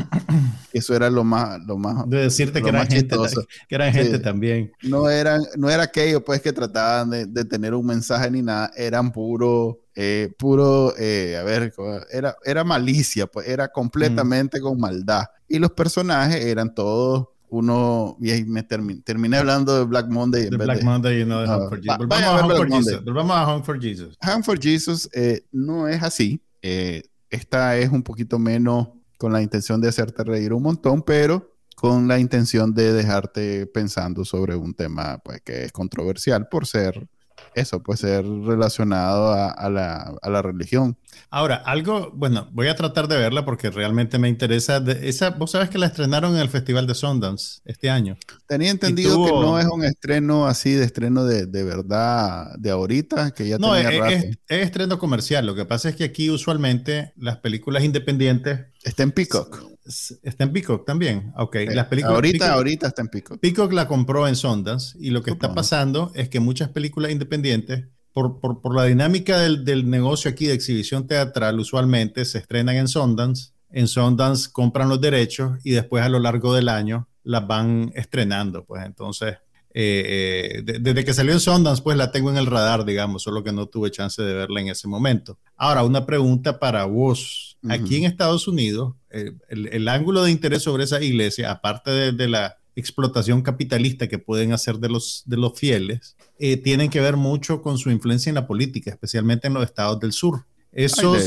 eso 0.73 0.95
era 0.95 1.09
lo 1.09 1.23
más, 1.23 1.59
lo 1.65 1.77
más 1.77 2.07
de 2.09 2.17
decirte 2.17 2.61
que 2.61 2.69
eran 2.69 2.87
gente, 2.87 3.15
que 3.67 3.75
eran 3.75 3.93
gente 3.93 4.19
también. 4.19 4.71
No 4.83 5.09
eran, 5.09 5.41
no 5.57 5.69
era 5.69 5.83
aquello, 5.83 6.23
pues, 6.23 6.41
que 6.41 6.53
trataban 6.53 7.09
de, 7.09 7.45
tener 7.45 7.73
un 7.73 7.85
mensaje 7.85 8.29
ni 8.29 8.41
nada, 8.41 8.71
eran 8.75 9.11
puro, 9.11 9.79
puro, 10.37 10.89
a 10.89 11.43
ver, 11.43 11.73
era, 12.11 12.35
era 12.45 12.63
malicia, 12.63 13.25
pues, 13.25 13.47
era 13.47 13.69
completamente 13.69 14.59
con 14.59 14.79
maldad. 14.79 15.25
Y 15.47 15.57
los 15.57 15.71
personajes 15.71 16.45
eran 16.45 16.75
todos 16.75 17.29
uno, 17.49 18.17
y 18.21 18.43
me 18.43 18.63
terminé 18.63 19.37
hablando 19.37 19.77
de 19.77 19.85
Black 19.85 20.07
Monday. 20.07 20.49
de 20.49 20.57
Black 20.57 20.83
Monday 20.83 21.21
y 21.21 21.25
no 21.25 21.41
de 21.41 21.47
uh, 21.47 21.69
for 21.69 21.81
Jesus. 21.81 22.07
Vamos 22.07 22.23
a, 22.23 22.45
Home 22.45 22.55
for 22.55 22.69
Jesus. 22.69 23.03
Vamos 23.05 23.35
a 23.35 23.47
Home 23.47 23.63
for 23.63 23.81
Jesus. 23.81 24.17
Home 24.25 24.43
for 24.43 24.59
Jesus 24.59 25.09
eh, 25.13 25.43
no 25.51 25.87
es 25.87 26.01
así. 26.03 26.41
Eh, 26.61 27.03
esta 27.29 27.77
es 27.77 27.89
un 27.89 28.03
poquito 28.03 28.39
menos 28.39 28.89
con 29.17 29.33
la 29.33 29.41
intención 29.41 29.81
de 29.81 29.89
hacerte 29.89 30.23
reír 30.23 30.53
un 30.53 30.63
montón, 30.63 31.01
pero 31.01 31.55
con 31.75 32.07
la 32.07 32.19
intención 32.19 32.73
de 32.73 32.93
dejarte 32.93 33.65
pensando 33.67 34.25
sobre 34.25 34.55
un 34.55 34.73
tema 34.73 35.19
pues, 35.23 35.41
que 35.41 35.65
es 35.65 35.71
controversial 35.71 36.47
por 36.49 36.67
ser 36.67 37.07
eso 37.55 37.81
puede 37.81 37.97
ser 37.97 38.25
relacionado 38.25 39.33
a, 39.33 39.69
la, 39.69 40.41
religión. 40.41 40.97
Ahora, 41.29 41.55
algo, 41.55 42.11
bueno, 42.13 42.49
voy 42.51 42.67
a 42.67 42.75
tratar 42.75 43.07
de 43.07 43.17
verla 43.17 43.45
porque 43.45 43.69
realmente 43.69 44.17
me 44.19 44.29
interesa. 44.29 44.83
esa, 45.01 45.31
Vos 45.31 45.51
sabes 45.51 45.69
que 45.69 45.77
la 45.77 45.87
estrenaron 45.87 46.35
en 46.35 46.41
el 46.41 46.49
Festival 46.49 46.87
de 46.87 46.95
Sundance 46.95 47.61
este 47.65 47.89
año. 47.89 48.17
Tenía 48.47 48.71
entendido 48.71 49.25
que 49.25 49.31
no 49.31 49.59
es 49.59 49.65
un 49.67 49.83
estreno 49.83 50.47
así 50.47 50.71
de 50.71 50.85
estreno 50.85 51.25
de, 51.25 51.63
verdad 51.63 52.55
de 52.57 52.71
ahorita, 52.71 53.31
que 53.31 53.47
ya 53.47 53.57
no, 53.57 53.75
es, 53.75 53.85
Es, 54.47 54.65
estreno 54.65 54.97
comercial. 54.99 55.45
Lo 55.45 55.55
que 55.55 55.65
pasa 55.65 55.89
es 55.89 55.95
que 55.95 56.03
aquí 56.03 56.29
usualmente 56.29 57.13
las 57.17 57.37
películas 57.37 57.83
independientes... 57.83 58.67
Está 58.83 59.03
en 59.03 59.11
Peacock. 59.11 59.69
Está 60.23 60.43
en 60.43 60.53
Peacock 60.53 60.85
también. 60.85 61.33
Ok. 61.35 61.57
Las 61.69 61.87
películas, 61.87 62.15
ahorita, 62.15 62.53
ahorita 62.53 62.87
está 62.87 63.01
en 63.01 63.07
Peacock. 63.07 63.39
Peacock 63.39 63.73
la 63.73 63.87
compró 63.87 64.27
en 64.27 64.35
Sundance 64.35 64.97
y 64.99 65.09
lo 65.09 65.23
que 65.23 65.31
está 65.31 65.53
pasando 65.53 66.11
es 66.15 66.29
que 66.29 66.39
muchas 66.39 66.69
películas 66.69 67.11
independientes, 67.11 67.85
por, 68.13 68.39
por, 68.39 68.61
por 68.61 68.75
la 68.75 68.85
dinámica 68.85 69.39
del, 69.39 69.65
del, 69.65 69.89
negocio 69.89 70.29
aquí 70.29 70.45
de 70.45 70.53
exhibición 70.53 71.07
teatral, 71.07 71.59
usualmente 71.59 72.23
se 72.25 72.37
estrenan 72.37 72.75
en 72.75 72.87
Sundance. 72.87 73.51
En 73.71 73.87
Sundance 73.87 74.49
compran 74.51 74.89
los 74.89 75.01
derechos 75.01 75.59
y 75.63 75.71
después 75.71 76.03
a 76.03 76.09
lo 76.09 76.19
largo 76.19 76.53
del 76.53 76.69
año 76.69 77.07
las 77.23 77.47
van 77.47 77.91
estrenando. 77.95 78.65
Pues 78.65 78.85
entonces, 78.85 79.37
eh, 79.71 80.63
eh, 80.65 80.79
desde 80.79 81.05
que 81.05 81.13
salió 81.13 81.31
en 81.31 81.39
Sundance, 81.39 81.83
pues 81.83 81.95
la 81.95 82.11
tengo 82.11 82.31
en 82.31 82.37
el 82.37 82.47
radar, 82.47 82.85
digamos, 82.85 83.23
solo 83.23 83.43
que 83.43 83.51
no 83.51 83.67
tuve 83.67 83.91
chance 83.91 84.21
de 84.21 84.33
verla 84.33 84.61
en 84.61 84.69
ese 84.69 84.87
momento. 84.87 85.37
Ahora, 85.55 85.83
una 85.83 86.05
pregunta 86.05 86.59
para 86.59 86.85
vos. 86.85 87.45
Aquí 87.67 87.97
en 87.97 88.05
Estados 88.05 88.47
Unidos, 88.47 88.95
eh, 89.09 89.33
el, 89.49 89.87
ángulo 89.89 90.23
de 90.23 90.31
interés 90.31 90.63
sobre 90.63 90.85
esa 90.85 91.03
iglesia, 91.03 91.51
aparte 91.51 92.13
de, 92.13 92.27
la 92.29 92.57
explotación 92.77 93.41
capitalista 93.41 94.07
que 94.07 94.17
pueden 94.17 94.53
hacer 94.53 94.77
de 94.77 94.87
los, 94.87 95.23
de 95.25 95.35
los 95.35 95.59
fieles, 95.59 96.15
tienen 96.63 96.89
que 96.89 97.01
ver 97.01 97.17
mucho 97.17 97.61
con 97.61 97.77
su 97.77 97.91
influencia 97.91 98.29
en 98.29 98.35
la 98.35 98.47
política, 98.47 98.91
especialmente 98.91 99.47
en 99.47 99.55
los 99.55 99.65
estados 99.65 99.99
del 99.99 100.13
sur. 100.13 100.45
Eso, 100.71 101.17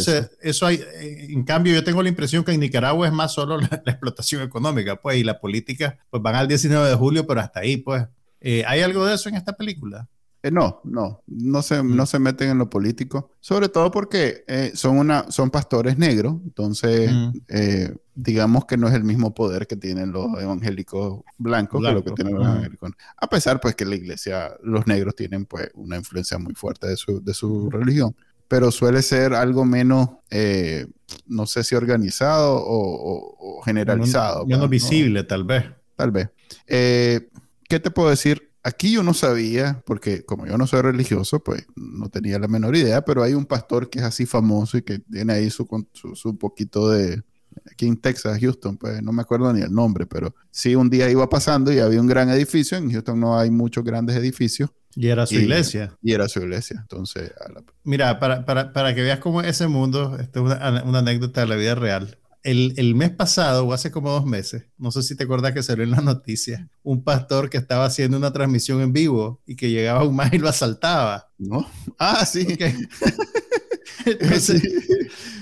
eso. 0.41 0.67
hay, 0.67 0.81
en 1.01 1.43
cambio, 1.45 1.75
yo 1.75 1.85
tengo 1.85 2.03
la 2.03 2.09
impresión 2.09 2.45
que 2.45 2.53
en 2.53 2.61
Nicaragua 2.61 3.07
es 3.07 3.13
más 3.13 3.35
solo 3.35 3.59
la, 3.61 3.83
la, 3.85 3.93
explotación 3.93 4.41
económica, 4.41 4.97
pues, 4.97 5.19
y 5.19 5.25
la 5.25 5.39
política, 5.39 5.99
pues 6.09 6.23
van 6.23 6.37
al 6.37 6.49
19 6.49 6.89
de 6.89 6.95
julio, 6.95 7.27
pero 7.27 7.41
hasta 7.41 7.61
ahí, 7.61 7.77
pues. 7.77 8.07
Eh, 8.43 8.65
¿Hay 8.67 8.81
algo 8.81 9.07
de 9.07 9.15
eso 9.15 9.29
en 9.29 9.37
esta 9.37 9.55
película? 9.55 10.09
Eh, 10.45 10.51
no, 10.51 10.81
no, 10.83 11.23
no 11.29 11.63
se, 11.63 11.81
mm. 11.81 11.95
no 11.97 12.05
se 12.05 12.19
meten 12.19 12.51
en 12.51 12.59
lo 12.59 12.69
político, 12.69 13.31
sobre 13.39 13.69
todo 13.69 13.93
porque 13.93 14.43
eh, 14.49 14.73
son, 14.75 14.99
una, 14.99 15.31
son 15.31 15.51
pastores 15.51 15.99
negros, 15.99 16.35
entonces 16.43 17.13
mm. 17.13 17.31
eh, 17.49 17.95
digamos 18.17 18.65
que 18.65 18.77
no 18.77 18.89
es 18.89 18.95
el 18.95 19.05
mismo 19.05 19.35
poder 19.35 19.69
que 19.69 19.77
tienen 19.77 20.11
los 20.11 20.27
evangélicos 20.41 21.21
blancos 21.39 21.81
que 21.81 21.93
lo 21.93 22.03
que 22.03 22.11
tienen 22.11 22.35
los 22.35 22.45
evangélicos. 22.45 22.91
A 23.19 23.29
pesar 23.29 23.61
pues 23.61 23.77
que 23.77 23.85
la 23.85 23.95
iglesia, 23.95 24.51
los 24.65 24.89
negros 24.89 25.15
tienen 25.15 25.47
pues 25.47 25.71
una 25.75 25.97
influencia 25.97 26.39
muy 26.39 26.55
fuerte 26.55 26.89
de 26.89 26.97
su, 26.97 27.23
de 27.23 27.35
su 27.35 27.71
religión, 27.71 28.17
pero 28.49 28.73
suele 28.73 29.03
ser 29.03 29.35
algo 29.35 29.65
menos, 29.65 30.09
no 31.27 31.47
sé 31.47 31.63
si 31.63 31.77
organizado 31.77 32.61
o, 32.67 33.63
generalizado. 33.65 34.45
Menos, 34.45 34.67
pues, 34.67 34.71
visible 34.71 35.23
tal 35.23 35.45
vez. 35.45 35.67
Tal 35.95 36.11
vez. 36.11 36.31
¿Qué 37.73 37.81
te 37.81 37.91
puedo 37.91 38.11
decir? 38.11 38.53
Aquí 38.63 38.93
yo 38.93 39.03
no 39.03 39.15
sabía, 39.15 39.83
porque 39.87 40.27
como 40.27 40.47
yo 40.47 40.59
no 40.59 40.67
soy 40.67 40.83
religioso, 40.83 41.43
pues 41.43 41.65
no 41.75 42.11
tenía 42.11 42.39
la 42.39 42.47
menor 42.47 42.77
idea, 42.77 43.03
pero 43.03 43.23
hay 43.23 43.33
un 43.33 43.47
pastor 43.47 43.89
que 43.89 44.01
es 44.01 44.05
así 44.05 44.27
famoso 44.27 44.77
y 44.77 44.83
que 44.83 44.99
tiene 44.99 45.33
ahí 45.33 45.49
su, 45.49 45.67
su, 45.95 46.37
poquito 46.37 46.91
de, 46.91 47.23
aquí 47.71 47.87
en 47.87 47.97
Texas, 47.97 48.39
Houston, 48.39 48.77
pues 48.77 49.03
no 49.03 49.11
me 49.13 49.23
acuerdo 49.23 49.51
ni 49.55 49.63
el 49.63 49.73
nombre, 49.73 50.05
pero 50.05 50.35
sí 50.51 50.75
un 50.75 50.91
día 50.91 51.09
iba 51.09 51.27
pasando 51.31 51.73
y 51.73 51.79
había 51.79 51.99
un 51.99 52.09
gran 52.09 52.29
edificio, 52.29 52.77
en 52.77 52.93
Houston 52.93 53.19
no 53.19 53.39
hay 53.39 53.51
muchos 53.51 53.83
grandes 53.83 54.17
edificios. 54.17 54.69
Y 54.95 55.09
era 55.09 55.25
su 55.25 55.37
iglesia. 55.37 55.97
Y 56.03 56.13
era 56.13 56.29
su 56.29 56.41
iglesia, 56.41 56.77
entonces... 56.83 57.33
Mira, 57.85 58.19
para, 58.19 58.45
para, 58.45 58.75
para, 58.75 58.95
que 58.95 59.01
veas 59.01 59.19
cómo 59.19 59.41
ese 59.41 59.67
mundo, 59.67 60.19
esta 60.21 60.41
es 60.41 60.45
una, 60.45 60.83
una 60.85 60.99
anécdota 60.99 61.41
de 61.41 61.47
la 61.47 61.57
vida 61.57 61.75
real, 61.75 62.19
el, 62.43 62.95
mes 62.95 63.11
pasado 63.11 63.67
o 63.67 63.73
hace 63.73 63.91
como 63.91 64.11
dos 64.11 64.27
meses, 64.27 64.65
no 64.77 64.91
sé 64.91 65.03
si 65.03 65.17
te 65.17 65.25
acuerdas 65.25 65.53
que 65.53 65.63
salió 65.63 65.85
en 65.85 65.93
la 65.93 66.01
noticia, 66.01 66.69
un 66.83 67.05
pastor 67.05 67.49
que 67.49 67.59
estaba 67.59 67.85
haciendo 67.85 68.17
una 68.17 68.33
transmisión 68.33 68.81
en 68.81 68.93
vivo 68.93 69.41
y 69.47 69.57
que 69.57 69.71
llegaba 69.71 70.05
un 70.05 70.17
más 70.17 70.33
y 70.33 70.39
lo 70.39 70.49
asaltaba. 70.49 71.31
¿No? 71.39 71.69
Ah, 71.99 72.25
sí. 72.25 72.47
Entonces, 74.07 74.63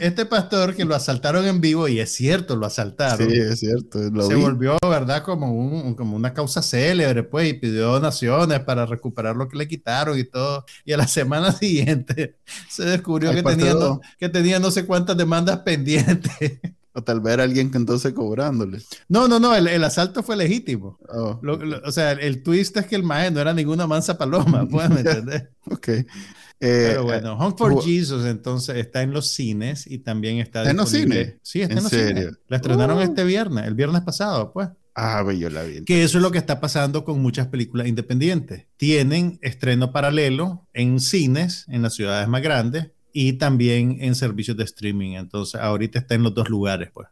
este 0.01 0.27
pastor 0.27 0.75
que 0.75 0.85
lo 0.85 0.95
asaltaron 0.95 1.47
en 1.47 1.61
vivo, 1.61 1.89
y 1.89 2.01
es 2.01 2.13
cierto, 2.13 2.57
lo 2.57 2.67
asaltaron. 2.67 3.31
Sí, 3.31 3.37
es 3.37 3.61
cierto. 3.61 3.99
se 4.01 4.35
volvió, 4.35 4.77
¿verdad? 4.83 5.23
Como, 5.23 5.53
un, 5.53 5.95
como 5.95 6.17
una 6.17 6.35
causa 6.35 6.63
célebre, 6.63 7.23
pues, 7.23 7.51
y 7.51 7.55
pidió 7.55 7.93
donaciones 7.93 8.61
para 8.61 8.87
recuperar 8.87 9.37
lo 9.37 9.49
que 9.49 9.57
le 9.57 9.69
quitaron 9.69 10.19
y 10.19 10.25
todo. 10.25 10.65
Y 10.85 10.93
a 10.93 10.97
la 10.97 11.07
semana 11.09 11.53
siguiente 11.53 12.37
se 12.69 12.85
descubrió 12.85 13.33
que 13.33 13.43
tenía, 13.43 13.75
que 14.19 14.29
tenía 14.29 14.59
no 14.59 14.71
sé 14.71 14.85
cuántas 14.85 15.17
demandas 15.17 15.59
pendientes. 15.61 16.61
O 16.93 17.03
tal 17.03 17.21
vez 17.21 17.35
era 17.35 17.45
alguien 17.45 17.71
que 17.71 17.79
entonces 17.79 18.13
cobrándole. 18.13 18.83
No, 19.09 19.29
no, 19.29 19.39
no, 19.39 19.55
el, 19.55 19.85
asalto 19.85 20.23
fue 20.23 20.37
legítimo. 20.37 20.99
Oh, 21.09 21.41
o 21.85 21.93
sea, 21.93 22.13
el, 22.13 22.43
twist 22.43 22.77
es 22.77 22.87
que 22.87 22.97
el 22.97 23.05
maestro 23.05 23.37
no 23.37 23.41
era 23.43 23.55
ninguna 23.55 23.87
mansa 23.87 24.19
paloma, 24.19 24.67
¿puedes 24.71 24.91
entender? 24.91 25.53
ok. 25.71 25.89
Pero 26.59 27.01
eh, 27.01 27.05
bueno, 27.05 27.39
Home 27.39 27.55
for 27.57 27.83
Jesus 27.83 28.27
entonces 28.27 28.77
está 28.77 29.01
en 29.01 29.13
los 29.13 29.31
cines 29.31 29.87
y 29.87 29.99
también 29.99 30.39
está, 30.39 30.61
¿Está 30.61 30.73
en 30.73 30.77
los 30.77 30.91
cines. 30.91 31.37
Sí, 31.43 31.63
está 31.63 31.79
en, 31.79 31.83
los 31.83 31.91
cines. 31.91 32.33
La 32.49 32.57
estrenaron 32.57 32.99
oh. 32.99 33.03
este 33.03 33.25
viernes, 33.25 33.67
el 33.67 33.75
viernes 33.75 34.03
pasado, 34.03 34.53
pues. 34.53 34.69
Ah, 34.95 35.25
yo 35.33 35.49
la 35.49 35.63
vi. 35.63 35.85
Que 35.85 36.03
eso 36.03 36.19
es 36.19 36.23
lo 36.23 36.31
que 36.31 36.37
está 36.37 36.61
pasando 36.61 37.05
con 37.05 37.23
muchas 37.23 37.47
películas 37.47 37.87
independientes. 37.87 38.67
Tienen 38.77 39.39
estreno 39.41 39.93
paralelo 39.93 40.67
en 40.75 41.01
cines, 41.01 41.65
en 41.69 41.81
las 41.81 41.95
ciudades 41.95 42.29
más 42.29 42.43
grandes, 42.43 42.91
y 43.13 43.35
también 43.35 43.99
en 44.01 44.15
servicios 44.15 44.57
de 44.57 44.65
streaming. 44.65 45.13
Entonces, 45.13 45.61
ahorita 45.61 45.99
está 45.99 46.15
en 46.15 46.23
los 46.23 46.35
dos 46.35 46.49
lugares, 46.49 46.91
pues. 46.93 47.09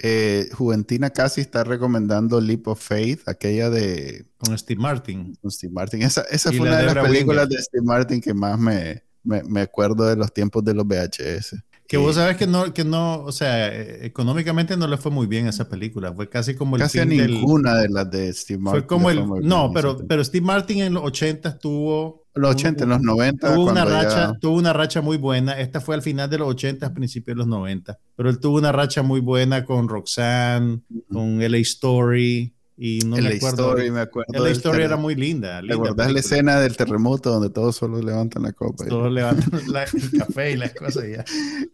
Eh, 0.00 0.48
Juventina 0.52 1.10
casi 1.10 1.40
está 1.40 1.64
recomendando 1.64 2.40
Leap 2.40 2.68
of 2.68 2.80
Faith, 2.80 3.26
aquella 3.26 3.68
de... 3.68 4.26
Con 4.38 4.56
Steve 4.56 4.80
Martin. 4.80 5.34
Con 5.42 5.50
Steve 5.50 5.72
Martin. 5.72 6.02
Esa, 6.02 6.22
esa 6.30 6.50
fue 6.52 6.68
una 6.68 6.78
de, 6.78 6.94
las 6.94 7.08
películas 7.08 7.48
de 7.48 7.60
Steve 7.60 7.84
Martin 7.84 8.20
que 8.20 8.32
más 8.32 8.58
me, 8.58 9.02
me, 9.24 9.42
me, 9.42 9.60
acuerdo 9.62 10.06
de 10.06 10.14
los 10.14 10.32
tiempos 10.32 10.64
de 10.64 10.74
los 10.74 10.86
VHS. 10.86 11.56
Que 11.88 11.96
vos 11.96 12.16
sabes 12.16 12.36
que 12.36 12.46
no, 12.46 12.74
que 12.74 12.84
no, 12.84 13.22
o 13.24 13.32
sea, 13.32 13.74
eh, 13.74 14.04
económicamente 14.04 14.76
no 14.76 14.86
le 14.86 14.98
fue 14.98 15.10
muy 15.10 15.26
bien 15.26 15.46
a 15.46 15.50
esa 15.50 15.70
película. 15.70 16.12
Fue 16.12 16.28
casi 16.28 16.54
como 16.54 16.76
el 16.76 16.82
casi 16.82 17.04
ninguna 17.06 17.76
de 17.76 17.88
las 17.88 18.10
de 18.10 18.30
Steve 18.34 18.60
Martin. 18.60 18.82
Fue 18.82 18.86
como 18.86 19.08
el, 19.08 19.26
no, 19.42 19.72
pero, 19.72 19.96
pero 20.06 20.22
Steve 20.22 20.44
Martin 20.44 20.82
en 20.82 20.92
los 20.92 21.02
80 21.04 21.58
tuvo 21.58 22.26
los 22.38 22.50
80, 22.52 22.84
en 22.84 22.90
los 22.90 23.00
90. 23.00 23.54
Tuvo 23.54 23.70
una, 23.70 23.84
racha, 23.84 24.32
tuvo 24.40 24.56
una 24.56 24.72
racha 24.72 25.00
muy 25.00 25.16
buena. 25.16 25.58
Esta 25.58 25.80
fue 25.80 25.94
al 25.94 26.02
final 26.02 26.30
de 26.30 26.38
los 26.38 26.48
80, 26.48 26.94
principios 26.94 27.34
de 27.36 27.38
los 27.38 27.46
90. 27.46 27.98
Pero 28.16 28.30
él 28.30 28.38
tuvo 28.38 28.58
una 28.58 28.72
racha 28.72 29.02
muy 29.02 29.20
buena 29.20 29.64
con 29.64 29.88
Roxanne, 29.88 30.80
con 31.10 31.38
LA 31.38 31.58
Story. 31.58 32.54
Y 32.80 33.00
no 33.00 33.16
me 33.16 33.26
acuerdo. 33.26 33.70
Story, 33.70 33.90
me 33.90 34.00
acuerdo. 34.00 34.44
La 34.44 34.50
historia 34.50 34.84
era 34.84 34.96
muy 34.96 35.16
linda. 35.16 35.60
¿Te 35.66 35.72
acordás 35.72 36.12
la 36.12 36.20
escena 36.20 36.60
del 36.60 36.76
terremoto 36.76 37.28
donde 37.28 37.50
todos 37.50 37.74
solo 37.74 38.00
levantan 38.00 38.44
la 38.44 38.52
copa? 38.52 38.86
Todos 38.86 39.12
levantan 39.12 39.60
el 39.66 40.18
café 40.18 40.52
y 40.52 40.56
las 40.56 40.72
cosas 40.74 41.02
ya. 41.10 41.24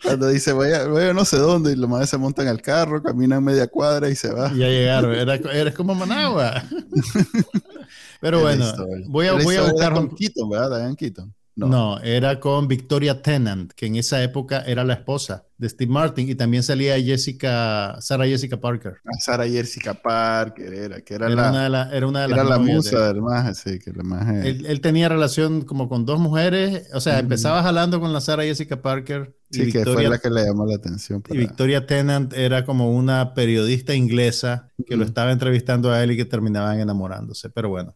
Cuando 0.03 0.29
dice, 0.29 0.55
voy 0.55 0.73
a, 0.73 0.87
voy 0.87 1.03
a 1.03 1.13
no 1.13 1.27
sé 1.27 1.37
dónde, 1.37 1.73
y 1.73 1.77
los 1.77 1.91
madres 1.91 2.09
se 2.09 2.17
montan 2.17 2.49
al 2.49 2.63
carro, 2.63 3.03
caminan 3.03 3.45
media 3.45 3.67
cuadra 3.67 4.09
y 4.09 4.17
se 4.17 4.33
va. 4.33 4.49
ya 4.55 4.67
llegaron. 4.67 5.15
Era, 5.15 5.35
eres 5.35 5.75
como 5.75 5.95
Managua. 5.95 6.65
Pero 8.25 8.41
bueno, 8.41 8.65
voy 9.09 9.27
a, 9.27 9.35
voy 9.35 9.57
a 9.57 9.71
buscar. 9.71 9.93
Con 9.93 10.09
Keaton, 10.09 10.49
¿verdad? 10.49 10.79
Diane 10.79 10.97
Keaton. 10.97 11.35
No. 11.57 11.99
era 11.99 12.41
con 12.41 12.67
Victoria 12.67 13.21
Tennant, 13.21 13.71
que 13.75 13.85
en 13.85 13.97
esa 13.97 14.23
época 14.23 14.63
era 14.67 14.83
la 14.83 14.95
esposa 14.95 15.45
de 15.59 15.69
Steve 15.69 15.91
Martin 15.91 16.29
y 16.29 16.35
también 16.35 16.63
salía 16.63 17.01
Jessica, 17.01 17.97
Sarah 18.01 18.27
Jessica 18.27 18.59
Parker. 18.61 18.97
Ah, 19.05 19.19
Sarah 19.21 19.47
Jessica 19.47 19.95
Parker 19.95 20.73
era, 20.73 21.01
que 21.01 21.15
era, 21.15 21.29
la, 21.29 21.51
una 21.51 21.65
de 21.65 21.71
la, 21.71 21.91
era 21.93 22.07
una 22.07 22.23
de 22.23 22.29
las 22.29 22.39
era 22.39 22.49
la 22.49 22.59
musa 22.59 23.07
del 23.09 23.23
maje, 23.23 23.55
sí, 23.55 23.79
que 23.79 23.93
maje. 24.03 24.49
Él, 24.49 24.81
tenía 24.81 25.09
relación 25.09 25.63
como 25.63 25.89
con 25.89 26.05
dos 26.05 26.19
mujeres, 26.19 26.89
o 26.93 27.01
sea, 27.01 27.19
empezaba 27.19 27.63
jalando 27.63 28.01
con 28.01 28.13
la 28.13 28.21
Sarah 28.21 28.43
Jessica 28.43 28.83
Parker 28.83 29.35
Sí, 29.55 29.71
que 29.71 29.85
fue 29.85 30.09
la 30.09 30.19
que 30.19 30.31
le 30.31 30.45
llamó 30.45 30.67
la 30.67 30.77
atención. 30.77 31.23
Y 31.31 31.39
Victoria 31.39 31.87
Tennant 31.87 32.33
era 32.33 32.65
como 32.65 32.95
una 32.95 33.35
periodista 33.35 33.95
inglesa 33.95 34.71
que 34.87 34.97
lo 34.97 35.05
estaba 35.05 35.33
entrevistando 35.33 35.93
a 35.93 36.03
él 36.03 36.13
y 36.13 36.17
que 36.17 36.25
terminaban 36.25 36.81
enamorándose. 36.81 37.51
Pero 37.51 37.69
bueno, 37.69 37.95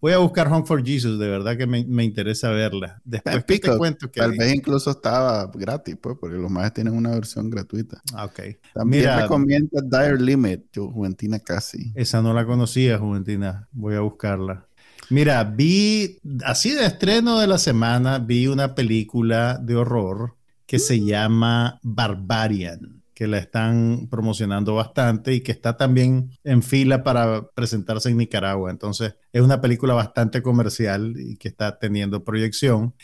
voy 0.00 0.12
a 0.12 0.18
buscar 0.18 0.48
Home 0.48 0.66
for 0.66 0.84
Jesus, 0.84 1.18
de 1.18 1.28
verdad 1.28 1.56
que 1.56 1.66
me, 1.66 1.84
me 1.84 2.04
interesa 2.04 2.50
verla. 2.50 3.00
Después 3.04 3.44
te 3.46 3.76
cuento 3.76 4.10
que... 4.10 4.20
Tal 4.20 4.32
vez 4.36 4.54
incluso 4.54 4.90
estaba 4.90 5.50
gratis, 5.54 5.96
pues, 6.00 6.16
porque 6.20 6.36
los 6.36 6.50
más 6.50 6.72
tienen 6.74 6.94
una 6.98 7.10
versión 7.10 7.48
gratuita. 7.50 8.00
Ah, 8.14 8.26
ok. 8.26 8.40
También 8.74 9.02
Mira, 9.02 9.22
recomienda 9.22 9.80
Dire 9.82 10.20
Limit, 10.20 10.76
Juventina 10.76 11.38
casi. 11.38 11.92
Esa 11.94 12.20
no 12.22 12.34
la 12.34 12.44
conocía, 12.44 12.98
Juventina. 12.98 13.68
Voy 13.72 13.94
a 13.94 14.00
buscarla. 14.00 14.66
Mira, 15.10 15.42
vi, 15.44 16.18
así 16.44 16.70
de 16.74 16.84
estreno 16.84 17.38
de 17.40 17.46
la 17.46 17.56
semana, 17.56 18.18
vi 18.18 18.46
una 18.46 18.74
película 18.74 19.58
de 19.58 19.74
horror 19.74 20.36
que 20.66 20.78
se 20.78 21.02
llama 21.02 21.80
Barbarian, 21.82 23.02
que 23.14 23.26
la 23.26 23.38
están 23.38 24.08
promocionando 24.10 24.74
bastante 24.74 25.32
y 25.32 25.40
que 25.40 25.50
está 25.50 25.78
también 25.78 26.30
en 26.44 26.62
fila 26.62 27.02
para 27.02 27.48
presentarse 27.54 28.10
en 28.10 28.18
Nicaragua. 28.18 28.70
Entonces, 28.70 29.14
es 29.32 29.40
una 29.40 29.62
película 29.62 29.94
bastante 29.94 30.42
comercial 30.42 31.14
y 31.16 31.36
que 31.36 31.48
está 31.48 31.78
teniendo 31.78 32.22
proyección. 32.22 32.94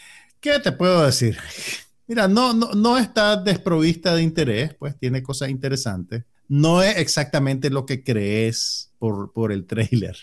¿Qué 0.41 0.61
te 0.61 0.73
puedo 0.73 1.07
decir? 1.07 1.39
Mira, 2.07 2.29
no, 2.29 2.53
no, 2.53 2.73
no 2.73 2.99
está 2.99 3.37
desprovista 3.37 4.15
de 4.15 4.23
interés, 4.23 4.75
pues 4.75 4.97
tiene 4.99 5.23
cosas 5.23 5.49
interesantes. 5.49 6.25
No 6.49 6.83
es 6.83 6.99
exactamente 6.99 7.71
lo 7.71 7.87
que 7.87 8.05
crees 8.05 8.93
por, 8.99 9.33
por 9.33 9.53
el 9.53 9.65
trailer. 9.67 10.17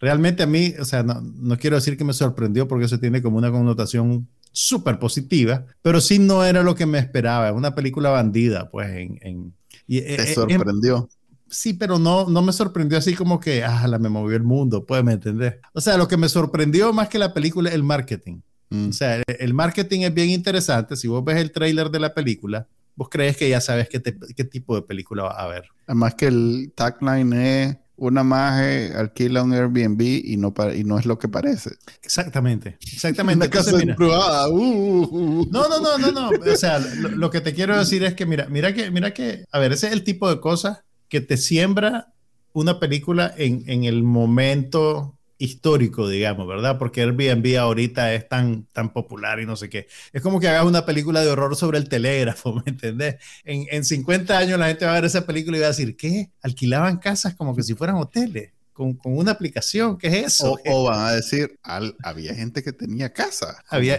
Realmente 0.00 0.42
a 0.42 0.46
mí, 0.46 0.74
o 0.78 0.84
sea, 0.84 1.02
no, 1.02 1.20
no 1.20 1.56
quiero 1.58 1.76
decir 1.76 1.96
que 1.96 2.04
me 2.04 2.12
sorprendió 2.12 2.68
porque 2.68 2.84
eso 2.84 3.00
tiene 3.00 3.22
como 3.22 3.38
una 3.38 3.50
connotación 3.50 4.28
súper 4.52 4.98
positiva, 4.98 5.66
pero 5.82 6.00
sí 6.00 6.18
no 6.18 6.44
era 6.44 6.62
lo 6.62 6.74
que 6.74 6.86
me 6.86 6.98
esperaba. 6.98 7.52
Una 7.52 7.74
película 7.74 8.10
bandida, 8.10 8.70
pues, 8.70 8.88
en... 8.90 9.18
en 9.22 9.54
y, 9.88 10.00
¿Te 10.00 10.30
eh, 10.30 10.34
sorprendió? 10.34 11.08
sí, 11.48 11.74
pero 11.74 11.98
no, 11.98 12.28
no 12.28 12.42
me 12.42 12.52
sorprendió 12.52 12.98
así 12.98 13.14
como 13.14 13.38
que, 13.38 13.64
ah, 13.64 13.86
la 13.86 13.98
me 13.98 14.08
movió 14.08 14.36
el 14.36 14.42
mundo, 14.42 14.84
puedes 14.84 15.04
me 15.04 15.12
entender. 15.12 15.60
O 15.72 15.80
sea, 15.80 15.96
lo 15.96 16.08
que 16.08 16.16
me 16.16 16.28
sorprendió 16.28 16.92
más 16.92 17.08
que 17.08 17.18
la 17.18 17.32
película, 17.34 17.70
el 17.70 17.82
marketing. 17.82 18.40
Mm. 18.70 18.88
O 18.88 18.92
sea, 18.92 19.22
el, 19.26 19.54
marketing 19.54 20.00
es 20.00 20.14
bien 20.14 20.30
interesante. 20.30 20.96
Si 20.96 21.08
vos 21.08 21.24
ves 21.24 21.36
el 21.36 21.52
tráiler 21.52 21.90
de 21.90 22.00
la 22.00 22.14
película, 22.14 22.66
vos 22.94 23.08
crees 23.10 23.36
que 23.36 23.48
ya 23.48 23.60
sabes 23.60 23.88
qué, 23.88 24.02
qué 24.02 24.44
tipo 24.44 24.74
de 24.74 24.82
película 24.82 25.24
va 25.24 25.42
a 25.42 25.46
ver. 25.46 25.64
Además 25.86 26.14
que 26.14 26.26
el 26.26 26.72
tagline 26.74 27.32
es 27.32 27.76
una 27.96 28.22
maje 28.22 28.92
alquila 28.94 29.42
un 29.42 29.52
Airbnb 29.52 30.00
y 30.00 30.36
no, 30.36 30.54
y 30.74 30.84
no 30.84 30.98
es 30.98 31.06
lo 31.06 31.18
que 31.18 31.28
parece. 31.28 31.70
Exactamente, 32.02 32.76
exactamente. 32.92 33.46
Una 33.46 33.50
casa 33.50 33.72
uh, 33.74 34.50
uh, 34.50 35.08
uh, 35.10 35.48
No, 35.50 35.68
no, 35.68 35.80
no, 35.80 35.98
no, 35.98 36.12
no. 36.12 36.30
O 36.52 36.56
sea, 36.56 36.78
lo, 36.78 37.30
que 37.30 37.40
te 37.40 37.54
quiero 37.54 37.76
decir 37.78 38.04
es 38.04 38.14
que, 38.14 38.26
mira, 38.26 38.46
mira 38.48 38.74
que, 38.74 38.90
mira 38.90 39.14
que, 39.14 39.44
a 39.50 39.58
ver, 39.58 39.72
ese 39.72 39.86
es 39.88 39.92
el 39.92 40.04
tipo 40.04 40.28
de 40.28 40.40
cosas 40.40 40.80
que 41.08 41.20
te 41.20 41.36
siembra 41.36 42.12
una 42.52 42.78
película 42.78 43.32
en, 43.36 43.64
en 43.66 43.84
el 43.84 44.02
momento 44.02 45.15
histórico, 45.38 46.08
digamos, 46.08 46.46
¿verdad? 46.46 46.78
Porque 46.78 47.02
Airbnb 47.02 47.58
ahorita 47.58 48.14
es 48.14 48.28
tan, 48.28 48.64
tan 48.72 48.92
popular 48.92 49.40
y 49.40 49.46
no 49.46 49.56
sé 49.56 49.68
qué. 49.68 49.86
Es 50.12 50.22
como 50.22 50.40
que 50.40 50.48
hagas 50.48 50.64
una 50.64 50.86
película 50.86 51.22
de 51.22 51.30
horror 51.30 51.56
sobre 51.56 51.78
el 51.78 51.88
telégrafo, 51.88 52.54
¿me 52.66 52.70
entendés? 52.70 53.16
En, 53.44 53.66
en 53.70 53.84
50 53.84 54.36
años 54.36 54.58
la 54.58 54.68
gente 54.68 54.84
va 54.84 54.92
a 54.92 54.94
ver 54.94 55.04
esa 55.04 55.26
película 55.26 55.56
y 55.56 55.60
va 55.60 55.66
a 55.66 55.70
decir, 55.70 55.96
¿qué? 55.96 56.30
Alquilaban 56.42 56.98
casas 56.98 57.34
como 57.34 57.54
que 57.54 57.62
si 57.62 57.74
fueran 57.74 57.96
hoteles. 57.96 58.52
con, 58.72 58.98
una 59.04 59.32
aplicación. 59.32 59.98
¿Qué 59.98 60.08
es 60.08 60.26
eso? 60.26 60.58
O, 60.66 60.84
van 60.88 61.00
a 61.00 61.12
decir, 61.12 61.58
había 61.62 62.34
gente 62.34 62.62
que 62.62 62.72
tenía 62.72 63.12
casa. 63.12 63.62
Había, 63.68 63.96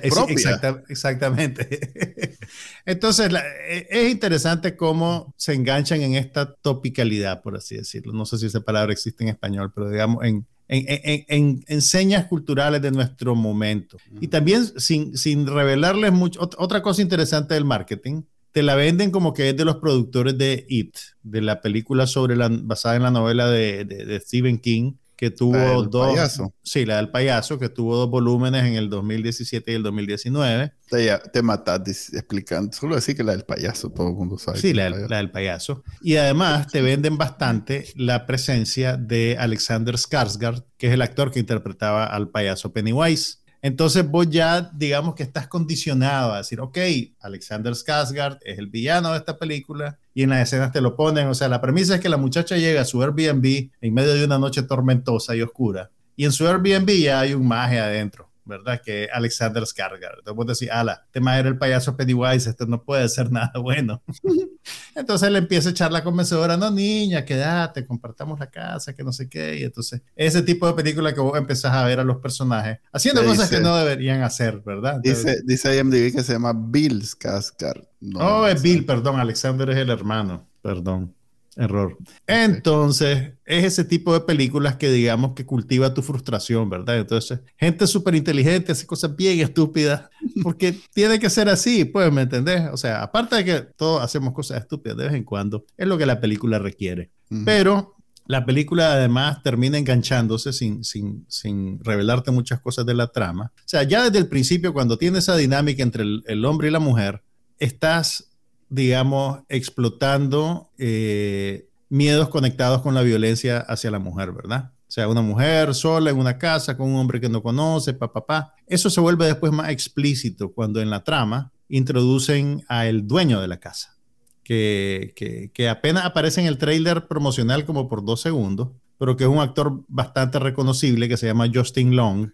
exactamente. 0.88 2.38
Entonces, 2.86 3.32
e, 3.70 3.88
es 3.90 4.12
interesante 4.12 4.76
cómo 4.76 5.34
se 5.38 5.54
enganchan 5.54 6.02
en 6.02 6.16
esta 6.16 6.54
topicalidad, 6.56 7.42
por 7.42 7.56
así 7.56 7.76
decirlo. 7.76 8.14
No 8.14 8.26
sé 8.26 8.38
si 8.38 8.48
esa 8.48 8.62
palabra 8.62 8.94
existe 8.94 9.24
en 9.24 9.30
español, 9.30 9.72
pero 9.74 9.90
digamos 9.90 10.24
en, 10.24 10.46
en, 10.68 11.64
en, 11.68 11.82
señas 11.82 12.26
culturales 12.26 12.82
de 12.82 12.92
nuestro 12.92 13.36
momento. 13.36 13.98
Y 14.20 14.28
también 14.28 14.66
sin, 14.78 15.18
sin 15.18 15.48
revelarles 15.48 16.12
mucho, 16.12 16.42
otra 16.42 16.82
cosa 16.82 17.02
interesante 17.02 17.54
del 17.54 17.66
marketing 17.66 18.24
te 18.52 18.64
la 18.64 18.74
venden 18.76 19.12
como 19.12 19.34
que 19.36 19.50
es 19.50 19.56
de 19.56 19.66
los 19.66 19.76
productores 19.76 20.36
de 20.36 20.66
It, 20.68 20.96
de 21.22 21.42
la 21.42 21.62
película 21.62 22.08
sobre 22.08 22.36
la, 22.36 22.50
basada 22.50 22.96
en 22.96 23.04
la 23.04 23.12
novela 23.12 23.48
de, 23.52 23.86
de, 23.86 24.20
Stephen 24.20 24.58
King, 24.58 24.94
que 25.18 25.32
tuvo 25.32 25.84
dos. 25.84 26.14
Payaso. 26.14 26.54
Sí, 26.62 26.86
la 26.86 26.98
del 26.98 27.10
payaso, 27.10 27.58
que 27.58 27.70
tuvo 27.70 27.98
dos 27.98 28.10
volúmenes 28.10 28.64
en 28.66 28.76
el 28.76 28.90
2017 28.90 29.72
y 29.72 29.76
el 29.76 29.84
2019. 29.84 30.74
Te, 30.90 31.20
te 31.34 31.42
matas 31.42 32.14
explicando, 32.14 32.72
solo 32.72 32.96
decir 32.96 33.18
que 33.18 33.24
la 33.24 33.32
del 33.32 33.44
payaso, 33.44 33.90
todo 33.90 34.10
el 34.10 34.14
mundo 34.14 34.38
sabe. 34.38 34.60
Sí, 34.60 34.74
la, 34.74 34.90
la, 34.90 35.18
del 35.18 35.32
payaso. 35.32 35.84
Y 36.02 36.18
además 36.18 36.68
te 36.68 36.82
venden 36.82 37.18
bastante 37.18 37.86
la 37.96 38.28
presencia 38.28 38.96
de 38.96 39.36
Alexander 39.40 39.96
Skarsgård, 39.96 40.64
que 40.78 40.88
es 40.88 40.94
el 40.94 41.02
actor 41.02 41.32
que 41.32 41.40
interpretaba 41.40 42.06
al 42.06 42.30
payaso 42.30 42.72
Pennywise. 42.72 43.40
Entonces 43.62 44.10
vos 44.10 44.30
ya, 44.30 44.70
digamos 44.74 45.16
que 45.16 45.24
estás 45.24 45.48
condicionado 45.48 46.34
a 46.34 46.38
decir, 46.38 46.60
ok, 46.60 46.78
Alexander 47.20 47.74
Skarsgård 47.74 48.40
es 48.44 48.60
el 48.60 48.68
villano 48.68 49.12
de 49.12 49.18
esta 49.18 49.38
película 49.38 49.98
y 50.14 50.24
en 50.24 50.30
las 50.30 50.48
escenas 50.48 50.72
te 50.72 50.82
lo 50.82 50.96
ponen. 50.96 51.28
O 51.28 51.34
sea, 51.34 51.50
la 51.50 51.62
premisa 51.62 51.96
es 51.96 52.02
que 52.02 52.10
la 52.10 52.18
muchacha 52.18 52.58
llega 52.58 52.82
a 52.82 52.86
su 52.86 53.02
Airbnb 53.02 53.70
en 53.82 53.94
medio 53.94 54.14
de 54.14 54.26
una 54.26 54.38
noche 54.38 54.64
tormentosa 54.64 55.36
y 55.36 55.42
oscura 55.42 55.92
y 56.18 56.26
en 56.26 56.32
su 56.32 56.46
Airbnb 56.48 56.90
ya 57.00 57.22
hay 57.22 57.34
un 57.34 57.48
magia 57.48 57.86
adentro. 57.86 58.27
¿Verdad? 58.48 58.82
Que 58.84 59.08
Alexander 59.12 59.64
Skarsgård. 59.64 60.20
Entonces 60.20 60.48
decir, 60.48 60.72
ala, 60.72 61.04
este 61.06 61.20
más 61.20 61.40
era 61.40 61.50
el 61.50 61.58
payaso 61.58 61.96
Pennywise, 61.96 62.50
esto 62.50 62.66
no 62.66 62.84
puede 62.84 63.08
ser 63.10 63.32
nada 63.32 63.52
bueno. 63.62 64.02
entonces 64.96 65.30
le 65.32 65.40
empieza 65.40 65.70
a 65.70 65.72
echar 65.72 65.92
la 65.92 66.04
convencedora, 66.04 66.58
no 66.58 66.72
niña, 66.72 67.26
quédate, 67.26 67.86
compartamos 67.86 68.40
la 68.40 68.50
casa, 68.50 68.94
que 68.94 69.04
no 69.04 69.12
sé 69.12 69.30
qué. 69.30 69.60
Y 69.60 69.64
entonces, 69.64 70.02
ese 70.16 70.42
tipo 70.42 70.68
de 70.68 70.74
película 70.74 71.14
que 71.14 71.20
vos 71.20 71.38
empezás 71.38 71.74
a 71.74 71.86
ver 71.86 72.00
a 72.00 72.04
los 72.04 72.18
personajes 72.18 72.80
haciendo 72.92 73.24
cosas 73.24 73.50
que 73.50 73.60
no 73.60 73.76
deberían 73.76 74.22
hacer, 74.22 74.62
¿verdad? 74.66 75.00
dice, 75.02 75.42
dice 75.44 75.78
IMDb 75.78 76.14
que 76.14 76.24
se 76.24 76.34
llama 76.34 76.54
Bill 76.56 77.04
Skarsgård. 77.04 77.88
No, 78.00 78.20
oh, 78.20 78.48
es 78.48 78.62
Bill, 78.62 78.86
perdón, 78.86 79.20
Alexander 79.20 79.70
es 79.72 79.78
el 79.78 79.90
hermano, 79.90 80.48
perdón. 80.62 81.17
Error. 81.58 81.98
Entonces, 82.28 83.34
es 83.46 83.64
ese 83.66 83.84
tipo 83.84 84.14
de 84.14 84.22
películas 84.22 84.76
que 84.76 84.92
digamos 84.92 85.34
que 85.34 85.46
cultiva 85.46 85.94
tu 85.94 86.02
frustración, 86.02 86.70
¿verdad? 86.70 86.98
Entonces, 86.98 87.40
gente 87.58 87.88
súper 87.88 88.16
inteligente 88.16 88.72
hace 88.72 88.86
cosas 88.86 89.16
bien 89.16 89.40
estúpidas, 89.40 90.10
porque 90.44 90.76
tiene 90.94 91.20
que 91.20 91.30
ser 91.30 91.50
así, 91.50 91.86
pues, 91.86 92.12
¿me 92.12 92.22
entendés? 92.22 92.70
O 92.72 92.78
sea, 92.78 93.02
aparte 93.02 93.38
de 93.38 93.46
que 93.46 93.62
todos 93.76 94.04
hacemos 94.04 94.34
cosas 94.34 94.62
estúpidas 94.62 94.98
de 94.98 95.06
vez 95.06 95.14
en 95.16 95.24
cuando, 95.24 95.66
es 95.76 95.88
lo 95.88 95.98
que 95.98 96.06
la 96.06 96.22
película 96.22 96.60
requiere. 96.60 97.12
Pero 97.44 97.96
la 98.28 98.46
película 98.46 98.94
además 98.94 99.42
termina 99.42 99.78
enganchándose 99.78 100.54
sin, 100.54 100.84
sin, 100.84 101.26
sin, 101.28 101.84
revelarte 101.84 102.32
muchas 102.32 102.62
cosas 102.62 102.86
de 102.86 102.94
la 102.94 103.08
trama. 103.08 103.52
O 103.56 103.62
sea, 103.68 103.84
ya 103.84 104.04
desde 104.04 104.20
el 104.20 104.28
principio, 104.28 104.74
cuando 104.74 104.98
tiene 104.98 105.20
esa 105.20 105.36
dinámica 105.36 105.84
entre 105.84 106.04
el, 106.04 106.24
el 106.28 106.46
hombre 106.46 106.68
y 106.68 106.72
la 106.72 106.80
mujer, 106.80 107.24
estás 107.60 108.27
digamos, 108.70 109.42
explotando 109.50 110.70
eh, 110.78 111.70
miedos 111.90 112.30
conectados 112.30 112.82
con 112.82 112.94
la 112.94 113.02
violencia 113.02 113.60
hacia 113.60 113.92
la 113.92 114.00
mujer, 114.00 114.32
¿verdad? 114.32 114.72
O 114.88 114.92
sea, 114.92 115.10
una 115.10 115.22
mujer 115.22 115.74
sola 115.76 116.12
en 116.12 116.18
una 116.18 116.38
casa 116.38 116.78
con 116.78 116.90
un 116.90 117.00
hombre 117.00 117.20
que 117.20 117.30
no 117.30 117.44
conoce, 117.44 117.94
papá, 117.94 118.26
papá. 118.26 118.54
Eso 118.66 118.90
se 118.90 119.02
vuelve 119.02 119.26
después 119.26 119.52
más 119.52 119.70
explícito 119.70 120.54
cuando 120.54 120.82
en 120.82 120.90
la 120.90 121.04
trama 121.04 121.52
introducen 121.68 122.64
a 122.70 122.88
el 122.88 123.06
dueño 123.06 123.42
de 123.42 123.50
la 123.50 123.60
casa, 123.60 123.98
que, 124.44 125.14
que, 125.54 125.70
apenas 125.70 126.06
aparece 126.06 126.40
en 126.40 126.48
el 126.48 126.58
trailer 126.58 127.08
promocional 127.08 127.66
como 127.66 127.90
por 127.90 128.06
dos 128.06 128.22
segundos, 128.22 128.70
pero 128.98 129.18
que 129.18 129.26
es 129.26 129.30
un 129.30 129.40
actor 129.40 129.84
bastante 129.90 130.40
reconocible 130.40 131.10
que 131.10 131.18
se 131.18 131.28
llama 131.28 131.52
Justin 131.54 131.96
Long. 131.96 132.32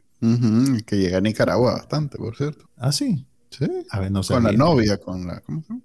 que 0.86 0.98
llega 0.98 1.18
a 1.18 1.22
Nicaragua 1.22 1.74
bastante, 1.74 2.18
por 2.20 2.36
cierto. 2.38 2.70
Ah, 2.78 2.92
sí. 2.92 3.26
Sí. 3.50 3.68
A 3.90 4.00
ver, 4.00 4.12
no 4.12 4.22
sé. 4.24 4.36
Con 4.36 4.44
la 4.44 4.52
novia, 4.52 4.98
con 4.98 5.28
la. 5.28 5.40
¿Cómo 5.42 5.62
se 5.62 5.70
llama? 5.70 5.82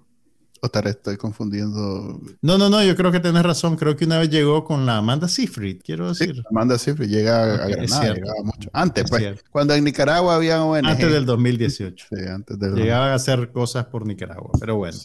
O 0.60 0.68
tal 0.68 0.86
estoy 0.86 1.16
confundiendo. 1.16 2.20
No, 2.42 2.58
no, 2.58 2.68
no, 2.68 2.82
yo 2.82 2.96
creo 2.96 3.12
que 3.12 3.20
tienes 3.20 3.42
razón. 3.42 3.76
Creo 3.76 3.96
que 3.96 4.04
una 4.04 4.18
vez 4.18 4.30
llegó 4.30 4.64
con 4.64 4.86
la 4.86 4.96
Amanda 4.98 5.28
Seyfried, 5.28 5.80
quiero 5.84 6.08
decir. 6.08 6.42
Amanda 6.50 6.78
Seyfried 6.78 7.08
llega 7.08 7.42
a, 7.42 7.68
Granada, 7.68 8.14
llegaba 8.14 8.42
mucho. 8.42 8.70
Antes, 8.72 9.08
pues, 9.08 9.44
cuando 9.50 9.74
en 9.74 9.84
Nicaragua 9.84 10.34
había 10.34 10.64
ONG. 10.64 10.86
Antes 10.86 11.12
del 11.12 11.26
2018. 11.26 12.06
Sí, 12.10 12.24
antes 12.28 12.58
del 12.58 12.74
Llegaban 12.74 13.10
a 13.10 13.14
hacer 13.14 13.52
cosas 13.52 13.86
por 13.86 14.06
Nicaragua, 14.06 14.50
pero 14.58 14.76
bueno. 14.76 14.98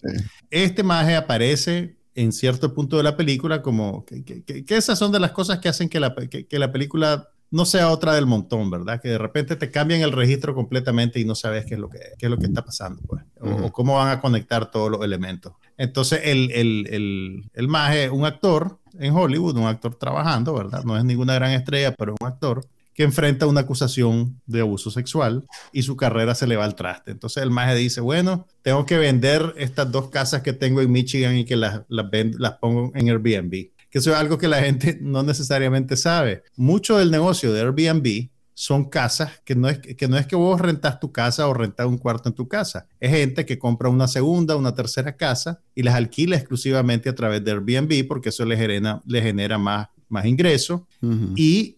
Este 0.49 0.83
maje 0.83 1.15
aparece 1.15 1.97
en 2.15 2.31
cierto 2.31 2.73
punto 2.73 2.97
de 2.97 3.03
la 3.03 3.17
película 3.17 3.61
como 3.61 4.05
que, 4.05 4.23
que, 4.23 4.65
esas 4.75 4.99
son 4.99 5.11
de 5.11 5.19
las 5.19 5.31
cosas 5.31 5.59
que 5.59 5.69
hacen 5.69 5.89
que 5.89 5.99
la, 5.99 6.15
que 6.15 6.59
la 6.59 6.71
película 6.71 7.29
no 7.53 7.65
sea 7.65 7.91
otra 7.91 8.15
del 8.15 8.25
montón, 8.25 8.71
¿verdad? 8.71 8.99
Que 8.99 9.09
de 9.09 9.19
repente 9.19 9.55
te 9.55 9.69
cambian 9.69 10.01
el 10.01 10.11
registro 10.11 10.55
completamente 10.55 11.19
y 11.19 11.25
no 11.25 11.35
sabes 11.35 11.67
qué 11.67 11.75
es 11.75 11.79
lo 11.79 11.87
que, 11.87 11.99
qué 12.17 12.25
es 12.25 12.29
lo 12.31 12.39
que 12.39 12.47
está 12.47 12.65
pasando, 12.65 13.03
pues, 13.03 13.23
o, 13.39 13.71
cómo 13.71 13.97
van 13.97 14.09
a 14.09 14.19
conectar 14.19 14.71
todos 14.71 14.89
los 14.89 15.03
elementos. 15.03 15.53
Entonces, 15.77 16.21
el, 16.23 16.49
el, 16.49 16.87
el, 16.89 17.51
el 17.53 17.67
maje, 17.67 18.09
un 18.09 18.25
actor 18.25 18.79
en 18.97 19.13
Hollywood, 19.13 19.55
un 19.55 19.67
actor 19.67 19.93
trabajando, 19.93 20.55
¿verdad? 20.55 20.83
No 20.83 20.97
es 20.97 21.05
ninguna 21.05 21.35
gran 21.35 21.51
estrella, 21.51 21.93
pero 21.95 22.15
un 22.19 22.27
actor 22.27 22.65
que 22.95 23.03
enfrenta 23.03 23.45
una 23.45 23.61
acusación 23.61 24.41
de 24.47 24.61
abuso 24.61 24.89
sexual 24.89 25.45
y 25.71 25.83
su 25.83 25.95
carrera 25.95 26.33
se 26.33 26.47
le 26.47 26.55
va 26.55 26.65
al 26.65 26.73
traste. 26.73 27.11
Entonces 27.11 27.43
el 27.43 27.51
maje 27.51 27.75
dice, 27.75 28.01
bueno, 28.01 28.47
tengo 28.63 28.87
que 28.87 28.97
vender 28.97 29.53
estas 29.57 29.91
dos 29.91 30.09
casas 30.09 30.41
que 30.41 30.53
tengo 30.53 30.81
en 30.81 30.91
Michigan 30.91 31.37
y 31.37 31.45
que 31.45 31.55
las, 31.55 31.81
las, 31.87 32.07
las 32.39 32.53
pongo 32.53 32.91
en 32.95 33.09
Airbnb 33.09 33.73
que 33.93 33.99
eso 33.99 34.09
es 34.09 34.17
algo 34.17 34.39
que 34.39 34.47
la 34.47 34.59
gente 34.59 34.97
no 35.01 35.21
necesariamente 35.21 35.95
sabe. 35.95 36.41
Mucho 36.55 36.97
del 36.97 37.11
negocio 37.11 37.53
de 37.53 37.61
Airbnb 37.61 38.27
son 38.55 38.89
casas 38.89 39.39
que 39.45 39.53
no 39.53 39.69
es 39.69 39.77
que, 39.77 40.07
no 40.07 40.17
es 40.17 40.25
que 40.25 40.35
vos 40.35 40.59
rentas 40.59 40.99
tu 40.99 41.11
casa 41.11 41.47
o 41.47 41.53
rentas 41.53 41.85
un 41.85 41.99
cuarto 41.99 42.27
en 42.27 42.33
tu 42.33 42.47
casa. 42.47 42.87
Es 42.99 43.11
gente 43.11 43.45
que 43.45 43.59
compra 43.59 43.89
una 43.89 44.07
segunda, 44.07 44.55
una 44.55 44.73
tercera 44.73 45.15
casa 45.15 45.61
y 45.75 45.83
las 45.83 45.93
alquila 45.93 46.35
exclusivamente 46.35 47.07
a 47.07 47.13
través 47.13 47.43
de 47.43 47.51
Airbnb 47.51 48.07
porque 48.07 48.29
eso 48.29 48.43
le 48.45 48.57
genera, 48.57 48.99
le 49.05 49.21
genera 49.21 49.59
más, 49.59 49.89
más 50.09 50.25
ingresos. 50.25 50.81
y 51.35 51.77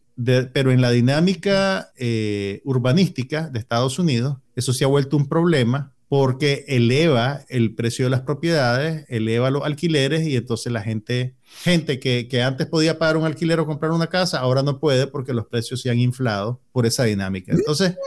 pero 0.53 0.72
en 0.72 0.80
la 0.80 0.91
dinámica 0.91 1.91
eh, 1.97 2.61
urbanística 2.63 3.49
de 3.49 3.59
Estados 3.59 3.99
Unidos, 3.99 4.38
eso 4.55 4.72
se 4.72 4.86
ha 4.86 4.88
vuelto 4.88 5.18
un 5.18 5.28
problema 5.28 5.91
porque 6.18 6.63
eleva 6.70 7.41
el 7.49 7.76
precio 7.76 8.05
de 8.05 8.09
las 8.09 8.22
propiedades, 8.22 9.03
eleva 9.09 9.51
los 9.51 9.66
alquileres 9.66 10.26
y 10.26 10.38
entonces 10.38 10.72
la 10.72 10.82
gente 10.82 11.36
gente 11.61 11.99
que, 11.99 12.30
que, 12.30 12.41
antes 12.41 12.68
podía 12.68 12.97
pagar 12.97 13.18
un 13.18 13.26
alquiler 13.26 13.59
o 13.59 13.66
comprar 13.66 13.91
una 13.91 14.07
casa, 14.07 14.39
ahora 14.39 14.63
no 14.63 14.80
puede 14.80 15.07
porque 15.07 15.34
los 15.34 15.45
precios 15.47 15.82
se 15.82 15.89
han 15.89 15.99
inflado 15.99 16.61
por 16.72 16.86
esa 16.86 17.03
dinámica. 17.03 17.51
Entonces... 17.51 17.97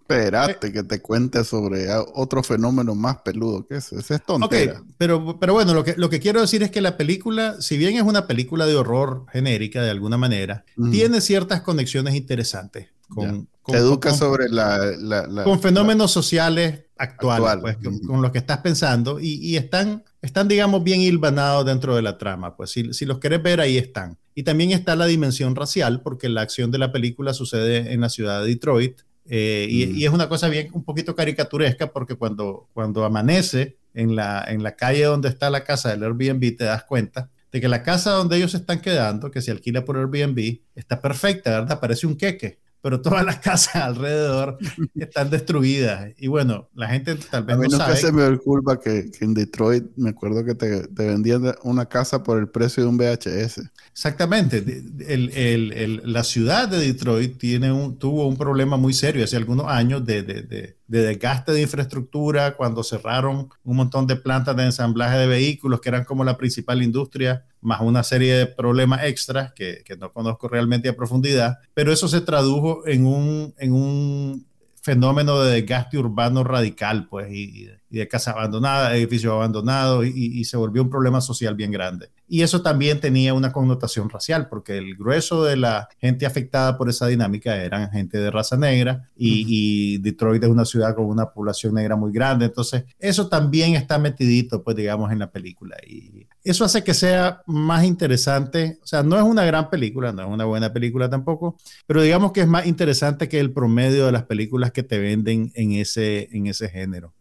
Espérate 0.00 0.68
eh, 0.68 0.72
que 0.72 0.82
te 0.84 1.02
cuente 1.02 1.44
sobre 1.44 1.86
otro 2.14 2.42
fenómeno 2.42 2.94
más 2.94 3.18
peludo 3.18 3.66
que 3.66 3.76
ese. 3.76 3.98
Ese 3.98 4.14
es 4.14 4.24
tontera. 4.24 4.82
pero, 4.96 5.38
pero 5.38 5.52
bueno, 5.52 5.74
lo 5.74 5.84
que, 5.84 5.94
lo 5.98 6.08
que 6.08 6.18
quiero 6.18 6.40
decir 6.40 6.62
es 6.62 6.70
que 6.70 6.80
la 6.80 6.96
película, 6.96 7.60
si 7.60 7.76
bien 7.76 7.94
es 7.94 8.02
una 8.04 8.26
película 8.26 8.64
de 8.64 8.74
horror 8.74 9.26
genérica 9.30 9.82
de 9.82 9.90
alguna 9.90 10.16
manera, 10.16 10.64
tiene 10.90 11.20
ciertas 11.20 11.60
conexiones 11.60 12.14
interesantes 12.14 12.88
con, 13.10 13.48
te 13.66 13.76
educa 13.76 14.14
sobre 14.14 14.48
la, 14.48 15.28
con 15.44 15.60
fenómenos 15.60 16.10
sociales 16.10 16.84
actuales, 16.96 17.58
pues, 17.60 17.76
con, 18.06 18.22
lo 18.22 18.32
que 18.32 18.38
estás 18.38 18.58
pensando 18.58 19.20
y, 19.20 19.34
y, 19.34 19.56
están, 19.56 20.04
están, 20.22 20.48
digamos, 20.48 20.82
bien 20.82 21.00
hilvanados 21.00 21.64
dentro 21.66 21.96
de 21.96 22.02
la 22.02 22.18
trama. 22.18 22.56
Pues 22.56 22.70
si, 22.70 22.92
si, 22.92 23.06
los 23.06 23.18
querés 23.18 23.42
ver, 23.42 23.60
ahí 23.60 23.78
están. 23.78 24.18
Y 24.34 24.42
también 24.42 24.72
está 24.72 24.96
la 24.96 25.06
dimensión 25.06 25.56
racial, 25.56 26.02
porque 26.02 26.28
la 26.28 26.42
acción 26.42 26.70
de 26.70 26.78
la 26.78 26.92
película 26.92 27.34
sucede 27.34 27.92
en 27.92 28.00
la 28.00 28.08
ciudad 28.08 28.42
de 28.42 28.48
Detroit. 28.48 29.00
Eh, 29.26 29.66
y, 29.70 29.84
y, 29.84 30.04
es 30.04 30.12
una 30.12 30.28
cosa 30.28 30.48
bien 30.48 30.68
un 30.72 30.84
poquito 30.84 31.14
caricaturesca, 31.14 31.92
porque 31.92 32.16
cuando, 32.16 32.68
cuando 32.74 33.04
amanece 33.04 33.76
en 33.94 34.16
la, 34.16 34.44
en 34.46 34.62
la 34.62 34.76
calle 34.76 35.04
donde 35.04 35.28
está 35.28 35.50
la 35.50 35.64
casa 35.64 35.90
del 35.90 36.02
Airbnb, 36.04 36.56
te 36.56 36.64
das 36.64 36.84
cuenta 36.84 37.30
de 37.52 37.60
que 37.60 37.68
la 37.68 37.82
casa 37.82 38.12
donde 38.12 38.36
ellos 38.36 38.54
están 38.54 38.80
quedando, 38.80 39.30
que 39.30 39.42
se 39.42 39.50
alquila 39.50 39.84
por 39.84 39.96
Airbnb, 39.96 40.60
está 40.74 41.00
perfecta, 41.00 41.50
¿verdad? 41.50 41.80
Parece 41.80 42.06
un 42.06 42.16
queque 42.16 42.60
pero 42.82 43.00
todas 43.00 43.24
las 43.24 43.38
casas 43.40 43.76
alrededor 43.76 44.58
están 44.94 45.30
destruidas. 45.30 46.12
Y 46.18 46.28
bueno, 46.28 46.68
la 46.74 46.88
gente 46.88 47.14
tal 47.16 47.44
vez 47.44 47.56
a 47.56 47.58
mí 47.58 47.66
no 47.68 47.76
sabe. 47.76 47.96
se 47.96 48.12
me 48.12 48.22
da 48.22 48.36
culpa 48.38 48.78
que, 48.78 49.10
en 49.20 49.34
Detroit 49.34 49.84
me 49.96 50.10
acuerdo 50.10 50.44
que 50.44 50.54
te, 50.54 50.86
te, 50.88 51.06
vendían 51.06 51.54
una 51.62 51.86
casa 51.86 52.22
por 52.22 52.38
el 52.38 52.48
precio 52.48 52.82
de 52.82 52.88
un 52.88 52.96
VHS. 52.96 53.62
Exactamente. 53.92 54.58
El, 55.06 55.30
el, 55.30 56.02
la 56.04 56.24
ciudad 56.24 56.68
de 56.68 56.78
Detroit 56.78 57.38
tiene 57.38 57.72
un, 57.72 57.98
tuvo 57.98 58.26
un 58.26 58.36
problema 58.36 58.76
muy 58.76 58.92
serio 58.92 59.24
hace 59.24 59.36
algunos 59.36 59.66
años 59.66 60.04
de, 60.04 60.22
de, 60.22 60.42
de 60.42 60.79
desgaste 60.98 61.52
de 61.52 61.62
infraestructura, 61.62 62.56
cuando 62.56 62.82
cerraron 62.82 63.48
un 63.62 63.76
montón 63.76 64.06
de 64.06 64.16
plantas 64.16 64.56
de 64.56 64.64
ensamblaje 64.64 65.18
de 65.18 65.26
vehículos 65.26 65.80
que 65.80 65.88
eran 65.88 66.04
como 66.04 66.24
la 66.24 66.36
principal 66.36 66.82
industria, 66.82 67.44
más 67.60 67.80
una 67.80 68.02
serie 68.02 68.34
de 68.34 68.46
problemas 68.46 69.04
extras 69.04 69.52
que, 69.52 69.82
que 69.84 69.96
no 69.96 70.12
conozco 70.12 70.48
realmente 70.48 70.88
a 70.88 70.96
profundidad, 70.96 71.58
pero 71.74 71.92
eso 71.92 72.08
se 72.08 72.20
tradujo 72.20 72.86
en 72.86 73.06
un, 73.06 73.54
en 73.58 73.72
un 73.72 74.46
fenómeno 74.82 75.40
de 75.40 75.60
desgaste 75.60 75.98
urbano 75.98 76.42
radical, 76.42 77.06
pues, 77.08 77.32
y, 77.32 77.68
de 77.98 78.08
casa 78.08 78.30
abandonada, 78.32 78.96
edificios 78.96 79.32
abandonados, 79.32 80.06
y, 80.06 80.44
se 80.44 80.56
volvió 80.56 80.82
un 80.82 80.90
problema 80.90 81.20
social 81.20 81.54
bien 81.54 81.70
grande. 81.70 82.10
Y 82.28 82.42
eso 82.42 82.62
también 82.62 83.00
tenía 83.00 83.34
una 83.34 83.52
connotación 83.52 84.08
racial, 84.08 84.48
porque 84.48 84.78
el 84.78 84.96
grueso 84.96 85.44
de 85.44 85.56
la 85.56 85.88
gente 85.98 86.26
afectada 86.26 86.78
por 86.78 86.88
esa 86.88 87.06
dinámica 87.06 87.56
eran 87.56 87.90
gente 87.90 88.18
de 88.18 88.30
raza 88.30 88.56
negra, 88.56 89.10
y, 89.16 89.98
Detroit 89.98 90.42
es 90.42 90.48
una 90.48 90.64
ciudad 90.64 90.94
con 90.94 91.06
una 91.06 91.30
población 91.30 91.74
negra 91.74 91.96
muy 91.96 92.12
grande, 92.12 92.46
entonces 92.46 92.84
eso 92.98 93.28
también 93.28 93.74
está 93.74 93.98
metidito, 93.98 94.62
pues, 94.62 94.76
digamos, 94.76 95.12
en 95.12 95.18
la 95.18 95.30
película. 95.30 95.76
Y 95.86 96.26
eso 96.44 96.64
hace 96.64 96.82
que 96.82 96.94
sea 96.94 97.42
más 97.46 97.84
interesante, 97.84 98.78
o 98.82 98.86
sea, 98.86 99.02
no 99.02 99.16
es 99.16 99.22
una 99.22 99.44
gran 99.44 99.68
película, 99.68 100.12
no 100.12 100.22
es 100.22 100.28
una 100.28 100.44
buena 100.44 100.72
película 100.72 101.10
tampoco, 101.10 101.56
pero 101.86 102.02
digamos 102.02 102.32
que 102.32 102.40
es 102.40 102.48
más 102.48 102.66
interesante 102.66 103.28
que 103.28 103.40
el 103.40 103.52
promedio 103.52 104.06
de 104.06 104.12
las 104.12 104.24
películas 104.24 104.72
que 104.72 104.82
te 104.82 104.98
venden 104.98 105.52
en 105.54 105.72
ese, 105.72 106.28
en 106.32 106.46
ese 106.46 106.68
género. 106.68 107.12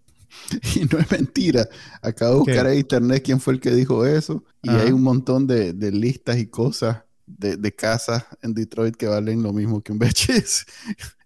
Y 0.75 0.85
no 0.85 0.99
es 0.99 1.11
mentira. 1.11 1.67
Acabo 2.01 2.33
de 2.33 2.39
buscar 2.39 2.67
en 2.67 2.79
internet 2.79 3.23
quién 3.25 3.39
fue 3.39 3.53
el 3.53 3.59
que 3.59 3.71
dijo 3.71 4.05
eso. 4.05 4.43
Y 4.61 4.69
hay 4.69 4.91
un 4.91 5.03
montón 5.03 5.47
de, 5.47 5.73
listas 5.91 6.37
y 6.37 6.47
cosas 6.47 7.03
de, 7.25 7.57
de, 7.57 7.75
casas 7.75 8.25
en 8.41 8.53
Detroit 8.53 8.95
que 8.95 9.07
valen 9.07 9.43
lo 9.43 9.53
mismo 9.53 9.81
que 9.81 9.91
un 9.91 9.99
VHS. 9.99 10.65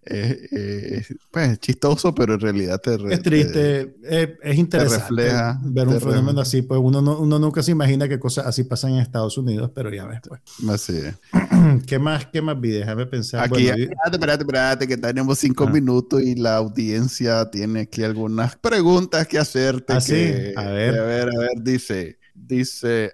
Eh, 0.05 1.03
pues 1.31 1.59
chistoso, 1.59 2.13
pero 2.13 2.35
en 2.35 2.39
realidad 2.39 2.79
te 2.81 2.95
Es 3.13 3.21
triste, 3.21 3.95
es 4.41 4.57
interesante 4.57 5.31
ver 5.63 5.87
un 5.87 5.99
fenómeno 5.99 6.41
así, 6.41 6.61
pues 6.61 6.79
uno, 6.83 6.99
uno 7.19 7.39
nunca 7.39 7.63
se 7.63 7.71
imagina 7.71 8.07
que 8.07 8.19
cosas 8.19 8.45
así 8.45 8.63
pasan 8.63 8.93
en 8.93 8.99
Estados 8.99 9.37
Unidos, 9.37 9.71
pero 9.73 9.93
ya 9.93 10.05
ves, 10.05 10.19
pues. 10.27 10.41
Así 10.69 10.97
es. 10.97 11.15
¿Qué 11.87 11.99
más, 11.99 12.27
qué 12.27 12.41
más 12.41 12.59
vi? 12.59 12.71
Déjame 12.71 13.05
pensar. 13.05 13.43
Aquí, 13.43 13.67
espérate, 13.67 14.11
espérate, 14.13 14.43
espérate, 14.43 14.87
que 14.87 14.97
tenemos 14.97 15.39
cinco 15.39 15.67
minutos 15.67 16.21
y 16.21 16.35
la 16.35 16.57
audiencia 16.57 17.49
tiene 17.49 17.81
aquí 17.81 18.03
algunas 18.03 18.55
preguntas 18.55 19.27
que 19.27 19.39
hacerte. 19.39 19.93
¿Ah, 19.93 19.99
que, 20.05 20.53
A 20.55 20.65
ver. 20.65 20.99
A 20.99 21.03
ver, 21.03 21.29
a 21.29 21.39
ver, 21.39 21.51
dice, 21.61 22.17
dice, 22.33 23.13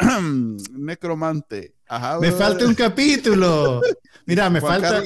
necromante. 0.72 1.74
me 2.20 2.32
falta 2.32 2.66
un 2.66 2.74
capítulo. 2.74 3.80
Mira, 4.26 4.48
me 4.48 4.60
falta. 4.60 5.02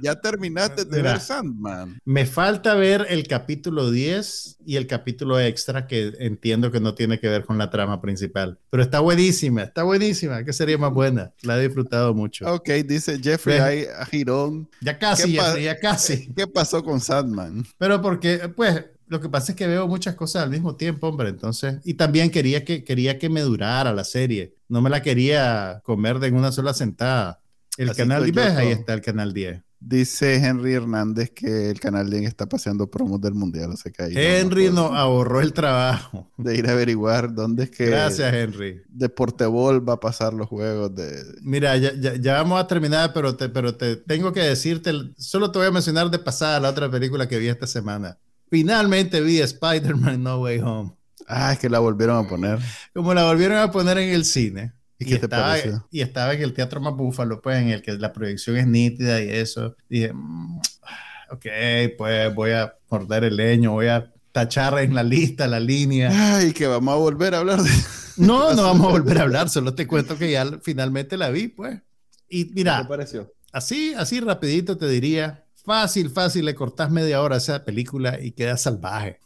ya 0.00 0.20
terminaste 0.20 0.84
de 0.84 1.02
ver 1.02 1.18
Sandman. 1.18 2.00
Me 2.04 2.24
falta 2.24 2.74
ver 2.74 3.04
el 3.08 3.26
capítulo 3.26 3.90
10 3.90 4.58
y 4.64 4.76
el 4.76 4.86
capítulo 4.86 5.40
extra 5.40 5.88
que 5.88 6.12
entiendo 6.20 6.70
que 6.70 6.78
no 6.78 6.94
tiene 6.94 7.18
que 7.18 7.28
ver 7.28 7.44
con 7.44 7.58
la 7.58 7.70
trama 7.70 8.00
principal. 8.00 8.60
Pero 8.70 8.82
está 8.82 9.00
buenísima, 9.00 9.62
está 9.62 9.82
buenísima. 9.82 10.44
¿Qué 10.44 10.52
sería 10.52 10.78
más 10.78 10.92
buena? 10.92 11.32
La 11.42 11.58
he 11.58 11.62
disfrutado 11.62 12.14
mucho. 12.14 12.46
Ok, 12.52 12.68
dice 12.86 13.18
Jeffrey 13.20 13.86
Girón. 14.10 14.68
Ya 14.80 14.98
casi, 14.98 15.32
ya 15.32 15.78
casi. 15.80 16.32
¿Qué 16.32 16.46
pasó 16.46 16.84
con 16.84 17.00
Sandman? 17.00 17.64
Pero 17.76 18.00
porque, 18.00 18.50
pues, 18.54 18.84
lo 19.10 19.20
que 19.20 19.28
pasa 19.28 19.52
es 19.52 19.56
que 19.56 19.66
veo 19.66 19.88
muchas 19.88 20.14
cosas 20.14 20.44
al 20.44 20.50
mismo 20.50 20.76
tiempo, 20.76 21.08
hombre, 21.08 21.30
entonces, 21.30 21.80
y 21.84 21.94
también 21.94 22.30
quería 22.30 22.64
que, 22.64 22.84
quería 22.84 23.18
que 23.18 23.28
me 23.28 23.40
durara 23.40 23.92
la 23.92 24.04
serie, 24.04 24.54
no 24.68 24.80
me 24.80 24.88
la 24.88 25.02
quería 25.02 25.82
comer 25.84 26.20
de 26.20 26.30
una 26.30 26.52
sola 26.52 26.72
sentada. 26.74 27.42
El 27.76 27.92
canal 27.94 28.30
10, 28.30 28.38
ahí 28.56 28.68
está 28.68 28.94
el 28.94 29.00
canal 29.00 29.32
10. 29.34 29.62
Dice 29.80 30.36
Henry 30.36 30.74
Hernández 30.74 31.30
que 31.30 31.70
el 31.70 31.80
canal 31.80 32.08
10 32.08 32.24
está 32.24 32.46
paseando 32.46 32.88
promos 32.88 33.20
del 33.20 33.34
mundial, 33.34 33.72
o 33.72 33.76
sea 33.76 33.90
que 33.90 34.04
ahí 34.04 34.12
Henry 34.14 34.70
nos 34.70 34.92
ahorró 34.92 35.40
el 35.40 35.54
trabajo 35.54 36.30
de 36.36 36.56
ir 36.56 36.68
a 36.68 36.72
averiguar 36.72 37.34
dónde 37.34 37.64
es 37.64 37.70
que 37.70 37.86
Gracias, 37.86 38.32
Henry. 38.32 38.82
Deportebol 38.88 39.88
va 39.88 39.94
a 39.94 40.00
pasar 40.00 40.34
los 40.34 40.48
juegos 40.48 40.94
de 40.94 41.20
Mira, 41.42 41.76
ya, 41.78 41.94
ya, 41.94 42.34
vamos 42.34 42.60
a 42.60 42.66
terminar, 42.68 43.12
pero 43.12 43.34
te, 43.34 43.48
pero 43.48 43.74
te 43.74 43.96
tengo 43.96 44.32
que 44.32 44.40
decirte, 44.40 44.92
solo 45.16 45.50
te 45.50 45.58
voy 45.58 45.66
a 45.66 45.72
mencionar 45.72 46.10
de 46.10 46.20
pasada 46.20 46.60
la 46.60 46.70
otra 46.70 46.88
película 46.88 47.26
que 47.26 47.38
vi 47.38 47.48
esta 47.48 47.66
semana. 47.66 48.18
Finalmente 48.50 49.20
vi 49.20 49.40
Spider-Man 49.40 50.22
No 50.22 50.40
Way 50.40 50.58
Home. 50.58 50.92
Ah, 51.26 51.52
es 51.52 51.60
que 51.60 51.70
la 51.70 51.78
volvieron 51.78 52.24
a 52.24 52.28
poner. 52.28 52.58
Como 52.92 53.14
la 53.14 53.24
volvieron 53.24 53.58
a 53.58 53.70
poner 53.70 53.98
en 53.98 54.10
el 54.10 54.24
cine. 54.24 54.72
¿Y, 54.98 55.04
qué 55.04 55.16
te 55.16 55.26
estaba, 55.26 55.50
pareció? 55.50 55.86
Y 55.90 56.00
estaba 56.00 56.34
en 56.34 56.42
el 56.42 56.52
Teatro 56.52 56.80
Más 56.80 56.94
Búfalo, 56.94 57.40
pues, 57.40 57.62
en 57.62 57.68
el 57.68 57.80
que 57.80 57.92
la 57.92 58.12
proyección 58.12 58.56
es 58.56 58.66
nítida 58.66 59.22
y 59.22 59.30
eso. 59.30 59.76
Dije, 59.88 60.12
mm, 60.12 60.58
ok, 61.30 61.46
pues 61.96 62.34
voy 62.34 62.50
a 62.50 62.74
morder 62.90 63.24
el 63.24 63.36
leño, 63.36 63.72
voy 63.72 63.86
a 63.86 64.12
tachar 64.32 64.78
en 64.80 64.94
la 64.94 65.04
lista, 65.04 65.46
la 65.46 65.60
línea. 65.60 66.10
Ay, 66.36 66.52
que 66.52 66.66
vamos 66.66 66.92
a 66.92 66.96
volver 66.96 67.34
a 67.34 67.38
hablar 67.38 67.62
de... 67.62 67.70
No, 68.16 68.52
no 68.54 68.64
vamos 68.64 68.88
a 68.88 68.90
volver 68.98 69.18
a 69.18 69.22
hablar, 69.22 69.48
solo 69.48 69.74
te 69.74 69.86
cuento 69.86 70.18
que 70.18 70.32
ya 70.32 70.58
finalmente 70.62 71.16
la 71.16 71.30
vi, 71.30 71.48
pues. 71.48 71.80
Y 72.28 72.46
mira, 72.52 72.78
¿Qué 72.78 72.82
te 72.82 72.88
pareció? 72.88 73.32
Así, 73.52 73.94
así 73.94 74.20
rapidito 74.20 74.76
te 74.76 74.86
diría, 74.88 75.46
Fácil, 75.70 76.10
fácil, 76.10 76.46
le 76.46 76.56
cortas 76.56 76.90
media 76.90 77.22
hora 77.22 77.36
a 77.36 77.38
esa 77.38 77.64
película 77.64 78.18
y 78.20 78.32
queda 78.32 78.56
salvaje. 78.56 79.20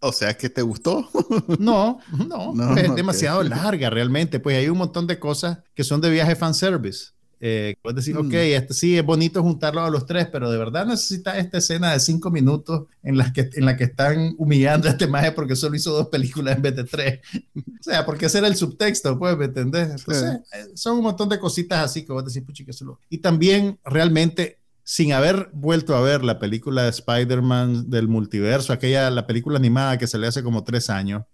O 0.00 0.12
sea, 0.12 0.36
que 0.36 0.50
te 0.50 0.60
gustó. 0.60 1.08
no, 1.58 2.00
no, 2.26 2.52
no 2.54 2.76
es 2.76 2.94
demasiado 2.94 3.42
larga 3.42 3.88
realmente. 3.88 4.38
Pues 4.38 4.58
hay 4.58 4.68
un 4.68 4.76
montón 4.76 5.06
de 5.06 5.18
cosas 5.18 5.60
que 5.74 5.84
son 5.84 6.02
de 6.02 6.10
viaje 6.10 6.36
fanservice. 6.36 7.12
Eh, 7.40 7.74
puedes 7.80 7.96
decir, 7.96 8.18
ok, 8.18 8.26
mm. 8.26 8.34
este, 8.34 8.74
sí, 8.74 8.98
es 8.98 9.02
bonito 9.02 9.42
juntarlo 9.42 9.80
a 9.80 9.88
los 9.88 10.04
tres, 10.04 10.28
pero 10.30 10.50
de 10.50 10.58
verdad 10.58 10.84
necesita 10.84 11.38
esta 11.38 11.56
escena 11.56 11.94
de 11.94 12.00
cinco 12.00 12.30
minutos 12.30 12.86
en 13.02 13.16
la 13.16 13.32
que, 13.32 13.48
en 13.54 13.64
la 13.64 13.78
que 13.78 13.84
están 13.84 14.34
humillando 14.36 14.88
a 14.88 14.90
este 14.90 15.06
maje 15.06 15.32
porque 15.32 15.56
solo 15.56 15.74
hizo 15.74 15.92
dos 15.92 16.08
películas 16.08 16.56
en 16.56 16.62
vez 16.62 16.76
de 16.76 16.84
tres. 16.84 17.20
o 17.56 17.82
sea, 17.82 18.04
porque 18.04 18.26
ese 18.26 18.36
era 18.36 18.48
el 18.48 18.56
subtexto, 18.56 19.18
pues, 19.18 19.38
¿me 19.38 19.46
entendés? 19.46 19.88
Entonces, 19.88 20.40
eh, 20.52 20.66
son 20.74 20.98
un 20.98 21.04
montón 21.04 21.30
de 21.30 21.38
cositas 21.38 21.82
así 21.82 22.04
que 22.04 22.12
vos 22.12 22.26
decís, 22.26 22.42
puchi, 22.42 22.66
que 22.66 22.74
solo. 22.74 23.00
Y 23.08 23.18
también 23.18 23.78
realmente 23.86 24.58
sin 24.88 25.12
haber 25.12 25.50
vuelto 25.52 25.94
a 25.94 26.00
ver 26.00 26.24
la 26.24 26.38
película 26.38 26.84
de 26.84 26.88
Spider-Man 26.88 27.90
del 27.90 28.08
multiverso, 28.08 28.72
aquella, 28.72 29.10
la 29.10 29.26
película 29.26 29.58
animada 29.58 29.98
que 29.98 30.06
se 30.06 30.16
le 30.16 30.26
hace 30.26 30.42
como 30.42 30.64
tres 30.64 30.88
años, 30.88 31.24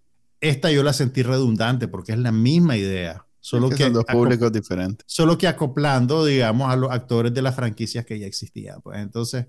esta 0.40 0.72
yo 0.72 0.82
la 0.82 0.92
sentí 0.92 1.22
redundante 1.22 1.86
porque 1.86 2.10
es 2.10 2.18
la 2.18 2.32
misma 2.32 2.76
idea. 2.76 3.24
Solo 3.38 3.70
que, 3.70 3.84
son 3.84 3.92
dos 3.92 4.06
públicos 4.06 4.50
diferentes. 4.50 5.04
Solo 5.06 5.38
que 5.38 5.46
acoplando, 5.46 6.24
digamos, 6.24 6.68
a 6.68 6.74
los 6.74 6.90
actores 6.90 7.32
de 7.32 7.42
las 7.42 7.54
franquicias 7.54 8.04
que 8.04 8.18
ya 8.18 8.26
existían. 8.26 8.80
Pues 8.82 8.98
entonces, 8.98 9.46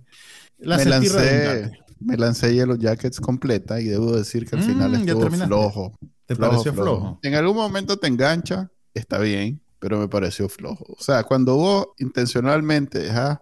la 0.59 0.77
me 0.77 0.83
sentí 0.83 1.09
lancé, 1.09 1.47
redundante. 1.47 1.79
Me 1.99 2.17
lancé 2.17 2.53
Yellow 2.53 2.77
Jackets 2.77 3.19
completa 3.19 3.81
y 3.81 3.85
debo 3.85 4.15
decir 4.15 4.47
que 4.47 4.55
al 4.55 4.61
final 4.61 4.91
mm, 4.91 4.95
estuvo 4.95 5.31
flojo. 5.31 5.97
¿Te 6.27 6.35
pareció 6.35 6.75
flojo? 6.75 7.17
En 7.23 7.33
algún 7.33 7.55
momento 7.55 7.97
te 7.97 8.05
engancha, 8.05 8.69
está 8.93 9.17
bien, 9.17 9.59
pero 9.79 9.97
me 9.97 10.07
pareció 10.07 10.47
flojo. 10.47 10.85
O 10.95 11.01
sea, 11.01 11.23
cuando 11.23 11.55
vos 11.55 11.87
intencionalmente 11.97 12.99
dejas 12.99 13.39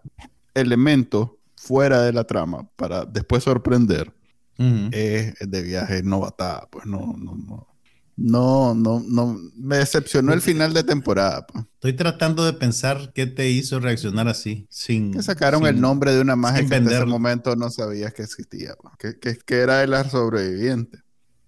elementos 0.54 1.32
fuera 1.56 2.01
de 2.01 2.14
la 2.14 2.26
trama 2.26 2.70
para 2.76 3.06
después 3.06 3.43
sorprender 3.43 4.14
es 4.58 5.34
de 5.39 5.62
viaje 5.62 6.04
novatada. 6.04 6.68
Pues 6.72 6.86
no, 6.86 7.16
no, 7.18 7.36
no. 7.36 7.68
No, 8.16 8.76
no, 8.76 9.04
no. 9.08 9.39
Me 9.56 9.78
decepcionó 9.78 10.34
el 10.34 10.41
final 10.41 10.74
de 10.74 10.84
temporada. 10.84 11.47
Pues. 11.47 11.66
Estoy 11.74 11.93
tratando 11.93 12.45
de 12.45 12.54
pensar 12.54 13.12
qué 13.14 13.26
te 13.26 13.49
hizo 13.49 13.80
reaccionar 13.80 14.28
así. 14.28 14.68
Sin, 14.70 15.12
que 15.12 15.24
sacaron 15.24 15.66
el 15.66 15.82
nombre 15.82 16.14
de 16.14 16.22
una 16.22 16.36
magia 16.36 16.68
que 16.68 16.76
en 16.76 16.88
ese 16.88 17.06
momento 17.06 17.56
no 17.56 17.70
sabías 17.72 18.14
que 18.14 18.22
existía. 18.22 18.76
Pues. 18.80 19.16
Que, 19.20 19.38
que, 19.38 19.56
era 19.56 19.82
el 19.82 19.93
sobreviviente. 20.10 20.99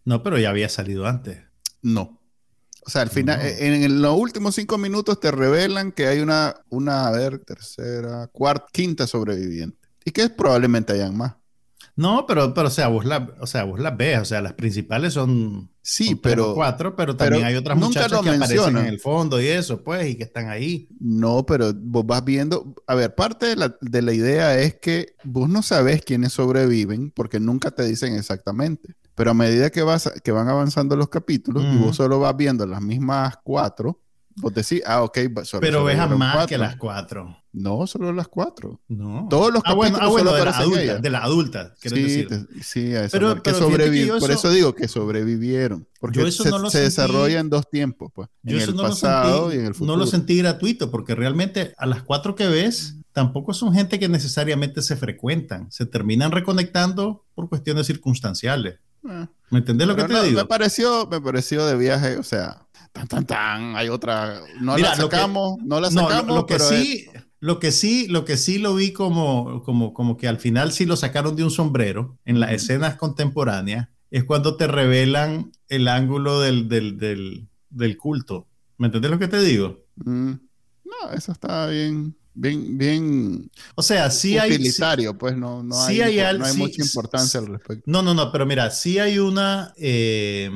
No, 0.06 0.24
pero 0.24 0.40
ya 0.40 0.50
había 0.50 0.70
salido 0.70 1.06
antes. 1.06 1.40
No. 1.82 2.20
O 2.86 2.90
sea, 2.90 3.02
al 3.02 3.10
final, 3.10 3.40
en, 3.42 4.02
los 4.02 4.16
últimos 4.16 4.54
cinco 4.54 4.78
minutos 4.78 5.20
te 5.20 5.32
revelan 5.32 5.92
que 5.92 6.06
hay 6.06 6.20
una, 6.20 6.56
una, 6.70 7.08
a 7.08 7.12
ver, 7.12 7.40
tercera, 7.40 8.28
cuarta, 8.28 8.68
quinta 8.72 9.08
sobreviviente. 9.08 9.78
Y 10.04 10.12
que 10.12 10.30
probablemente 10.30 10.94
hayan 10.94 11.18
más. 11.18 11.34
No, 11.98 12.26
pero, 12.28 12.54
pero 12.54 12.68
o, 12.68 12.72
sea, 12.72 12.90
vos 12.90 13.06
la, 13.06 13.34
o 13.40 13.48
sea, 13.48 13.64
vos 13.64 13.80
las 13.80 13.96
ves, 13.96 14.20
o 14.20 14.26
sea, 14.26 14.42
las 14.42 14.54
principales 14.54 15.14
son, 15.14 15.70
sí, 15.82 16.16
pero, 16.16 16.54
cuatro, 16.54 16.94
pero 16.94 17.16
también 17.16 17.46
hay 17.46 17.56
otras 17.56 17.78
muchachas 17.78 18.22
que 18.22 18.30
aparecen 18.32 18.78
en 18.78 18.86
el 18.86 19.00
fondo 19.00 19.42
y 19.42 19.48
eso, 19.48 19.82
pues, 19.82 20.10
y 20.10 20.16
que 20.16 20.24
están 20.24 20.50
ahí. 20.50 20.90
No, 21.00 21.46
pero 21.46 21.72
vos 21.74 22.06
vas 22.06 22.26
viendo, 22.26 22.76
a 22.86 22.96
ver, 22.96 23.16
parte 23.16 23.46
de 23.46 23.56
la, 23.56 23.78
de 23.80 24.02
la 24.02 24.12
idea 24.12 24.60
es 24.60 24.76
que 24.76 25.16
vos 25.24 25.48
no 25.48 25.62
sabes 25.62 26.04
quiénes 26.04 26.34
sobreviven 26.34 27.12
porque 27.12 27.40
nunca 27.40 27.72
te 27.72 27.86
dicen 27.86 28.16
exactamente. 28.16 28.96
Pero 29.16 29.32
a 29.32 29.34
medida 29.34 29.70
que, 29.70 29.82
vas, 29.82 30.12
que 30.22 30.32
van 30.34 30.50
avanzando 30.50 30.98
los 30.98 31.08
capítulos 31.08 31.64
y 31.64 31.78
vos 31.78 31.96
solo 31.96 32.20
vas 32.20 32.36
viendo 32.36 32.68
las 32.68 32.82
mismas 32.82 33.38
cuatro, 33.46 34.02
vos 34.36 34.54
decís, 34.54 34.82
ah, 34.86 35.04
ok, 35.04 35.18
solo, 35.44 35.62
Pero 35.62 35.84
ves 35.84 35.98
a 35.98 36.08
más 36.08 36.48
que 36.48 36.58
las 36.58 36.76
cuatro. 36.76 37.38
No, 37.54 37.88
solo 37.88 38.12
las 38.12 38.28
cuatro. 38.28 38.82
No. 38.90 39.28
Todos 39.30 39.54
los 39.54 39.64
ah, 39.66 39.74
bueno, 39.74 39.98
ah, 40.02 40.10
bueno 40.10 40.34
de, 40.34 40.44
la 40.44 40.52
adulta, 40.52 40.98
de 40.98 41.10
la 41.10 41.24
adulta, 41.24 41.74
sí, 41.78 41.90
decir. 41.90 42.48
sí, 42.62 42.94
a 42.94 43.06
eso. 43.06 43.12
Pero, 43.18 43.42
que 43.42 43.52
Por 44.20 44.32
eso 44.32 44.50
digo 44.50 44.76
que 44.76 44.88
sobrevivieron. 44.90 45.88
Porque 46.00 46.32
se, 46.32 46.70
se 46.70 46.80
desarrolla 46.82 47.40
en 47.40 47.50
dos 47.50 47.70
tiempos, 47.70 48.12
pues. 48.14 48.28
en 48.44 48.60
el 48.60 48.76
pasado 48.76 49.54
y 49.54 49.58
en 49.58 49.66
el 49.68 49.74
futuro. 49.74 49.94
No 49.94 49.98
lo 49.98 50.06
sentí 50.06 50.38
gratuito, 50.38 50.92
porque 50.92 51.16
realmente 51.16 51.74
a 51.78 51.86
las 51.86 52.04
cuatro 52.04 52.36
que 52.36 52.48
ves 52.48 52.98
tampoco 53.14 53.54
son 53.54 53.74
gente 53.74 53.98
que 53.98 54.10
necesariamente 54.10 54.82
se 54.82 54.98
frecuentan, 54.98 55.72
se 55.72 55.86
terminan 55.86 56.34
reconectando 56.34 57.26
por 57.34 57.48
cuestiones 57.48 57.88
circunstanciales. 57.88 58.80
Eh. 59.10 59.28
¿Me 59.52 59.60
entendés 59.60 59.88
lo 59.88 59.96
que 59.96 60.04
te 60.04 60.24
digo? 60.24 60.42
Me 60.42 60.46
pareció, 60.46 61.08
me 61.08 61.22
pareció 61.22 61.66
de 61.66 61.78
viaje, 61.78 62.18
o 62.18 62.24
sea, 62.24 62.65
tan, 62.96 63.08
tan, 63.10 63.26
tan, 63.26 63.76
hay 63.76 63.90
otra, 63.90 64.40
no 64.62 64.78
la 64.78 64.96
sacamos, 64.96 65.58
no 65.66 65.82
la 65.82 65.92
sacamos, 65.92 66.34
lo, 66.34 66.46
que 66.46 66.60
sí, 66.60 67.08
lo 67.42 67.60
que 67.60 67.74
sí, 67.74 68.08
lo 68.08 68.24
que 68.24 68.38
sí 68.38 68.58
lo 68.58 68.74
vi 68.74 68.94
como, 68.94 69.64
como, 69.64 69.94
como 69.94 70.16
que 70.16 70.30
al 70.30 70.40
final 70.40 70.72
sí 70.72 70.86
lo 70.86 70.96
sacaron 70.96 71.36
de 71.36 71.44
un 71.44 71.52
sombrero 71.52 72.18
en 72.24 72.40
las 72.40 72.54
escenas 72.54 72.96
contemporáneas, 72.96 73.90
es 74.12 74.24
cuando 74.24 74.56
te 74.56 74.68
revelan 74.68 75.52
el 75.68 75.90
ángulo 75.90 76.40
del, 76.40 76.70
del, 76.70 76.98
del, 76.98 77.50
del 77.70 77.98
culto. 77.98 78.48
¿Me 78.78 78.88
entendés 78.88 79.12
lo 79.12 79.20
que 79.20 79.28
te 79.28 79.42
digo? 79.42 79.84
Mm. 79.96 80.32
No, 80.86 81.12
eso 81.14 81.34
está 81.34 81.68
bien, 81.68 82.16
bien, 82.34 82.78
bien. 82.78 83.52
O 83.76 83.82
sea, 83.82 84.10
sí 84.10 84.38
hay. 84.38 84.54
Utilitario, 84.54 85.18
pues 85.18 85.36
no, 85.36 85.64
no 85.64 85.82
hay, 85.82 85.98
no 86.38 86.46
hay 86.46 86.56
mucha 86.56 86.82
importancia 86.82 87.42
al 87.42 87.48
respecto. 87.48 87.84
No, 87.88 88.02
no, 88.02 88.14
no, 88.14 88.32
pero 88.32 88.46
mira, 88.46 88.72
sí 88.72 89.00
hay 89.00 89.20
una. 89.20 89.74
Eh, 89.76 90.50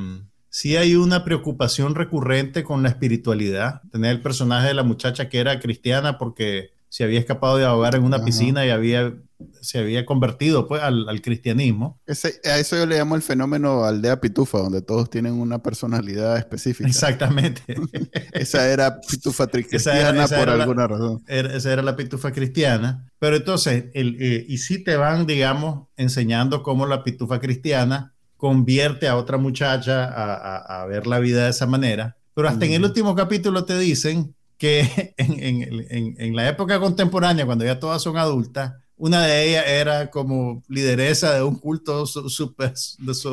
sí 0.50 0.78
hay 0.78 0.96
una 0.96 1.24
preocupación 1.24 1.96
recurrente 1.96 2.64
con 2.64 2.84
la 2.84 2.90
espiritualidad. 2.90 3.82
Tener 3.92 4.12
el 4.12 4.22
personaje 4.22 4.68
de 4.68 4.74
la 4.74 4.84
muchacha 4.84 5.30
que 5.30 5.40
era 5.40 5.60
cristiana 5.60 6.18
porque 6.18 6.72
se 6.90 7.04
había 7.04 7.20
escapado 7.20 7.58
de 7.58 7.66
ahogar 7.66 7.96
en 7.96 8.04
una 8.04 8.24
piscina 8.24 8.66
y 8.66 8.70
había 8.70 9.14
se 9.62 9.80
había 9.80 10.06
convertido 10.06 10.68
pues 10.68 10.82
al, 10.82 11.22
cristianismo. 11.22 12.00
a 12.08 12.60
eso 12.60 12.76
yo 12.76 12.86
le 12.86 12.98
llamo 12.98 13.16
el 13.16 13.22
fenómeno 13.22 13.86
aldea 13.86 14.20
pitufa, 14.20 14.58
donde 14.58 14.82
todos 14.82 15.10
tienen 15.10 15.34
una 15.34 15.60
personalidad 15.60 16.38
específica. 16.38 16.90
Exactamente. 16.90 17.62
esa 18.34 18.68
era 18.70 19.00
pitufa 19.00 19.48
cristiana 19.52 20.28
por 20.28 20.50
alguna 20.50 20.88
razón. 20.88 21.24
esa 21.28 21.72
era 21.72 21.82
la 21.82 21.96
pitufa 21.96 22.32
cristiana. 22.32 23.10
Pero 23.20 23.38
entonces, 23.38 23.86
el, 23.94 24.18
eh, 24.20 24.46
y 24.48 24.58
si 24.58 24.84
te 24.84 24.96
van, 24.98 25.26
digamos, 25.26 25.88
enseñando 25.96 26.64
cómo 26.64 26.86
la 26.86 27.04
pitufa 27.04 27.40
cristiana 27.40 28.14
convierte 28.40 29.10
a 29.10 29.18
otra 29.18 29.38
muchacha 29.38 30.06
a, 30.06 30.86
ver 30.86 31.08
la 31.08 31.20
vida 31.20 31.44
de 31.44 31.50
esa 31.50 31.68
manera. 31.68 32.16
Pero 32.34 32.48
hasta 32.48 32.66
en 32.66 32.72
el 32.72 32.86
último 32.86 33.14
capítulo 33.14 33.66
te 33.66 33.78
dicen 33.78 34.34
que 34.58 35.14
en, 35.18 36.16
en, 36.18 36.36
la 36.36 36.48
época 36.48 36.80
contemporánea, 36.80 37.46
cuando 37.46 37.66
ya 37.66 37.82
todas 37.82 38.02
son 38.02 38.16
adultas, 38.16 38.76
una 39.00 39.26
de 39.26 39.48
ellas 39.48 39.64
era 39.66 40.10
como 40.10 40.62
lideresa 40.68 41.34
de 41.34 41.42
un 41.42 41.56
culto 41.56 42.06
súper... 42.06 42.74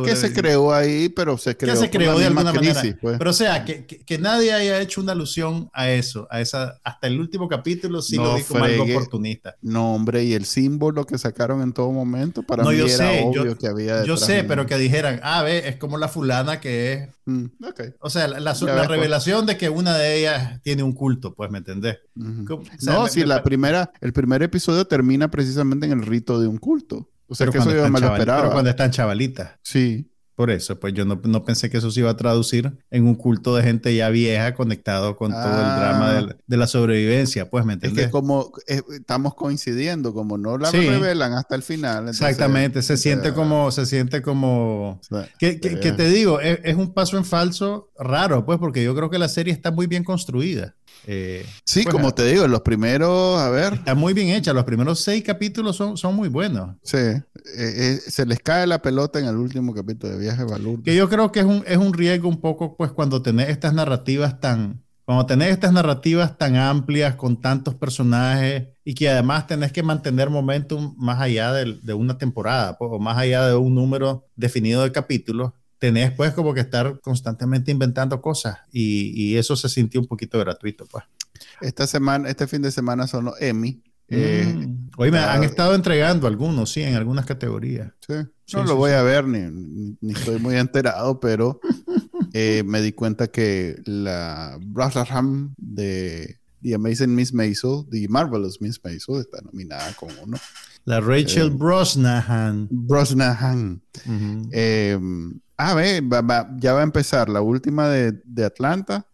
Que 0.04 0.16
se 0.16 0.32
creó 0.32 0.72
ahí, 0.72 1.08
pero 1.08 1.36
se 1.36 1.56
creó, 1.56 1.74
se 1.74 1.90
creó 1.90 2.16
de 2.16 2.26
alguna 2.26 2.52
manera. 2.52 2.80
Pues. 3.00 3.18
Pero 3.18 3.30
o 3.30 3.32
sea, 3.32 3.64
que, 3.64 3.84
que, 3.84 4.18
nadie 4.18 4.52
haya 4.52 4.80
hecho 4.80 5.00
una 5.00 5.12
alusión 5.12 5.68
a 5.72 5.90
eso, 5.90 6.28
a 6.30 6.40
esa, 6.40 6.78
hasta 6.84 7.08
el 7.08 7.18
último 7.18 7.48
capítulo 7.48 8.00
sí 8.00 8.16
lo 8.16 8.36
vi 8.36 8.42
como 8.44 8.62
algo 8.62 8.84
oportunista. 8.84 9.56
No, 9.60 9.94
hombre, 9.94 10.22
y 10.22 10.34
el 10.34 10.44
símbolo 10.44 11.04
que 11.04 11.18
sacaron 11.18 11.60
en 11.62 11.72
todo 11.72 11.90
momento, 11.90 12.44
para 12.44 12.62
mí 12.62 12.76
era 12.76 12.88
sé, 12.88 13.24
obvio 13.24 13.58
que 13.58 13.66
había 13.66 14.04
Yo 14.04 14.16
sé, 14.16 14.44
pero 14.44 14.66
que 14.66 14.78
dijeran, 14.78 15.18
ah, 15.24 15.42
ve, 15.42 15.68
es 15.68 15.76
como 15.76 15.98
la 15.98 16.06
fulana 16.06 16.60
que 16.60 16.92
es... 16.92 17.08
Mm, 17.24 17.46
o 17.98 18.08
sea, 18.08 18.28
la, 18.28 18.54
pues. 18.54 18.86
revelación 18.86 19.46
de 19.46 19.56
que 19.56 19.68
una 19.68 19.98
de 19.98 20.20
ellas 20.20 20.62
tiene 20.62 20.84
un 20.84 20.92
culto, 20.92 21.34
pues, 21.34 21.50
¿me 21.50 21.58
entendés? 21.58 21.98
no, 22.14 23.08
si 23.08 23.24
la 23.24 23.42
primera, 23.42 23.90
el 24.00 24.12
primer 24.12 24.44
episodio 24.44 24.86
termina 24.86 25.28
precisamente 25.28 25.55
en 25.62 25.84
el 25.84 26.02
rito 26.02 26.40
de 26.40 26.48
un 26.48 26.59
culto. 26.59 27.11
O 27.28 27.34
sea, 27.34 27.48
que 27.48 27.59
eso 27.59 27.70
yo 27.74 27.88
me 27.88 28.00
lo 28.00 28.07
esperaba. 28.07 28.40
Pero 28.42 28.52
cuando 28.52 28.70
están 28.70 28.90
chavalitas. 28.90 29.52
Sí. 29.62 30.11
Por 30.36 30.50
eso, 30.50 30.78
pues 30.78 30.92
yo 30.92 31.07
no, 31.07 31.44
pensé 31.46 31.70
que 31.70 31.78
eso 31.78 31.90
se 31.90 32.00
iba 32.00 32.11
a 32.11 32.16
traducir 32.18 32.76
en 32.90 33.07
un 33.07 33.14
culto 33.14 33.57
de 33.57 33.62
gente 33.62 33.96
ya 33.96 34.11
vieja 34.11 34.54
conectado 34.54 35.16
con 35.16 35.32
todo 35.32 35.42
el 35.42 35.76
drama 35.78 36.18
ah. 36.18 36.36
de, 36.46 36.57
la 36.59 36.66
sobrevivencia, 36.66 37.48
pues, 37.48 37.64
¿me 37.64 37.72
entiendes? 37.72 38.00
Es 38.00 38.07
que 38.09 38.12
como 38.12 38.52
eh, 38.66 38.82
estamos 38.90 39.34
coincidiendo, 39.34 40.12
como 40.12 40.36
no 40.36 40.59
la 40.59 40.70
revelan 40.70 41.32
hasta 41.32 41.54
el 41.54 41.62
final. 41.62 42.11
Exactamente, 42.11 42.82
se 42.82 42.98
siente 42.98 43.32
como, 43.32 43.70
se 43.70 43.86
siente 43.86 44.20
como... 44.20 45.00
que, 45.38 45.54
te 45.57 46.09
digo, 46.11 46.38
es, 46.42 46.76
un 46.76 46.92
paso 46.92 47.16
en 47.16 47.24
falso 47.24 47.90
raro, 47.98 48.44
pues, 48.44 48.59
porque 48.59 48.84
yo 48.84 48.94
creo 48.94 49.09
que 49.09 49.18
la 49.18 49.30
serie 49.30 49.54
está 49.54 49.70
muy 49.70 49.86
bien 49.86 50.04
construida. 50.04 50.74
Eh, 51.07 51.47
sí, 51.64 51.82
pues, 51.82 51.94
como 51.94 52.12
te 52.12 52.24
digo, 52.24 52.47
los 52.49 52.62
primeros, 52.62 53.38
a 53.38 53.49
ver. 53.51 53.74
Está 53.74 53.94
muy 53.94 54.12
bien 54.12 54.28
hecha, 54.30 54.53
los 54.53 54.64
primeros 54.64 55.01
seis 55.01 55.22
capítulos 55.22 55.76
son, 55.76 55.97
son 55.97 56.14
muy 56.14 56.28
buenos. 56.28 56.76
Sí, 56.82 56.97
eh, 56.97 57.22
eh, 57.57 58.01
se 58.07 58.26
les 58.26 58.40
cae 58.40 58.66
la 58.66 58.82
pelota 58.82 59.18
en 59.18 59.26
el 59.26 59.36
último 59.36 59.74
capítulo 59.74 60.12
de 60.12 60.18
Viaje 60.18 60.44
Valor. 60.44 60.82
Que 60.82 60.97
yo 60.97 61.09
creo 61.09 61.30
que 61.30 61.40
es 61.40 61.47
un, 61.47 61.62
es 61.66 61.76
un 61.76 61.92
riesgo 61.92 62.28
un 62.28 62.40
poco, 62.40 62.76
pues, 62.76 62.90
cuando 62.92 63.22
tenés 63.22 63.49
estas 63.51 63.72
narrativas 63.72 64.40
tan, 64.40 64.82
cuando 65.05 65.26
tenés 65.26 65.51
estas 65.51 65.72
narrativas 65.72 66.36
tan 66.36 66.57
amplias 66.57 67.14
con 67.14 67.40
tantos 67.40 67.76
personajes 67.76 68.68
y 68.84 68.94
que 68.94 69.09
además 69.09 69.47
tenés 69.47 69.70
que 69.70 69.84
mantener 69.84 70.30
momentum 70.30 70.97
más 70.99 71.20
allá 71.20 71.53
de, 71.53 71.78
de 71.80 71.94
una 71.94 72.18
temporada 72.18 72.76
pues, 72.76 72.90
o 72.92 72.99
más 72.99 73.16
allá 73.16 73.47
de 73.47 73.55
un 73.55 73.74
número 73.74 74.26
definido 74.34 74.82
de 74.82 74.90
capítulos, 74.90 75.53
tenés 75.78 76.12
pues 76.12 76.32
como 76.32 76.54
que 76.54 76.60
estar 76.60 77.00
constantemente 77.00 77.70
inventando 77.70 78.20
cosas 78.20 78.58
y, 78.72 79.12
y, 79.14 79.36
eso 79.36 79.56
se 79.56 79.68
sintió 79.68 80.00
un 80.00 80.06
poquito 80.06 80.38
gratuito 80.38 80.86
pues. 80.86 81.04
Esta 81.60 81.86
semana, 81.86 82.28
este 82.28 82.46
fin 82.46 82.62
de 82.62 82.70
semana 82.70 83.06
son 83.06 83.26
los 83.26 83.40
Emmy. 83.40 83.82
Eh, 84.08 84.44
mm. 84.46 84.90
Hoy 84.98 85.10
me 85.10 85.18
han 85.18 85.42
estado 85.42 85.74
entregando 85.74 86.26
algunos, 86.26 86.70
sí, 86.70 86.82
en 86.82 86.94
algunas 86.94 87.26
categorías. 87.26 87.92
Sí. 88.06 88.14
No 88.54 88.64
lo 88.64 88.76
voy 88.76 88.92
a 88.92 89.02
ver 89.02 89.26
ni, 89.26 89.96
ni, 90.00 90.12
estoy 90.12 90.38
muy 90.38 90.56
enterado, 90.56 91.18
pero 91.18 91.60
eh, 92.32 92.62
me 92.64 92.80
di 92.80 92.92
cuenta 92.92 93.26
que 93.26 93.76
la 93.84 94.58
Brotherham 94.62 95.54
de 95.56 96.38
The 96.62 96.74
Amazing 96.74 97.14
Miss 97.14 97.34
Maisel, 97.34 97.84
The 97.90 98.06
Marvelous 98.08 98.60
Miss 98.60 98.80
Maisel, 98.84 99.20
está 99.20 99.40
nominada 99.42 99.92
como 99.94 100.12
uno. 100.22 100.38
La 100.84 101.00
Rachel 101.00 101.48
eh, 101.48 101.50
Brosnahan. 101.50 102.68
Brosnahan. 102.70 103.82
A 105.57 105.74
ver, 105.74 106.02
ya 106.59 106.72
va 106.74 106.80
a 106.80 106.82
empezar 106.82 107.28
la 107.28 107.40
última 107.40 107.88
de, 107.88 108.44
Atlanta 108.44 109.07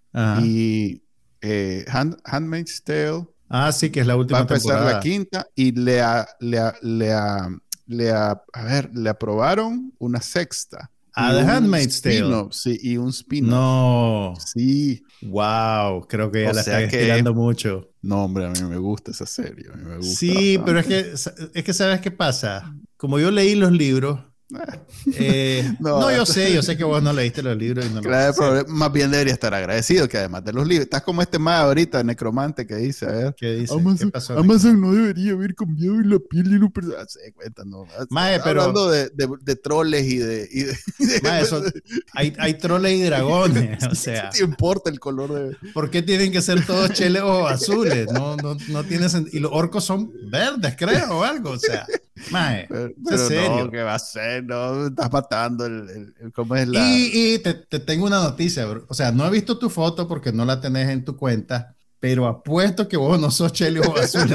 y 0.42 1.02
eh, 1.40 1.84
Handmaid's 2.24 2.82
Tale. 2.82 3.26
Ah, 3.48 3.70
sí, 3.70 3.90
que 3.90 4.00
es 4.00 4.06
la 4.06 4.16
última 4.16 4.38
Va 4.38 4.40
a 4.40 4.48
empezar 4.48 4.84
la 4.84 5.00
quinta 5.00 5.46
y 5.54 5.72
le, 5.72 6.02
le, 6.40 6.60
le, 6.82 7.14
le, 7.86 8.10
a 8.10 8.42
ver, 8.64 8.90
le 8.94 9.10
aprobaron 9.10 9.92
una 9.98 10.20
sexta. 10.20 10.90
Ah, 11.14 11.32
The 11.32 11.40
Handmaid's 11.40 12.00
Tale. 12.00 12.48
Sí, 12.52 12.78
y 12.82 12.96
un 12.96 13.10
spin 13.10 13.46
No. 13.46 14.34
Sí. 14.44 15.04
Wow, 15.20 16.06
creo 16.08 16.30
que 16.32 16.44
ya 16.44 16.52
la 16.52 16.60
está 16.60 16.82
estirando 16.82 17.34
mucho. 17.34 17.90
No, 18.00 18.24
hombre, 18.24 18.46
a 18.46 18.50
mí 18.50 18.62
me 18.62 18.78
gusta 18.78 19.10
esa 19.10 19.26
serie. 19.26 19.68
me 19.76 19.96
gusta 19.96 20.16
sí, 20.18 20.58
pero 20.64 20.80
es 20.80 20.86
que, 20.86 21.12
es 21.54 21.64
que, 21.64 21.72
¿sabes 21.72 22.00
qué 22.00 22.10
pasa? 22.10 22.74
Como 22.96 23.18
yo 23.18 23.30
leí 23.30 23.54
los 23.54 23.72
libros, 23.72 24.20
eh, 25.14 25.74
no, 25.80 26.10
yo 26.10 26.26
sé, 26.26 26.52
yo 26.52 26.62
sé 26.62 26.76
que 26.76 26.84
vos 26.84 27.02
no 27.02 27.12
leíste 27.12 27.42
los 27.42 27.56
libros. 27.56 27.86
Y 27.86 27.90
no 27.90 28.00
claro, 28.00 28.64
más 28.68 28.92
bien 28.92 29.10
debería 29.10 29.32
estar 29.32 29.54
agradecido 29.54 30.08
que 30.08 30.18
además 30.18 30.44
de 30.44 30.52
los 30.52 30.66
libros. 30.66 30.84
Estás 30.84 31.02
como 31.02 31.22
este 31.22 31.38
más 31.38 31.60
ahorita, 31.60 32.02
necromante, 32.04 32.66
que 32.66 32.76
dice, 32.76 33.06
a 33.06 33.12
ver. 33.12 33.34
¿Qué 33.36 33.54
dice? 33.54 33.74
Amazon, 34.36 34.80
no 34.80 34.92
debería 34.92 35.32
haber 35.32 35.54
cambiado 35.54 36.00
la 36.02 36.18
piel 36.18 36.50
de 36.50 36.58
los 36.58 36.70
personajes. 36.70 37.12
Se 37.12 37.32
cuenta, 37.32 37.64
no. 37.64 37.86
Mae, 38.10 38.40
pero, 38.40 38.62
hablando 38.62 38.90
de, 38.90 39.10
de, 39.10 39.56
troles 39.56 40.06
y 40.06 40.18
de... 40.18 40.48
Y 40.50 40.62
de, 40.64 40.76
hay, 42.12 42.32
hay 42.38 42.54
troles 42.54 42.98
y 42.98 43.02
dragones, 43.02 43.82
o 43.90 43.94
sea. 43.94 44.30
¿Qué 44.30 44.38
te 44.38 44.44
importa 44.44 44.90
el 44.90 45.00
color 45.00 45.32
de...? 45.32 45.72
¿Por 45.72 45.90
qué 45.90 46.02
tienen 46.02 46.32
que 46.32 46.42
ser 46.42 46.64
todos 46.66 46.92
cheles 46.92 47.22
o 47.22 47.46
azules? 47.46 48.06
No, 48.12 48.36
no, 48.36 48.56
no 48.68 48.84
tiene 48.84 49.08
sentido. 49.08 49.36
Y 49.36 49.40
los 49.40 49.52
orcos 49.52 49.84
son 49.84 50.12
verdes, 50.30 50.74
creo, 50.76 51.18
o 51.18 51.22
algo, 51.22 51.50
o 51.50 51.58
sea. 51.58 51.86
Mae, 52.30 52.68
pero, 53.04 53.18
serio. 53.18 53.64
No, 53.64 53.70
¿qué 53.70 53.82
va 53.82 53.94
a 53.94 53.98
ser? 53.98 54.44
No, 54.44 54.86
estás 54.86 55.10
matando 55.12 55.66
el, 55.66 56.14
¿cómo 56.34 56.56
es 56.56 56.68
la... 56.68 56.80
Y, 56.80 57.34
y 57.34 57.38
te, 57.38 57.54
te, 57.54 57.80
tengo 57.80 58.06
una 58.06 58.22
noticia, 58.22 58.66
bro. 58.66 58.86
o 58.88 58.94
sea, 58.94 59.12
no 59.12 59.26
he 59.26 59.30
visto 59.30 59.58
tu 59.58 59.70
foto 59.70 60.06
porque 60.06 60.32
no 60.32 60.44
la 60.44 60.60
tenés 60.60 60.88
en 60.90 61.04
tu 61.04 61.16
cuenta, 61.16 61.76
pero 62.02 62.26
apuesto 62.26 62.88
que 62.88 62.96
vos 62.96 63.20
no 63.20 63.30
sos 63.30 63.52
Chelio 63.52 63.82
o 63.82 63.96
Azul. 63.96 64.28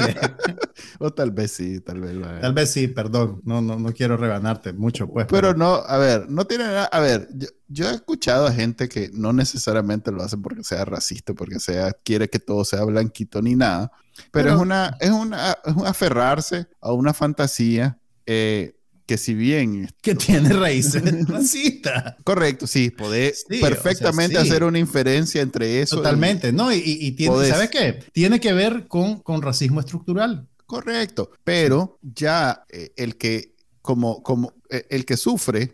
o 1.00 1.12
tal 1.12 1.32
vez 1.32 1.52
sí, 1.52 1.80
tal 1.80 2.00
vez. 2.00 2.16
Tal 2.40 2.54
vez 2.54 2.70
sí, 2.70 2.88
perdón, 2.88 3.42
no, 3.44 3.60
no, 3.60 3.78
no 3.78 3.92
quiero 3.92 4.16
rebanarte 4.16 4.72
mucho, 4.72 5.06
pues. 5.06 5.26
Pero, 5.28 5.52
no, 5.52 5.74
a 5.74 5.98
ver, 5.98 6.30
no 6.30 6.46
tiene 6.46 6.64
nada, 6.64 6.86
a 6.86 6.98
ver, 7.00 7.28
yo, 7.34 7.46
yo, 7.68 7.90
he 7.90 7.94
escuchado 7.94 8.46
a 8.46 8.52
gente 8.52 8.88
que 8.88 9.10
no 9.12 9.34
necesariamente 9.34 10.10
lo 10.10 10.22
hace 10.22 10.38
porque 10.38 10.64
sea 10.64 10.86
racista, 10.86 11.34
porque 11.34 11.60
sea, 11.60 11.92
quiere 11.92 12.30
que 12.30 12.38
todo 12.38 12.64
sea 12.64 12.84
blanquito 12.84 13.42
ni 13.42 13.54
nada, 13.54 13.92
pero, 14.32 14.48
es, 14.48 14.56
una, 14.56 14.96
es, 14.98 15.10
una, 15.10 15.58
es 15.62 15.74
un 15.74 15.86
aferrarse 15.86 16.68
a 16.80 16.94
una 16.94 17.12
fantasía 17.12 17.98
eh, 18.24 18.77
que 19.08 19.16
si 19.16 19.32
bien... 19.32 19.88
Que 20.02 20.14
tiene 20.14 20.50
raíces 20.50 21.02
racistas. 21.26 22.16
Correcto, 22.22 22.66
sí, 22.66 22.90
poder 22.90 23.34
perfectamente 23.60 24.36
hacer 24.36 24.62
una 24.62 24.78
inferencia 24.78 25.40
entre 25.40 25.80
eso. 25.80 25.96
Totalmente, 25.96 26.52
¿no? 26.52 26.70
Y, 26.70 26.82
y 26.84 27.12
tiene, 27.12 27.48
¿sabes 27.48 27.70
qué? 27.70 28.00
Tiene 28.12 28.38
que 28.38 28.52
ver 28.52 28.86
con, 28.86 29.20
con 29.20 29.40
racismo 29.40 29.80
estructural. 29.80 30.46
Correcto, 30.66 31.30
pero 31.42 31.98
ya 32.02 32.66
eh, 32.68 32.90
el 32.96 33.16
que 33.16 33.54
como, 33.82 34.22
como 34.22 34.52
eh, 34.70 34.86
el 34.90 35.04
que 35.04 35.16
sufre, 35.16 35.72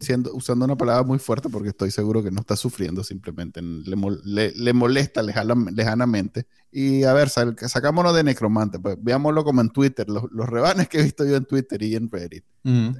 siendo, 0.00 0.32
usando 0.34 0.64
una 0.64 0.76
palabra 0.76 1.02
muy 1.02 1.18
fuerte 1.18 1.48
porque 1.48 1.70
estoy 1.70 1.90
seguro 1.90 2.22
que 2.22 2.30
no 2.30 2.40
está 2.40 2.56
sufriendo, 2.56 3.02
simplemente 3.02 3.60
le, 3.62 4.52
le, 4.52 4.72
molesta 4.72 5.22
lejanamente. 5.22 6.46
Y 6.70 7.04
a 7.04 7.12
ver, 7.12 7.28
sacámonos 7.28 8.14
de 8.14 8.24
necromante, 8.24 8.78
pues 8.78 8.96
veámoslo 9.00 9.44
como 9.44 9.60
en 9.60 9.70
Twitter, 9.70 10.08
los, 10.08 10.24
los, 10.30 10.48
rebanes 10.48 10.88
que 10.88 11.00
he 11.00 11.02
visto 11.02 11.24
yo 11.24 11.36
en 11.36 11.44
Twitter 11.44 11.82
y 11.82 11.96
en 11.96 12.10
Reddit 12.10 12.44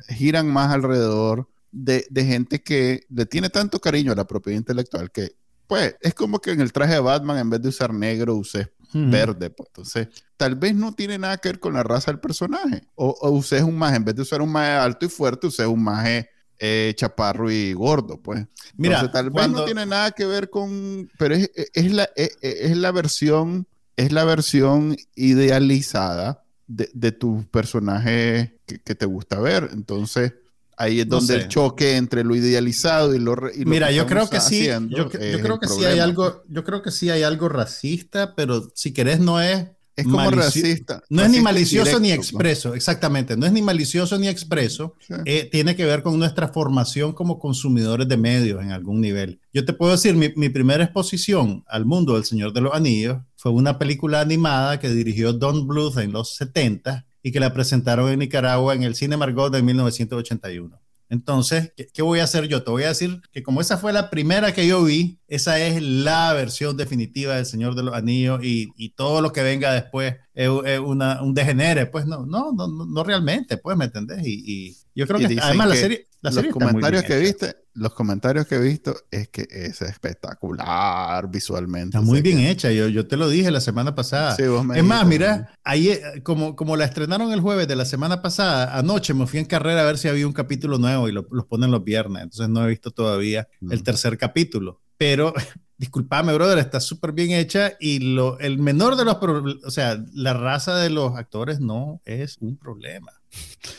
giran 0.08 0.48
más 0.48 0.72
alrededor 0.72 1.48
de, 1.72 2.06
de, 2.08 2.24
gente 2.24 2.62
que 2.62 3.04
le 3.10 3.26
tiene 3.26 3.50
tanto 3.50 3.80
cariño 3.80 4.12
a 4.12 4.14
la 4.14 4.26
propiedad 4.26 4.58
intelectual 4.58 5.10
que, 5.10 5.36
pues, 5.66 5.96
es 6.00 6.14
como 6.14 6.38
que 6.40 6.52
en 6.52 6.60
el 6.60 6.72
traje 6.72 6.94
de 6.94 7.00
Batman, 7.00 7.38
en 7.38 7.50
vez 7.50 7.60
de 7.60 7.68
usar 7.68 7.92
negro, 7.92 8.36
usé 8.36 8.72
verde. 8.92 9.50
Pues. 9.50 9.68
Entonces, 9.68 10.08
tal 10.36 10.56
vez 10.56 10.74
no 10.74 10.94
tiene 10.94 11.18
nada 11.18 11.36
que 11.38 11.48
ver 11.48 11.60
con 11.60 11.74
la 11.74 11.82
raza 11.82 12.10
del 12.10 12.20
personaje. 12.20 12.86
O, 12.94 13.10
o 13.20 13.30
usé 13.30 13.62
un 13.62 13.76
maje, 13.76 13.96
en 13.96 14.04
vez 14.04 14.14
de 14.14 14.22
usar 14.22 14.42
un 14.42 14.52
maje 14.52 14.72
alto 14.72 15.06
y 15.06 15.08
fuerte, 15.08 15.46
usé 15.46 15.66
un 15.66 15.82
maje 15.82 16.30
eh, 16.58 16.94
chaparro 16.96 17.50
y 17.50 17.74
gordo, 17.74 18.20
pues. 18.22 18.46
Mira, 18.76 19.10
tal 19.10 19.30
vez 19.30 19.48
no 19.50 19.64
tiene 19.64 19.84
nada 19.84 20.10
que 20.12 20.24
ver 20.24 20.48
con, 20.48 21.10
pero 21.18 21.34
es, 21.34 21.50
es, 21.54 21.92
la, 21.92 22.08
es, 22.16 22.38
es, 22.40 22.76
la 22.76 22.92
versión, 22.92 23.66
es 23.96 24.10
la 24.10 24.24
versión 24.24 24.96
idealizada 25.14 26.44
de, 26.66 26.88
de 26.94 27.12
tu 27.12 27.44
personaje 27.50 28.58
que, 28.64 28.80
que, 28.80 28.94
te 28.94 29.04
gusta 29.04 29.38
ver. 29.38 29.68
Entonces, 29.72 30.32
Ahí 30.76 31.00
es 31.00 31.08
donde 31.08 31.34
el 31.34 31.48
choque 31.48 31.96
entre 31.96 32.22
lo 32.22 32.34
idealizado 32.36 33.14
y 33.14 33.18
lo, 33.18 33.34
y 33.54 33.64
Mira, 33.64 33.90
yo 33.90 34.06
creo 34.06 34.28
que 34.28 34.40
sí, 34.40 34.68
yo, 34.88 35.08
creo 35.08 35.58
que 35.58 35.68
sí 35.68 35.84
hay 35.84 35.98
algo, 35.98 36.42
yo 36.48 36.64
creo 36.64 36.82
que 36.82 36.90
sí 36.90 37.08
hay 37.08 37.22
algo 37.22 37.48
racista, 37.48 38.34
pero 38.34 38.70
si 38.74 38.92
querés 38.92 39.20
no 39.20 39.40
es 39.40 39.68
es 39.96 40.04
como 40.04 40.30
racista. 40.30 41.02
No 41.08 41.22
es 41.22 41.30
ni 41.30 41.40
malicioso 41.40 41.98
ni 41.98 42.12
expreso, 42.12 42.74
exactamente. 42.74 43.34
No 43.34 43.46
es 43.46 43.52
ni 43.52 43.62
malicioso 43.62 44.18
ni 44.18 44.28
expreso. 44.28 44.94
Eh, 45.24 45.48
tiene 45.50 45.74
que 45.74 45.86
ver 45.86 46.02
con 46.02 46.18
nuestra 46.18 46.48
formación 46.48 47.14
como 47.14 47.38
consumidores 47.38 48.06
de 48.06 48.18
medios 48.18 48.62
en 48.62 48.72
algún 48.72 49.00
nivel. 49.00 49.40
Yo 49.54 49.64
te 49.64 49.72
puedo 49.72 49.92
decir, 49.92 50.14
mi, 50.14 50.30
mi, 50.36 50.50
primera 50.50 50.84
exposición 50.84 51.64
al 51.66 51.86
mundo 51.86 52.14
del 52.14 52.24
Señor 52.24 52.52
de 52.52 52.60
los 52.60 52.74
Anillos 52.74 53.22
fue 53.36 53.52
una 53.52 53.78
película 53.78 54.20
animada 54.20 54.78
que 54.78 54.90
dirigió 54.90 55.32
Don 55.32 55.66
Bluth 55.66 55.96
en 55.96 56.12
los 56.12 56.34
70 56.36 57.06
y 57.26 57.32
que 57.32 57.40
la 57.40 57.52
presentaron 57.52 58.08
en 58.08 58.20
Nicaragua 58.20 58.72
en 58.76 58.84
el 58.84 58.94
Cine 58.94 59.16
Margot 59.16 59.52
de 59.52 59.60
1981. 59.60 60.80
Entonces, 61.08 61.72
¿qué, 61.92 62.02
voy 62.02 62.20
a 62.20 62.24
hacer 62.24 62.46
yo? 62.46 62.62
Te 62.62 62.70
voy 62.70 62.84
a 62.84 62.90
decir 62.90 63.20
que 63.32 63.42
como 63.42 63.60
esa 63.60 63.78
fue 63.78 63.92
la 63.92 64.10
primera 64.10 64.54
que 64.54 64.64
yo 64.68 64.84
vi, 64.84 65.18
esa 65.26 65.58
es 65.58 65.82
la 65.82 66.32
versión 66.34 66.76
definitiva 66.76 67.34
del 67.34 67.44
Señor 67.44 67.74
de 67.74 67.82
los 67.82 67.96
Anillos 67.96 68.44
y, 68.44 68.68
y 68.76 68.90
todo 68.90 69.22
lo 69.22 69.32
que 69.32 69.42
venga 69.42 69.72
después 69.72 70.14
es, 70.34 70.48
una, 70.78 71.20
un 71.20 71.34
degenere. 71.34 71.86
Pues 71.86 72.06
no, 72.06 72.24
no, 72.26 72.52
no, 72.52 72.68
no 72.68 73.02
realmente, 73.02 73.56
pues, 73.56 73.76
¿me 73.76 73.86
entendés? 73.86 74.24
Y, 74.24 74.44
y 74.46 74.76
yo 74.94 75.08
creo 75.08 75.18
que 75.18 75.36
además 75.42 75.68
la 75.68 75.74
serie, 75.74 76.06
la 76.30 76.42
los 76.42 76.52
comentarios 76.52 77.02
que 77.04 77.18
viste, 77.18 77.56
los 77.74 77.94
comentarios 77.94 78.46
que 78.46 78.56
he 78.56 78.60
visto 78.60 78.96
es 79.10 79.28
que 79.28 79.46
es 79.50 79.82
espectacular 79.82 81.28
visualmente. 81.30 81.96
Está 81.96 82.00
muy 82.00 82.22
bien 82.22 82.38
hecha, 82.38 82.70
yo, 82.72 82.88
yo 82.88 83.06
te 83.06 83.16
lo 83.16 83.28
dije 83.28 83.50
la 83.50 83.60
semana 83.60 83.94
pasada. 83.94 84.36
es 84.74 84.84
más, 84.84 85.06
mira, 85.06 85.52
ahí, 85.64 85.98
como, 86.22 86.56
como 86.56 86.76
la 86.76 86.84
estrenaron 86.84 87.32
el 87.32 87.40
jueves 87.40 87.68
de 87.68 87.76
la 87.76 87.84
semana 87.84 88.22
pasada, 88.22 88.76
anoche 88.76 89.14
me 89.14 89.26
fui 89.26 89.38
en 89.38 89.46
carrera 89.46 89.82
a 89.82 89.84
ver 89.84 89.98
si 89.98 90.08
había 90.08 90.26
un 90.26 90.32
capítulo 90.32 90.78
nuevo 90.78 91.08
y 91.08 91.12
lo, 91.12 91.26
los 91.30 91.46
ponen 91.46 91.70
los 91.70 91.84
viernes, 91.84 92.22
entonces 92.22 92.48
no 92.48 92.64
he 92.64 92.68
visto 92.68 92.90
todavía 92.90 93.48
el 93.70 93.82
tercer 93.82 94.16
capítulo. 94.18 94.80
Pero 94.96 95.32
disculpame, 95.78 96.32
brother, 96.32 96.58
está 96.58 96.80
súper 96.80 97.12
bien 97.12 97.32
hecha 97.32 97.74
y 97.78 97.98
lo, 97.98 98.38
el 98.38 98.58
menor 98.58 98.96
de 98.96 99.04
los 99.04 99.16
problemas, 99.16 99.64
o 99.64 99.70
sea, 99.70 100.02
la 100.14 100.32
raza 100.32 100.76
de 100.76 100.90
los 100.90 101.16
actores 101.16 101.60
no 101.60 102.00
es 102.04 102.38
un 102.40 102.56
problema. 102.56 103.12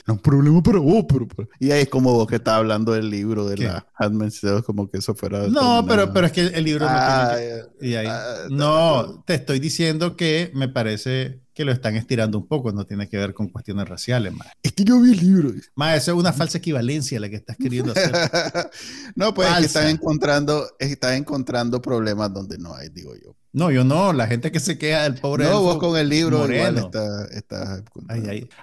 No 0.06 0.14
un 0.16 0.20
problema 0.20 0.62
para 0.62 0.80
vos, 0.80 1.06
pero, 1.08 1.28
Y 1.60 1.72
ahí 1.72 1.84
es 1.84 1.90
como 1.90 2.14
vos 2.14 2.28
que 2.28 2.36
estás 2.36 2.56
hablando 2.56 2.92
del 2.92 3.10
libro 3.10 3.48
de 3.48 3.58
la 3.58 3.88
Handmaid's 3.96 4.42
como 4.66 4.88
que 4.88 5.00
eso 5.00 5.16
fuera... 5.16 5.48
No, 5.48 5.84
pero, 5.88 6.14
pero 6.14 6.28
es 6.28 6.34
que 6.34 6.42
el 6.42 6.64
libro 6.64 6.86
no 6.86 6.92
ah, 6.92 7.36
y 7.82 7.96
ahí, 7.96 8.08
ah, 8.08 8.48
no, 8.50 9.24
te 9.26 9.34
estoy 9.34 9.60
diciendo 9.60 10.16
que 10.16 10.52
me 10.54 10.70
parece 10.70 11.40
que 11.58 11.66
lo 11.66 11.72
están 11.72 11.96
estirando 11.96 12.38
un 12.38 12.48
poco, 12.48 12.72
no 12.72 12.86
tiene 12.86 13.10
que 13.10 13.18
ver 13.18 13.34
con 13.34 13.48
cuestiones 13.48 13.90
raciales, 13.90 14.32
más. 14.32 14.48
Es 14.62 14.74
que 14.74 14.84
yo 14.84 15.02
vi 15.02 15.14
el 15.14 15.18
libro. 15.18 15.52
Más, 15.74 15.98
eso 15.98 16.12
es 16.12 16.18
una 16.20 16.32
falsa 16.32 16.60
equivalencia 16.60 17.20
la 17.20 17.30
que 17.30 17.38
estás 17.38 17.58
queriendo 17.58 17.94
hacer. 17.94 18.12
no, 19.16 19.34
pues 19.34 19.50
es 19.50 19.58
que 19.58 19.66
estás 19.66 19.90
encontrando, 19.90 20.68
estás 20.78 21.14
encontrando 21.14 21.82
problemas 21.82 22.32
donde 22.32 22.60
no 22.60 22.76
hay, 22.76 22.90
digo 22.90 23.16
yo. 23.16 23.36
No, 23.58 23.72
yo 23.72 23.84
no, 23.84 24.14
la 24.14 24.28
gente 24.28 24.52
que 24.52 24.60
se 24.60 24.78
queja 24.78 25.02
del 25.02 25.16
pobre. 25.16 25.46
No, 25.46 25.64
vos 25.64 25.80
con 25.80 25.98
el 25.98 26.10
libro 26.10 26.48
igual 26.52 26.78
está, 26.78 27.84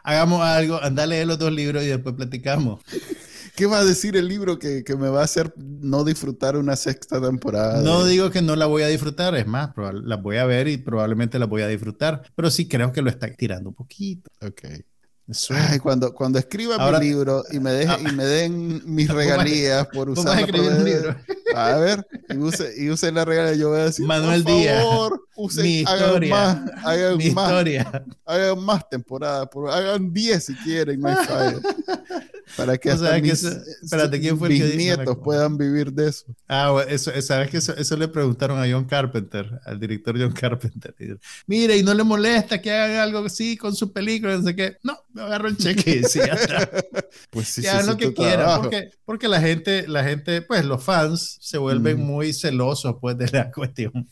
Hagamos 0.05 0.40
algo, 0.40 0.80
anda 0.80 1.03
a 1.03 1.07
leer 1.07 1.26
los 1.26 1.36
dos 1.36 1.53
libros 1.53 1.82
y 1.82 1.86
después 1.86 2.14
platicamos. 2.14 2.80
¿Qué 3.57 3.66
va 3.66 3.78
a 3.78 3.84
decir 3.84 4.16
el 4.16 4.28
libro 4.28 4.61
que, 4.61 4.84
que, 4.84 4.97
me 4.97 5.09
va 5.09 5.22
a 5.22 5.24
hacer 5.24 5.53
no 5.57 6.05
disfrutar 6.05 6.57
una 6.57 6.76
sexta 6.76 7.20
temporada? 7.20 7.82
No 7.82 8.05
digo 8.05 8.30
que 8.30 8.40
no 8.40 8.55
la 8.55 8.66
voy 8.66 8.82
a 8.82 8.88
disfrutar, 8.88 9.34
es 9.34 9.49
más, 9.49 9.70
la 9.76 10.16
voy 10.16 10.36
a 10.36 10.45
ver 10.45 10.68
y 10.68 10.76
probablemente 10.76 11.40
la 11.40 11.47
voy 11.47 11.62
a 11.62 11.68
disfrutar, 11.68 12.22
pero 12.36 12.49
sí 12.51 12.68
creo 12.68 12.92
que 12.92 13.03
lo 13.03 13.11
está 13.11 13.28
tirando 13.32 13.70
un 13.70 13.74
poquito. 13.74 14.30
Ok. 14.42 14.62
Ay, 15.51 15.78
cuando, 15.78 16.14
cuando 16.14 16.38
escriba 16.38 16.76
mi 16.78 17.05
libro 17.05 17.45
y 17.51 17.59
me, 17.59 17.72
deje, 17.72 17.92
ah. 17.92 17.99
y 18.01 18.12
me 18.12 18.24
den 18.24 18.82
mis 18.84 19.09
regalías 19.12 19.86
por 19.88 20.11
usar 20.11 20.38
el 20.49 20.84
libro? 20.84 21.16
A 21.57 21.76
ver, 21.78 22.07
y 22.28 22.36
use, 22.36 22.72
y 22.76 22.90
use 22.90 23.11
la 23.12 23.24
regalía, 23.24 23.55
yo 23.55 23.70
voy 23.70 23.80
a 23.80 23.84
decir, 23.84 24.07
Manuel 24.07 24.44
por 24.44 24.64
favor, 24.64 25.28
use, 25.36 25.62
mi 25.62 25.80
historia, 25.80 26.07
hagan 26.07 26.64
más, 26.64 26.84
hagan 26.84 27.16
mi 27.16 27.30
más, 27.30 27.44
historia. 27.50 28.05
hagan 28.26 28.64
más 28.64 28.88
temporadas, 28.88 29.48
hagan 29.70 30.12
10 30.12 30.44
si 30.44 30.55
quieren, 30.57 31.00
no 31.00 31.09
hay 31.09 31.16
Para 32.57 32.78
que, 32.78 32.90
hasta 32.90 33.18
mis, 33.18 33.42
espérate, 33.42 34.20
¿quién 34.20 34.38
fue 34.38 34.48
el 34.48 34.59
que 34.59 34.76
nietos 34.76 35.18
puedan 35.22 35.59
vivir 35.59 35.92
de 35.92 36.09
eso. 36.09 36.26
Ah, 36.48 36.84
eso, 36.88 37.11
sabes 37.20 37.50
que 37.50 37.57
eso, 37.59 37.96
le 37.96 38.09
preguntaron 38.09 38.59
a 38.59 38.70
John 38.70 38.84
Carpenter, 38.84 39.61
al 39.64 39.80
director 39.80 40.18
John 40.18 40.32
Carpenter. 40.40 40.94
Mire, 41.46 41.76
y 41.76 41.82
no 41.82 41.94
le 41.94 42.05
molesta 42.05 42.61
que 42.61 42.70
hagan 42.72 42.98
algo 42.98 43.18
así 43.20 43.57
con 43.57 43.74
su 43.74 43.92
película, 43.92 44.36
no 44.36 44.42
sé 44.42 44.55
qué. 44.55 44.76
No, 44.82 44.98
me 45.12 45.22
agarro 45.22 45.48
el 45.48 45.57
cheque 45.57 46.00
y 46.02 46.05
sí, 46.05 46.18
ya 46.18 46.34
está. 46.34 46.70
pues 47.30 47.48
sí, 47.48 47.62
ya 47.62 47.82
lo 47.82 47.96
que 47.96 48.12
quieran, 48.12 48.61
porque, 48.61 48.90
porque 49.05 49.28
la 49.28 49.40
gente, 49.40 49.88
la 49.88 50.05
gente, 50.05 50.42
pues 50.42 50.64
los 50.64 50.82
fans 50.82 51.38
se 51.40 51.59
vuelven 51.59 52.00
muy 52.00 52.32
celosos 52.32 52.96
pues 53.00 53.18
de 53.18 53.28
la 53.28 53.50
cuestión 53.52 54.09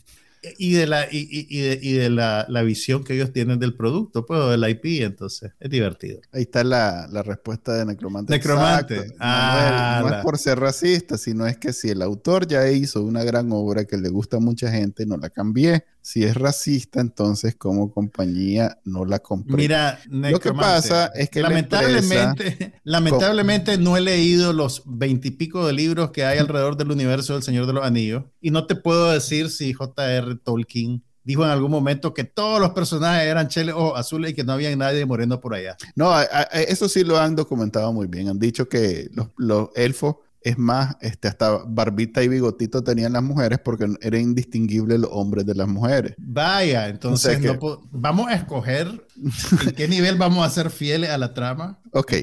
y 0.59 0.73
de 0.73 0.87
la, 0.87 1.07
y, 1.11 1.29
y, 1.49 1.61
de, 1.61 1.79
y 1.81 1.93
de 1.93 2.11
la, 2.11 2.47
la, 2.49 2.63
visión 2.63 3.05
que 3.05 3.15
ellos 3.15 3.33
tienen 3.33 3.61
del 3.61 3.75
producto, 3.75 4.27
pues, 4.27 4.51
del 4.51 4.69
IP, 4.69 5.03
entonces 5.03 5.53
es 5.61 5.71
divertido. 5.71 6.21
Ahí 6.33 6.43
está 6.43 6.65
la, 6.65 7.07
la 7.11 7.23
respuesta 7.23 7.75
de 7.75 7.87
Necromante. 7.87 8.33
Necromante. 8.33 9.15
Ah, 9.21 10.01
no 10.03 10.17
es 10.17 10.23
por 10.23 10.39
ser 10.39 10.59
racista, 10.59 11.17
sino 11.17 11.47
es 11.47 11.59
que 11.59 11.73
si 11.73 11.91
el 11.91 12.03
autor 12.03 12.47
ya 12.47 12.69
hizo 12.71 13.03
una 13.03 13.23
gran 13.23 13.51
obra 13.53 13.85
que 13.85 13.97
le 13.97 14.09
gusta 14.09 14.39
a 14.39 14.41
mucha 14.41 14.71
gente, 14.71 15.07
no 15.07 15.17
la 15.17 15.31
cambié 15.31 15.85
si 16.03 16.25
es 16.25 16.37
racista, 16.37 17.01
entonces 17.01 17.55
como 17.55 17.93
compañía 17.93 18.79
no 18.85 19.05
la 19.05 19.21
compré. 19.21 19.57
Mira, 19.57 20.01
lo 20.11 20.41
que 20.41 20.53
pasa 20.53 21.07
es 21.15 21.31
que 21.31 21.41
lamentablemente, 21.41 22.75
lamentablemente 22.85 23.79
no 23.79 23.97
he 23.97 24.01
leído 24.01 24.53
los 24.53 24.83
veintipico 24.85 25.65
de 25.65 25.73
libros 25.73 26.11
que 26.11 26.25
hay 26.25 26.39
alrededor 26.39 26.77
del 26.77 26.91
universo 26.91 27.35
del 27.35 27.45
Señor 27.45 27.67
de 27.67 27.73
los 27.73 27.85
Anillos 27.85 28.25
y 28.41 28.51
no 28.51 28.67
te 28.67 28.75
puedo 28.75 29.13
decir 29.13 29.49
si 29.49 29.73
J.R. 29.73 30.35
Tolkien 30.43 31.05
dijo 31.23 31.45
en 31.45 31.51
algún 31.51 31.71
momento 31.71 32.15
que 32.15 32.25
todos 32.25 32.61
los 32.61 32.71
personajes 32.71 33.29
eran 33.29 33.47
cheles 33.47 33.77
o 33.79 33.95
azules 33.95 34.33
y 34.33 34.35
que 34.35 34.43
no 34.43 34.53
había 34.53 34.75
nadie 34.75 35.07
muriendo 35.07 35.41
por 35.41 35.55
allá. 35.55 35.77
No, 35.95 36.13
eso 36.53 36.89
sí 36.89 37.05
lo 37.05 37.17
han 37.17 37.37
documentado 37.37 37.93
muy 37.93 38.09
bien. 38.09 38.29
Han 38.29 38.41
dicho 38.41 38.69
que 38.69 39.09
los, 39.15 39.29
los 39.37 39.69
elfos 39.77 40.17
es 40.45 40.59
más, 40.59 40.97
este, 41.01 41.29
hasta 41.29 41.63
barbita 41.67 42.23
y 42.23 42.29
bigotito 42.29 42.83
tenían 42.83 43.13
las 43.13 43.23
mujeres 43.23 43.59
porque 43.59 43.89
era 44.01 44.19
indistinguible 44.19 44.99
los 44.99 45.11
hombres 45.13 45.47
de 45.47 45.55
las 45.55 45.69
mujeres. 45.69 46.15
Vaya, 46.19 46.89
entonces 46.89 47.41
vamos 47.91 48.29
a 48.29 48.35
escoger 48.35 49.07
en 49.67 49.75
qué 49.75 49.89
nivel 49.89 50.17
vamos 50.17 50.47
a 50.47 50.51
ser 50.51 50.71
fieles 50.71 51.11
a 51.11 51.19
la 51.19 51.35
trama. 51.35 51.81
Ok, 51.93 52.15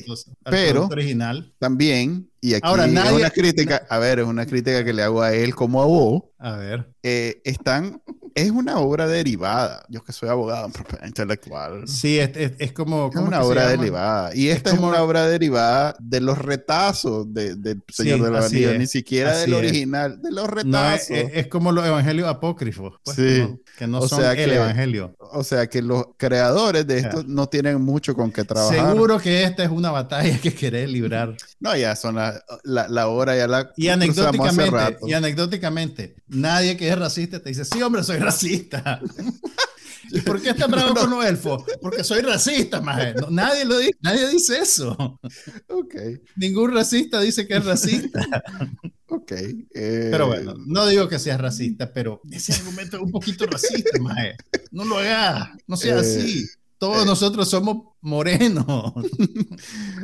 pero 0.43 0.87
original. 0.87 1.53
también, 1.59 2.29
y 2.41 2.53
aquí 2.53 2.61
Ahora, 2.63 2.87
nadie, 2.87 3.09
es 3.09 3.17
una 3.17 3.29
crítica, 3.29 3.83
a 3.89 3.99
ver, 3.99 4.19
es 4.19 4.25
una 4.25 4.45
crítica 4.45 4.83
que 4.83 4.93
le 4.93 5.03
hago 5.03 5.21
a 5.21 5.33
él 5.33 5.55
como 5.55 5.81
a 5.81 5.85
vos. 5.85 6.23
A 6.37 6.55
ver. 6.55 6.93
Eh, 7.03 7.41
están 7.43 8.01
es 8.35 8.51
una 8.51 8.79
obra 8.79 9.07
derivada. 9.07 9.85
Yo 9.89 10.03
que 10.03 10.11
soy 10.11 10.29
abogado 10.29 10.65
en 10.67 10.71
propiedad 10.71 11.05
intelectual. 11.05 11.87
Sí, 11.87 12.19
es, 12.19 12.31
es, 12.35 12.71
como... 12.71 13.09
Es 13.13 13.19
una 13.19 13.41
obra 13.41 13.67
derivada. 13.67 14.35
Y 14.35 14.49
esta 14.49 14.71
es, 14.71 14.79
una 14.79 15.01
obra 15.01 15.27
derivada 15.27 15.95
de 15.99 16.21
los 16.21 16.37
retazos 16.37 17.33
del 17.33 17.61
de, 17.61 17.77
Señor 17.89 18.21
de 18.21 18.31
la 18.31 18.45
Anillos, 18.45 18.77
ni 18.77 18.87
siquiera 18.87 19.37
del 19.37 19.53
original, 19.53 20.21
de 20.21 20.31
los 20.31 20.49
retazos. 20.49 21.09
es, 21.09 21.47
como 21.47 21.71
los 21.71 21.85
evangelios 21.85 22.27
apócrifos. 22.27 22.99
Pues, 23.03 23.17
sí. 23.17 23.59
que 23.77 23.87
no 23.87 24.01
son 24.07 24.23
el 24.37 24.51
evangelio. 24.51 25.15
O 25.31 25.43
sea 25.43 25.67
que 25.67 25.81
los 25.81 26.05
creadores 26.17 26.87
de 26.87 26.99
esto 26.99 27.23
no 27.27 27.47
tienen 27.49 27.81
mucho 27.81 28.15
con 28.15 28.31
qué 28.31 28.43
trabajar. 28.43 28.91
Seguro 28.91 29.19
que 29.19 29.43
esta 29.43 29.63
es 29.63 29.69
una 29.69 29.91
batalla 29.91 30.39
que 30.39 30.53
querés 30.53 30.89
librar. 30.89 31.35
No, 31.59 31.75
ya 31.75 31.95
son 31.95 32.15
la, 32.15 32.41
la, 32.63 33.07
hora, 33.07 33.35
ya 33.35 33.47
la... 33.47 33.71
Y 33.75 33.89
anecdóticamente, 33.89 34.97
y 35.07 35.13
anecdóticamente, 35.13 36.15
nadie 36.27 36.77
que 36.77 36.89
es 36.89 36.97
racista 36.97 37.39
te 37.41 37.49
dice, 37.49 37.65
sí, 37.65 37.81
hombre, 37.81 38.03
soy 38.03 38.18
racista. 38.19 39.01
¿Y 40.11 40.21
por 40.21 40.41
qué 40.41 40.49
está 40.49 40.67
bravo 40.67 40.95
con 40.95 41.09
los 41.09 41.25
elfos? 41.25 41.63
Porque 41.81 42.03
soy 42.03 42.21
racista, 42.21 42.81
maje. 42.81 43.13
nadie, 43.29 43.65
lo 43.65 43.77
dice, 43.77 43.97
nadie 44.01 44.27
dice 44.29 44.59
eso. 44.59 45.19
Ok. 45.67 45.95
Ningún 46.35 46.73
racista 46.73 47.19
dice 47.21 47.47
que 47.47 47.57
es 47.57 47.65
racista. 47.65 48.25
Ok. 49.11 49.31
Eh, 49.31 50.09
pero 50.11 50.27
bueno, 50.27 50.53
no 50.67 50.85
digo 50.85 51.07
que 51.07 51.17
seas 51.17 51.41
racista, 51.41 51.91
pero 51.91 52.21
ese 52.29 52.53
argumento 52.53 52.97
es 52.97 53.01
un 53.01 53.09
poquito 53.09 53.47
racista, 53.47 53.99
maje. 53.99 54.35
No 54.69 54.85
lo 54.85 54.99
hagas, 54.99 55.49
no 55.65 55.77
sea 55.77 55.95
eh, 55.95 55.99
así. 55.99 56.45
Todos 56.77 57.01
eh. 57.01 57.05
nosotros 57.07 57.49
somos 57.49 57.95
morenos. 58.01 58.67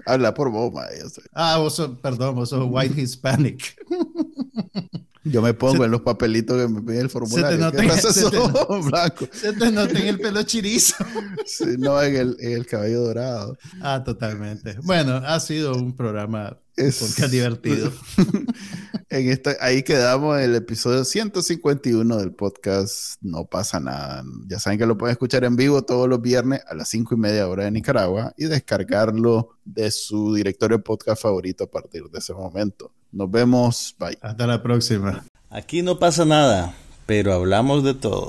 Habla 0.08 0.34
por 0.34 0.50
vos, 0.50 0.74
maje. 0.74 1.04
Ah, 1.34 1.58
vos 1.60 1.76
sos, 1.76 2.00
perdón, 2.00 2.34
vos 2.34 2.50
sos 2.50 2.66
white 2.68 3.00
hispanic. 3.00 3.76
Yo 5.26 5.42
me 5.42 5.56
pongo 5.56 5.84
en 5.84 5.92
los 5.92 6.02
papelitos 6.02 6.62
que 6.62 6.72
me 6.72 6.82
pide 6.84 7.02
el 7.02 7.10
formulario. 7.10 7.50
Se 7.50 7.56
te 7.56 7.62
nota, 9.72 10.00
en 10.00 10.08
el 10.08 10.20
pelo 10.20 10.44
chirizo. 10.44 10.96
no, 11.80 12.02
en 12.02 12.16
el, 12.16 12.38
en 12.40 12.52
el, 12.54 12.68
cabello 12.68 13.02
dorado. 13.02 13.58
Ah, 13.82 14.04
totalmente. 14.04 14.78
Bueno, 14.84 15.16
ha 15.16 15.40
sido 15.40 15.74
un 15.74 15.96
programa 15.96 16.60
es... 16.76 17.32
divertido. 17.32 17.92
en 19.10 19.30
esta, 19.30 19.56
ahí 19.62 19.82
quedamos 19.82 20.38
en 20.38 20.44
el 20.44 20.56
episodio 20.56 21.04
151 21.04 22.18
del 22.18 22.34
podcast 22.34 23.16
No 23.22 23.46
pasa 23.46 23.80
nada. 23.80 24.24
Ya 24.48 24.60
saben 24.60 24.78
que 24.78 24.86
lo 24.86 24.96
pueden 24.96 25.14
escuchar 25.14 25.44
en 25.44 25.56
vivo 25.56 25.82
todos 25.84 26.08
los 26.08 26.22
viernes 26.22 26.62
a 26.68 26.76
las 26.76 26.90
5 26.90 27.16
y 27.16 27.18
media 27.18 27.48
hora 27.48 27.64
de 27.64 27.72
Nicaragua 27.72 28.34
y 28.38 28.46
descargarlo 28.46 29.58
de 29.64 29.90
su 29.90 30.36
directorio 30.36 30.84
podcast 30.84 31.22
favorito 31.22 31.64
a 31.64 31.72
partir 31.72 32.04
de 32.12 32.20
ese 32.20 32.34
momento. 32.34 32.92
Nos 33.16 33.32
vemos. 33.32 33.96
Bye. 33.98 34.18
Hasta 34.22 34.46
la 34.46 34.62
próxima. 34.62 35.24
Aquí 35.50 35.82
no 35.82 35.98
pasa 36.00 36.26
nada, 36.26 36.76
pero 37.06 37.32
hablamos 37.32 37.82
de 37.86 37.94
todo. 37.94 38.28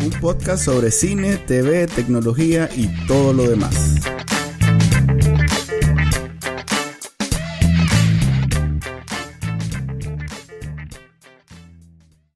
Un 0.00 0.10
podcast 0.22 0.64
sobre 0.64 0.90
cine, 0.90 1.36
TV, 1.36 1.86
tecnología 1.86 2.70
y 2.74 2.88
todo 3.06 3.34
lo 3.34 3.42
demás. 3.46 3.96